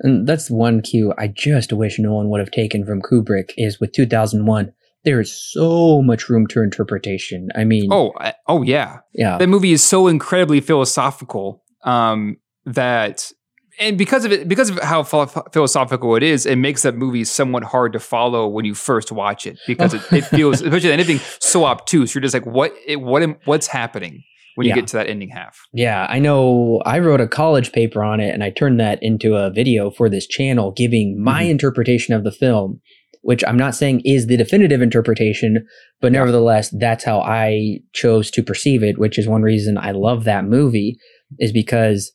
[0.00, 3.92] And that's one cue I just wish Nolan would have taken from Kubrick is with
[3.92, 4.72] 2001.
[5.04, 7.48] There is so much room to interpretation.
[7.54, 8.12] I mean, oh,
[8.48, 9.36] oh yeah, yeah.
[9.36, 13.30] That movie is so incredibly philosophical um, that
[13.78, 17.64] and because of it, because of how philosophical it is, it makes that movie somewhat
[17.64, 21.64] hard to follow when you first watch it because it, it feels, especially anything so
[21.64, 22.14] obtuse.
[22.14, 24.22] You're just like, what, what, what's happening
[24.54, 24.74] when yeah.
[24.74, 25.58] you get to that ending half?
[25.72, 26.82] Yeah, I know.
[26.84, 30.08] I wrote a college paper on it, and I turned that into a video for
[30.08, 31.52] this channel, giving my mm-hmm.
[31.52, 32.80] interpretation of the film,
[33.22, 35.66] which I'm not saying is the definitive interpretation,
[36.00, 36.20] but yeah.
[36.20, 38.98] nevertheless, that's how I chose to perceive it.
[38.98, 40.96] Which is one reason I love that movie,
[41.38, 42.12] is because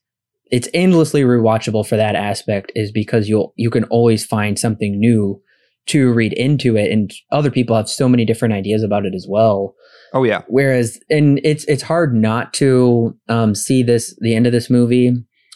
[0.50, 5.42] it's endlessly rewatchable for that aspect is because you'll you can always find something new
[5.88, 9.26] to read into it and other people have so many different ideas about it as
[9.28, 9.76] well.
[10.14, 10.44] Oh yeah.
[10.48, 15.14] Whereas and it's it's hard not to um, see this the end of this movie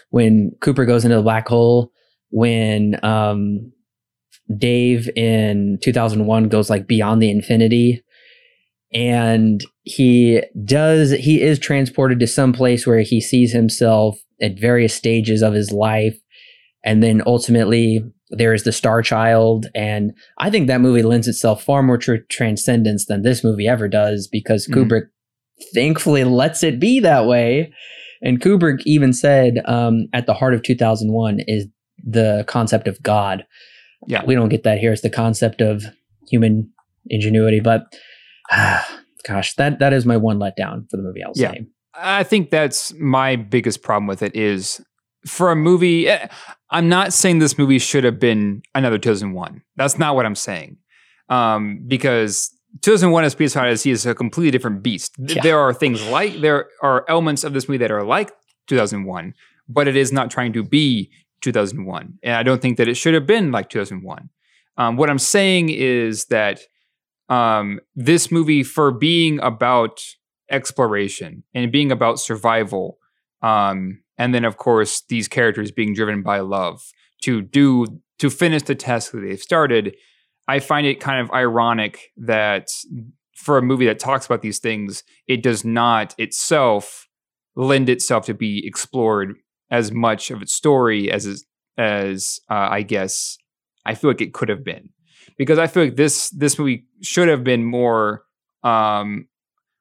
[0.09, 1.91] when cooper goes into the black hole
[2.29, 3.71] when um,
[4.57, 8.03] dave in 2001 goes like beyond the infinity
[8.93, 14.93] and he does he is transported to some place where he sees himself at various
[14.93, 16.17] stages of his life.
[16.83, 19.67] And then ultimately, there is the Star Child.
[19.73, 23.87] And I think that movie lends itself far more to transcendence than this movie ever
[23.87, 24.81] does because mm-hmm.
[24.81, 25.07] Kubrick
[25.73, 27.71] thankfully lets it be that way.
[28.21, 31.67] And Kubrick even said um, at the heart of 2001 is
[32.03, 33.45] the concept of God.
[34.07, 34.23] Yeah.
[34.25, 34.91] We don't get that here.
[34.91, 35.83] It's the concept of
[36.27, 36.69] human
[37.07, 37.61] ingenuity.
[37.61, 37.83] But
[39.27, 41.51] gosh, that, that is my one letdown for the movie, I'll yeah.
[41.51, 41.67] say.
[41.95, 44.81] I think that's my biggest problem with it is
[45.27, 46.07] for a movie.
[46.07, 46.27] Eh,
[46.69, 49.61] I'm not saying this movie should have been another 2001.
[49.75, 50.77] That's not what I'm saying.
[51.29, 52.51] Um, because
[52.81, 55.13] 2001 as Space Odyssey is a completely different beast.
[55.19, 55.41] Yeah.
[55.41, 58.31] There are things like there are elements of this movie that are like
[58.67, 59.33] 2001,
[59.69, 61.11] but it is not trying to be
[61.41, 62.17] 2001.
[62.23, 64.29] And I don't think that it should have been like 2001.
[64.77, 66.61] Um, what I'm saying is that
[67.29, 70.03] um, this movie, for being about
[70.49, 72.97] exploration and being about survival,
[73.41, 76.91] um, and then of course these characters being driven by love
[77.21, 79.95] to do to finish the task that they've started,
[80.47, 82.69] I find it kind of ironic that
[83.35, 87.07] for a movie that talks about these things, it does not itself
[87.55, 89.35] lend itself to be explored
[89.71, 91.43] as much of its story as
[91.77, 93.37] as uh, I guess
[93.85, 94.89] I feel like it could have been,
[95.37, 98.23] because I feel like this this movie should have been more
[98.63, 99.27] um,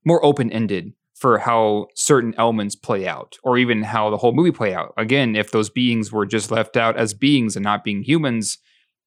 [0.04, 4.50] more open ended for how certain elements play out, or even how the whole movie
[4.50, 4.92] play out.
[4.96, 8.58] Again, if those beings were just left out as beings and not being humans,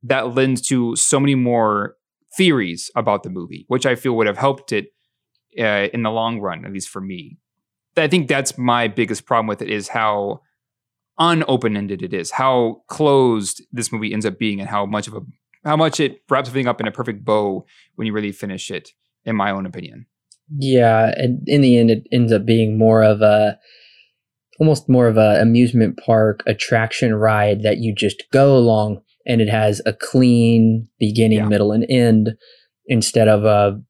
[0.01, 1.95] that lends to so many more
[2.37, 4.87] theories about the movie, which I feel would have helped it
[5.59, 7.37] uh, in the long run, at least for me.
[7.97, 10.41] I think that's my biggest problem with it is how
[11.17, 15.15] unopen ended it is, how closed this movie ends up being, and how much of
[15.15, 15.21] a
[15.65, 17.65] how much it wraps everything up in a perfect bow
[17.95, 18.91] when you really finish it.
[19.25, 20.05] In my own opinion.
[20.55, 23.57] Yeah, and in the end, it ends up being more of a
[24.59, 29.49] almost more of a amusement park attraction ride that you just go along, and it
[29.49, 31.47] has a clean beginning, yeah.
[31.47, 32.33] middle, and end
[32.85, 33.81] instead of a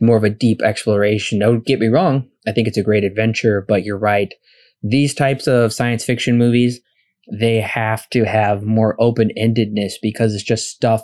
[0.00, 1.40] more of a deep exploration.
[1.40, 4.32] Don't get me wrong; I think it's a great adventure, but you're right.
[4.84, 6.80] These types of science fiction movies,
[7.32, 11.02] they have to have more open endedness because it's just stuff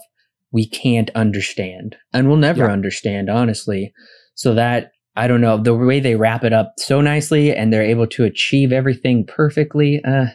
[0.53, 2.73] we can't understand and we'll never yeah.
[2.73, 3.93] understand, honestly.
[4.35, 7.83] So that I don't know the way they wrap it up so nicely and they're
[7.83, 10.03] able to achieve everything perfectly.
[10.05, 10.27] Uh,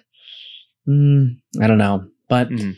[0.88, 2.76] mm, I don't know, but mm.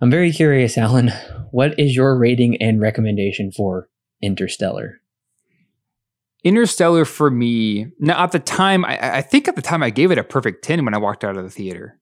[0.00, 1.12] I'm very curious, Alan.
[1.50, 3.88] What is your rating and recommendation for
[4.22, 5.00] Interstellar?
[6.42, 10.10] Interstellar for me, now at the time, I, I, think at the time I gave
[10.10, 11.99] it a perfect 10 when I walked out of the theater.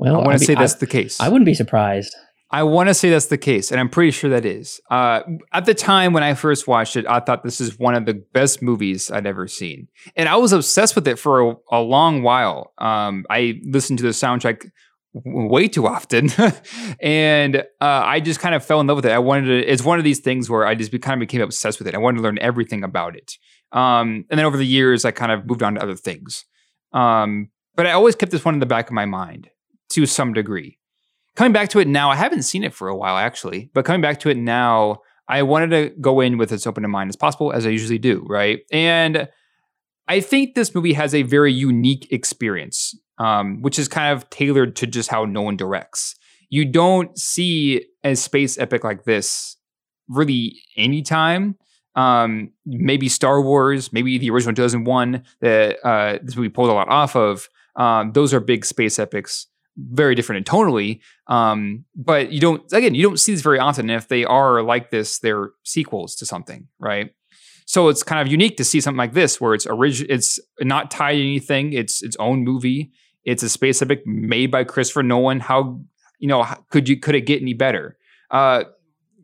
[0.00, 1.20] Well, I want to say that's I, the case.
[1.20, 2.16] I wouldn't be surprised.
[2.50, 4.80] I want to say that's the case, and I'm pretty sure that is.
[4.90, 5.20] Uh,
[5.52, 8.14] at the time when I first watched it, I thought this is one of the
[8.14, 12.22] best movies I'd ever seen, and I was obsessed with it for a, a long
[12.22, 12.72] while.
[12.78, 14.70] Um, I listened to the soundtrack
[15.12, 16.30] way too often,
[17.00, 19.12] and uh, I just kind of fell in love with it.
[19.12, 19.70] I wanted to.
[19.70, 21.94] It's one of these things where I just kind of became obsessed with it.
[21.94, 23.36] I wanted to learn everything about it,
[23.70, 26.46] um, and then over the years, I kind of moved on to other things.
[26.94, 29.50] Um, but I always kept this one in the back of my mind
[29.90, 30.78] to some degree
[31.36, 34.00] coming back to it now, I haven't seen it for a while actually, but coming
[34.00, 34.98] back to it now,
[35.28, 37.98] I wanted to go in with as open a mind as possible, as I usually
[37.98, 38.60] do, right?
[38.72, 39.28] And
[40.08, 44.74] I think this movie has a very unique experience, um, which is kind of tailored
[44.76, 46.16] to just how Nolan directs.
[46.48, 49.56] You don't see a space epic like this
[50.08, 51.56] really anytime.
[51.94, 56.88] Um, maybe Star Wars, maybe the original 2001 that uh, this movie pulled a lot
[56.88, 57.48] off of.
[57.76, 59.46] Um, those are big space epics
[59.76, 61.00] very different and tonally.
[61.26, 63.88] Um, but you don't, again, you don't see this very often.
[63.88, 67.12] And if they are like this, they're sequels to something, right?
[67.66, 70.90] So it's kind of unique to see something like this, where it's original, it's not
[70.90, 71.72] tied to anything.
[71.72, 72.90] It's its own movie.
[73.24, 75.38] It's a space epic made by Christopher Nolan.
[75.38, 75.80] How
[76.18, 77.96] you know could you could it get any better?
[78.28, 78.64] Uh,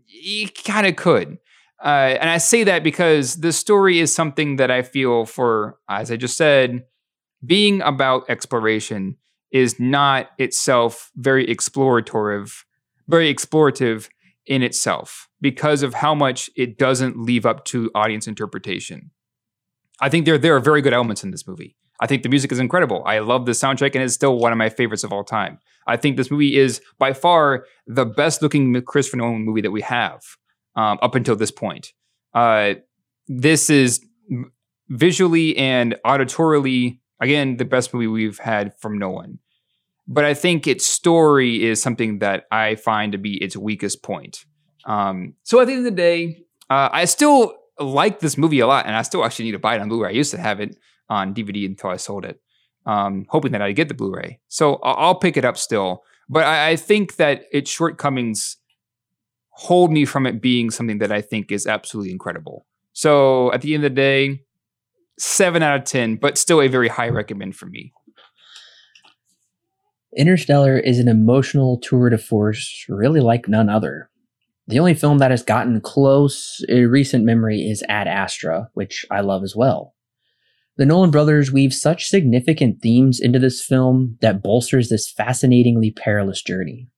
[0.06, 1.38] it kind of could.
[1.82, 6.10] Uh, and I say that because the story is something that I feel for, as
[6.10, 6.84] I just said,
[7.44, 9.16] being about exploration
[9.50, 12.64] is not itself very explorative,
[13.08, 14.08] very explorative
[14.46, 19.10] in itself because of how much it doesn't leave up to audience interpretation.
[20.00, 21.76] I think there there are very good elements in this movie.
[22.00, 23.02] I think the music is incredible.
[23.06, 25.58] I love the soundtrack and it's still one of my favorites of all time.
[25.86, 29.80] I think this movie is by far the best looking Christopher Nolan movie that we
[29.82, 30.20] have
[30.74, 31.92] um, up until this point.
[32.34, 32.74] Uh,
[33.28, 34.04] this is
[34.88, 39.38] visually and auditorily again the best movie we've had from Nolan.
[40.08, 44.44] But I think its story is something that I find to be its weakest point.
[44.84, 48.66] Um, so at the end of the day, uh, I still like this movie a
[48.66, 50.10] lot, and I still actually need to buy it on Blu-ray.
[50.10, 50.76] I used to have it
[51.08, 52.40] on DVD until I sold it,
[52.86, 54.40] um, hoping that I'd get the Blu-ray.
[54.48, 56.04] So I'll pick it up still.
[56.28, 58.56] But I, I think that its shortcomings
[59.50, 62.66] hold me from it being something that I think is absolutely incredible.
[62.92, 64.42] So at the end of the day,
[65.18, 67.92] seven out of ten, but still a very high recommend for me.
[70.16, 74.08] Interstellar is an emotional tour de force, really like none other.
[74.66, 79.20] The only film that has gotten close in recent memory is Ad Astra, which I
[79.20, 79.94] love as well.
[80.76, 86.42] The Nolan brothers weave such significant themes into this film that bolsters this fascinatingly perilous
[86.42, 86.88] journey.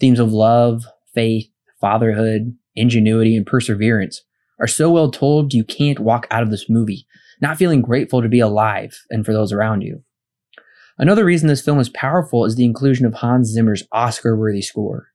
[0.00, 0.84] Themes of love,
[1.14, 1.48] faith,
[1.80, 4.22] fatherhood, ingenuity, and perseverance
[4.58, 7.06] are so well told you can't walk out of this movie
[7.40, 10.02] not feeling grateful to be alive and for those around you.
[10.98, 15.08] Another reason this film is powerful is the inclusion of Hans Zimmer's Oscar worthy score.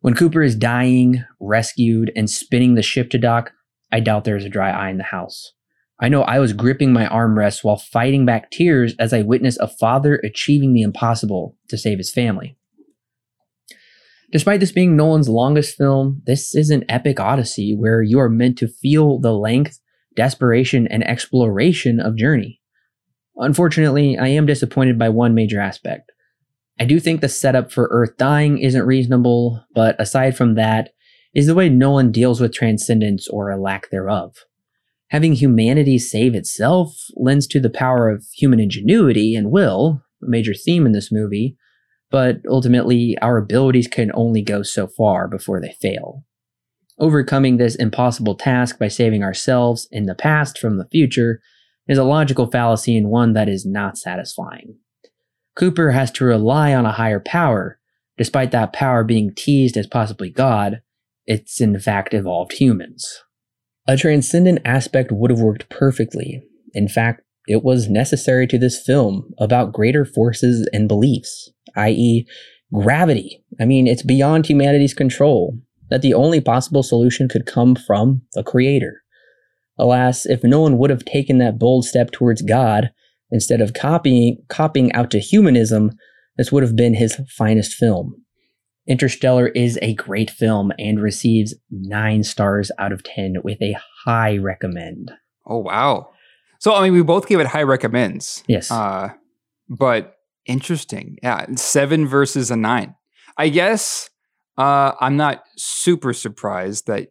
[0.00, 3.52] When Cooper is dying, rescued, and spinning the ship to dock,
[3.90, 5.52] I doubt there is a dry eye in the house.
[5.98, 9.68] I know I was gripping my armrests while fighting back tears as I witnessed a
[9.68, 12.58] father achieving the impossible to save his family.
[14.32, 18.58] Despite this being Nolan's longest film, this is an epic odyssey where you are meant
[18.58, 19.80] to feel the length,
[20.16, 22.60] desperation, and exploration of Journey.
[23.36, 26.10] Unfortunately, I am disappointed by one major aspect.
[26.80, 30.90] I do think the setup for Earth dying isn't reasonable, but aside from that,
[31.34, 34.34] is the way Nolan deals with transcendence or a lack thereof.
[35.10, 40.54] Having humanity save itself lends to the power of human ingenuity and will, a major
[40.54, 41.56] theme in this movie,
[42.10, 46.24] but ultimately our abilities can only go so far before they fail.
[46.98, 51.40] Overcoming this impossible task by saving ourselves in the past from the future
[51.86, 54.78] is a logical fallacy and one that is not satisfying.
[55.54, 57.78] Cooper has to rely on a higher power,
[58.16, 60.80] despite that power being teased as possibly God,
[61.26, 63.22] it's in fact evolved humans.
[63.86, 66.42] A transcendent aspect would have worked perfectly.
[66.72, 72.26] In fact, it was necessary to this film about greater forces and beliefs, i.e.,
[72.72, 73.44] gravity.
[73.60, 75.58] I mean, it's beyond humanity's control,
[75.90, 79.02] that the only possible solution could come from the Creator.
[79.78, 82.90] Alas, if Nolan would have taken that bold step towards God
[83.30, 85.92] instead of copying, copying out to humanism,
[86.36, 88.14] this would have been his finest film.
[88.88, 94.38] Interstellar is a great film and receives nine stars out of 10 with a high
[94.38, 95.10] recommend.
[95.44, 96.10] Oh, wow.
[96.60, 98.44] So, I mean, we both gave it high recommends.
[98.46, 98.70] Yes.
[98.70, 99.10] Uh,
[99.68, 101.18] but interesting.
[101.22, 101.46] Yeah.
[101.56, 102.94] Seven versus a nine.
[103.36, 104.08] I guess
[104.58, 107.08] uh, I'm not super surprised that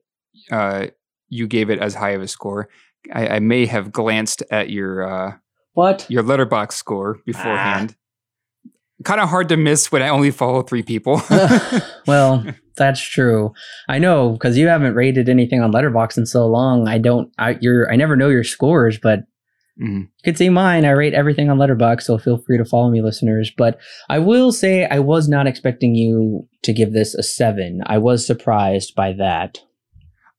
[0.51, 0.87] uh,
[1.29, 2.69] you gave it as high of a score.
[3.13, 5.33] I, I may have glanced at your uh,
[5.73, 7.95] what your Letterboxd score beforehand.
[7.95, 8.69] Ah.
[9.03, 11.21] Kind of hard to miss when I only follow three people.
[12.07, 12.45] well,
[12.77, 13.53] that's true.
[13.89, 16.87] I know because you haven't rated anything on Letterboxd in so long.
[16.87, 17.31] I don't.
[17.37, 17.91] I you're.
[17.91, 19.25] I never know your scores, but
[19.81, 20.01] Mm-hmm.
[20.01, 20.85] You can see mine.
[20.85, 23.51] I rate everything on Letterboxd, so feel free to follow me, listeners.
[23.55, 23.79] But
[24.09, 27.81] I will say I was not expecting you to give this a seven.
[27.85, 29.59] I was surprised by that.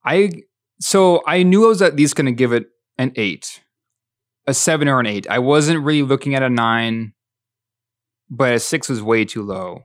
[0.04, 0.30] I
[0.80, 2.66] so I knew I was at least going to give it
[2.98, 3.60] an eight,
[4.46, 5.26] a seven or an eight.
[5.28, 7.12] I wasn't really looking at a nine,
[8.30, 9.84] but a six was way too low.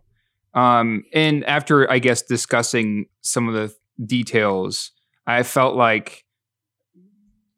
[0.53, 3.73] Um, and after I guess discussing some of the
[4.05, 4.91] details,
[5.25, 6.25] I felt like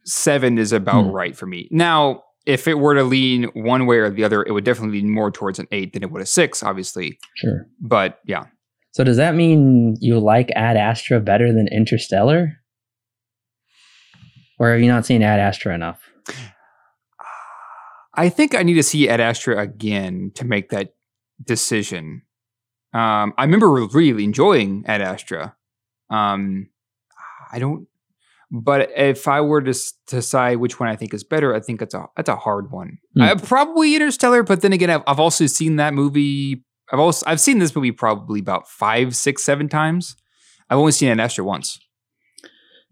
[0.06, 1.12] seven is about hmm.
[1.12, 1.68] right for me.
[1.72, 5.10] Now, if it were to lean one way or the other, it would definitely lean
[5.10, 7.20] more towards an eight than it would a six, obviously.
[7.36, 7.68] Sure.
[7.80, 8.46] But yeah.
[8.92, 12.54] So does that mean you like Ad Astra better than Interstellar?
[14.60, 16.00] Or have you not seen Ad Astra enough?
[18.14, 20.94] I think I need to see Ad Astra again to make that
[21.44, 22.22] decision.
[22.94, 25.56] Um, I remember really enjoying Ad Astra.
[26.12, 26.70] Um,
[27.52, 27.88] I don't,
[28.56, 29.74] but if I were to
[30.06, 33.00] decide which one I think is better, I think it's a that's a hard one.
[33.18, 33.44] Mm.
[33.44, 36.64] probably Interstellar, but then again, I've, I've also seen that movie.
[36.92, 40.16] I've also I've seen this movie probably about five, six, seven times.
[40.70, 41.80] I've only seen Ad Astra once.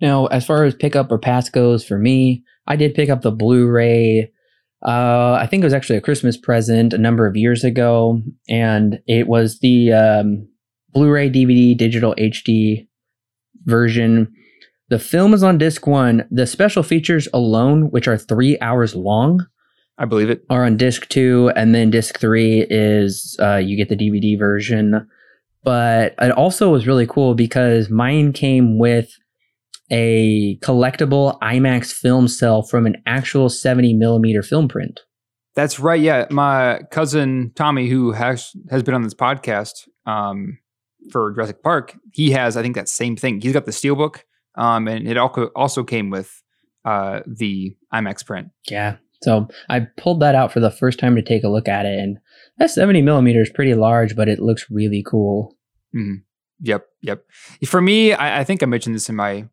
[0.02, 3.32] Now, as far as pickup or pass goes for me, I did pick up the
[3.32, 4.32] Blu-ray.
[4.84, 8.20] Uh, I think it was actually a Christmas present a number of years ago,
[8.50, 10.48] and it was the um,
[10.90, 12.88] Blu-ray, DVD, digital HD
[13.66, 14.34] version.
[14.92, 16.28] The film is on disc one.
[16.32, 19.48] The special features alone, which are three hours long,
[19.98, 23.88] I believe it, are on disc two, and then disc three is uh, you get
[23.88, 25.08] the DVD version.
[25.64, 29.10] But it also was really cool because mine came with
[29.90, 35.00] a collectible IMAX film cell from an actual 70 millimeter film print.
[35.56, 36.02] That's right.
[36.02, 36.26] Yeah.
[36.30, 40.58] My cousin Tommy, who has, has been on this podcast um,
[41.14, 43.40] for Jurassic Park, he has, I think, that same thing.
[43.40, 44.24] He's got the Steelbook,
[44.56, 46.42] um, and it also came with
[46.86, 48.50] uh, the IMAX print.
[48.70, 48.98] Yeah.
[49.24, 52.00] So I pulled that out for the first time to take a look at it,
[52.00, 52.18] and
[52.58, 55.56] that 70 millimeter is pretty large, but it looks really cool.
[55.96, 56.16] Mm-hmm.
[56.64, 57.26] Yep, yep.
[57.66, 59.48] For me, I, I, think I mentioned this in my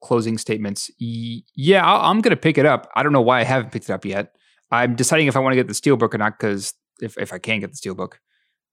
[0.00, 0.90] closing statements.
[0.98, 2.90] Yeah, i am going to pick it up.
[2.96, 4.34] I don't know why I haven't picked it up yet.
[4.70, 7.38] I'm deciding if I want to get the Steelbook or not because if, if I
[7.38, 8.14] can get the Steelbook.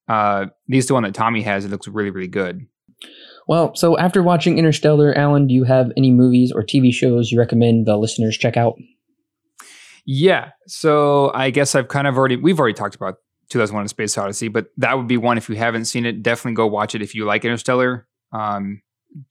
[0.08, 1.66] Uh, these the one that Tommy has.
[1.66, 2.66] It looks really, really good.
[3.48, 7.40] Well, so after watching Interstellar, Alan, do you have any movies or TV shows you
[7.40, 8.76] recommend the listeners check out?
[10.06, 10.52] Yeah.
[10.68, 13.16] So I guess I've kind of already, we've already talked about
[13.50, 16.24] 2001 A Space Odyssey, but that would be one if you haven't seen it.
[16.24, 18.08] Definitely go watch it if you like Interstellar.
[18.32, 18.82] Um,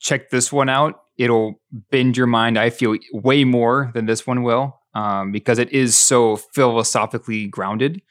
[0.01, 1.61] check this one out it'll
[1.91, 5.97] bend your mind, I feel, way more than this one will um, because it is
[5.97, 8.03] so philosophically grounded.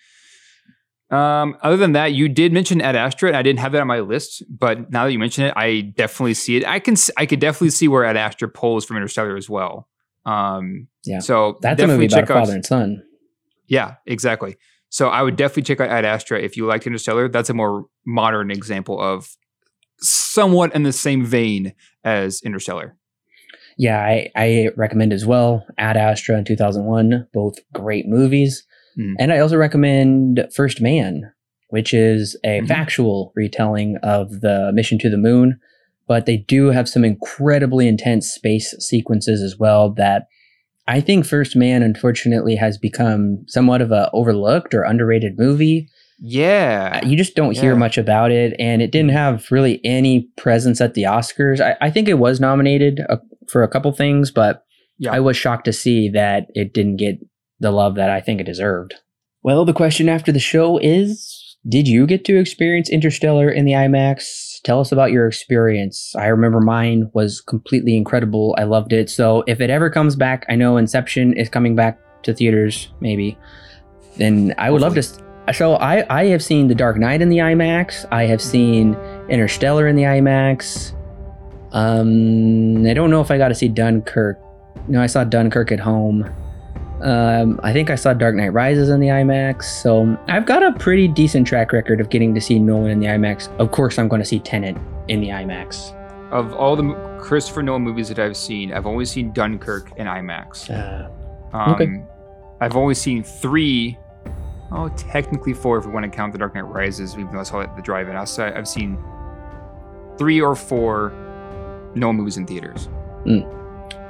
[1.13, 3.87] Um, other than that, you did mention Ad Astra, and I didn't have that on
[3.87, 4.41] my list.
[4.49, 6.65] But now that you mention it, I definitely see it.
[6.65, 9.87] I can I could definitely see where Ad Astra pulls from Interstellar as well.
[10.25, 11.19] Um, Yeah.
[11.19, 12.39] So That's a movie definitely about a check out.
[12.45, 13.03] father and son.
[13.67, 14.57] Yeah, exactly.
[14.89, 17.27] So I would definitely check out Ad Astra if you liked Interstellar.
[17.27, 19.35] That's a more modern example of
[19.99, 21.73] somewhat in the same vein
[22.03, 22.95] as Interstellar.
[23.77, 25.65] Yeah, I, I recommend as well.
[25.77, 28.65] Ad Astra in 2001, both great movies.
[28.97, 29.15] Mhm.
[29.19, 31.31] And I also recommend First Man,
[31.69, 32.67] which is a Mhm.
[32.67, 35.59] factual retelling of the mission to the moon.
[36.07, 40.27] But they do have some incredibly intense space sequences as well that
[40.85, 45.87] I think First Man, unfortunately, has become somewhat of a overlooked or underrated movie.
[46.19, 47.03] Yeah.
[47.05, 50.93] You just don't hear much about it, and it didn't have really any presence at
[50.93, 51.59] the Oscars.
[51.61, 53.17] I, I think it was nominated uh,
[53.47, 54.63] for a couple things, but
[54.99, 55.11] Yeah.
[55.13, 57.17] I was shocked to see that it didn't get
[57.59, 58.95] the love that I think it deserved.
[59.43, 63.73] Well, the question after the show is Did you get to experience Interstellar in the
[63.73, 64.61] IMAX?
[64.63, 66.13] Tell us about your experience.
[66.17, 68.55] I remember mine was completely incredible.
[68.57, 69.09] I loved it.
[69.09, 73.37] So if it ever comes back, I know Inception is coming back to theaters, maybe.
[74.17, 75.03] Then I would love to.
[75.53, 78.05] So I, I have seen The Dark Knight in the IMAX.
[78.11, 78.95] I have seen
[79.29, 80.93] Interstellar in the IMAX.
[81.73, 84.39] Um, I don't know if I got to see Dunkirk.
[84.87, 86.33] No, I saw Dunkirk at home.
[87.03, 89.63] Um, I think I saw Dark Knight Rises in the IMAX.
[89.63, 93.07] So I've got a pretty decent track record of getting to see Nolan in the
[93.07, 93.49] IMAX.
[93.59, 94.77] Of course, I'm going to see Tenet
[95.09, 95.93] in the IMAX.
[96.31, 100.69] Of all the Christopher Nolan movies that I've seen, I've only seen Dunkirk in IMAX.
[100.69, 101.09] Uh,
[101.55, 102.03] Um, Okay.
[102.61, 103.97] I've only seen three,
[104.71, 107.43] oh, technically four if we want to count The Dark Knight Rises, even though I
[107.43, 108.15] saw it at the drive-in.
[108.15, 108.97] I've seen
[110.17, 111.11] three or four
[111.95, 112.87] Nolan movies in theaters.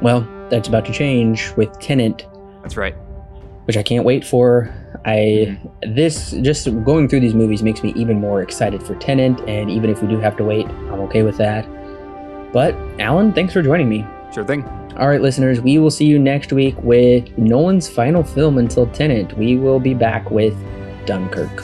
[0.01, 2.27] well, that's about to change with Tenet,
[2.63, 2.95] That's right.
[3.65, 4.69] which I can't wait for.
[5.05, 5.95] I Mhm.
[5.95, 9.89] this just going through these movies makes me even more excited for Tenet, and even
[9.89, 11.65] if we do have to wait, I'm okay with that.
[12.51, 14.05] But Alan, thanks for joining me.
[14.33, 14.65] Sure thing.
[14.99, 19.37] All right, listeners, we will see you next week with Nolan's final film until Tenet.
[19.37, 20.55] We will be back with
[21.05, 21.63] Dunkirk.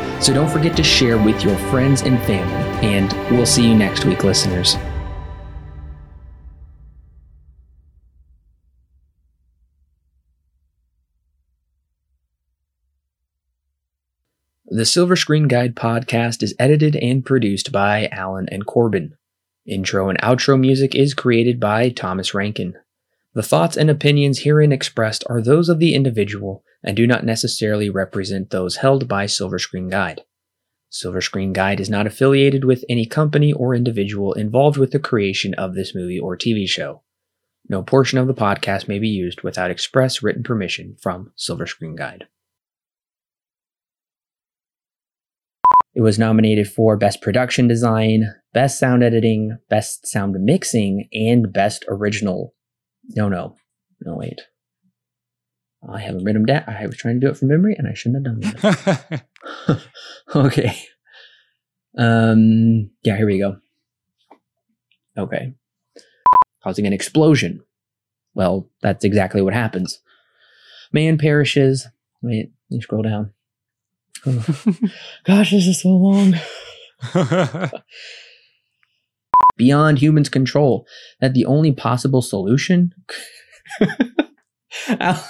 [0.21, 2.87] So don't forget to share with your friends and family.
[2.87, 4.77] And we'll see you next week, listeners.
[14.67, 19.17] The Silver Screen Guide podcast is edited and produced by Alan and Corbin.
[19.65, 22.75] Intro and outro music is created by Thomas Rankin.
[23.33, 27.89] The thoughts and opinions herein expressed are those of the individual and do not necessarily
[27.89, 30.21] represent those held by Silver Screen Guide.
[30.89, 35.53] Silver Screen Guide is not affiliated with any company or individual involved with the creation
[35.53, 37.03] of this movie or TV show.
[37.69, 41.95] No portion of the podcast may be used without express written permission from Silver Screen
[41.95, 42.27] Guide.
[45.93, 51.85] It was nominated for Best Production Design, Best Sound Editing, Best Sound Mixing, and Best
[51.87, 52.53] Original.
[53.09, 53.55] No, no,
[54.01, 54.41] no, wait.
[55.87, 56.63] I haven't written them down.
[56.67, 59.23] I was trying to do it from memory, and I shouldn't have done that.
[60.35, 60.77] okay.
[61.97, 62.91] Um.
[63.03, 63.17] Yeah.
[63.17, 63.57] Here we go.
[65.17, 65.53] Okay.
[66.63, 67.61] Causing an explosion.
[68.33, 69.99] Well, that's exactly what happens.
[70.93, 71.87] Man perishes.
[72.21, 72.51] Wait.
[72.69, 73.33] Let me scroll down.
[74.25, 74.45] Oh.
[75.25, 76.35] Gosh, this is so long.
[79.61, 80.87] Beyond humans' control.
[81.19, 82.95] That the only possible solution.
[84.99, 85.23] Al,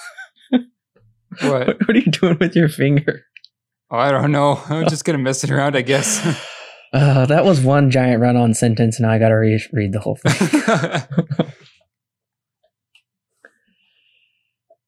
[1.41, 1.67] what?
[1.67, 3.25] what are you doing with your finger?
[3.91, 4.63] Oh, I don't know.
[4.69, 6.25] I'm just gonna mess it around, I guess.
[6.93, 8.99] Uh, that was one giant run on sentence.
[8.99, 11.01] Now I got to re- read the whole thing.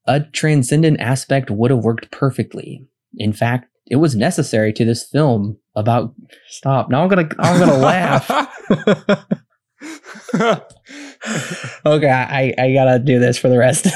[0.05, 2.85] A transcendent aspect would have worked perfectly.
[3.15, 6.13] In fact, it was necessary to this film about
[6.49, 6.89] stop.
[6.89, 8.29] Now I'm gonna I'm gonna laugh.
[11.85, 13.87] okay, I, I gotta do this for the rest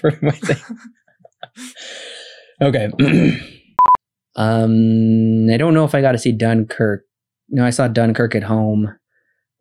[0.00, 0.56] for my thing.
[2.60, 2.90] Okay.
[4.36, 7.04] um I don't know if I got to see Dunkirk.
[7.48, 8.96] No, I saw Dunkirk at home.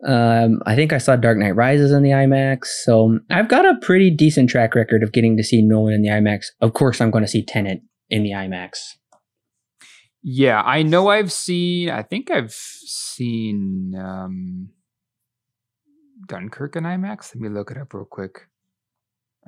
[0.05, 3.79] Um, I think I saw Dark Knight Rises in the IMAX, so I've got a
[3.81, 6.47] pretty decent track record of getting to see Nolan in the IMAX.
[6.59, 7.79] Of course, I'm going to see Tenet
[8.09, 8.79] in the IMAX.
[10.23, 14.69] Yeah, I know I've seen, I think I've seen um,
[16.27, 17.35] Dunkirk in IMAX.
[17.35, 18.47] Let me look it up real quick.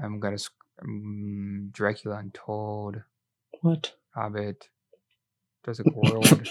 [0.01, 0.49] I'm going to,
[0.81, 3.01] um, Dracula Untold,
[3.61, 3.93] What?
[4.13, 4.67] Hobbit,
[5.63, 6.45] Jurassic World,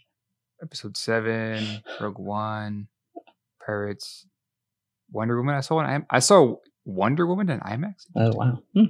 [0.62, 2.88] Episode 7, Rogue One,
[3.64, 4.26] Pirates,
[5.12, 5.54] Wonder Woman.
[5.54, 6.06] I saw one.
[6.10, 8.06] I saw Wonder Woman in IMAX.
[8.16, 8.62] Oh wow!
[8.74, 8.84] Hmm.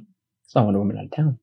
[0.47, 1.39] Saw Wonder Woman out of town.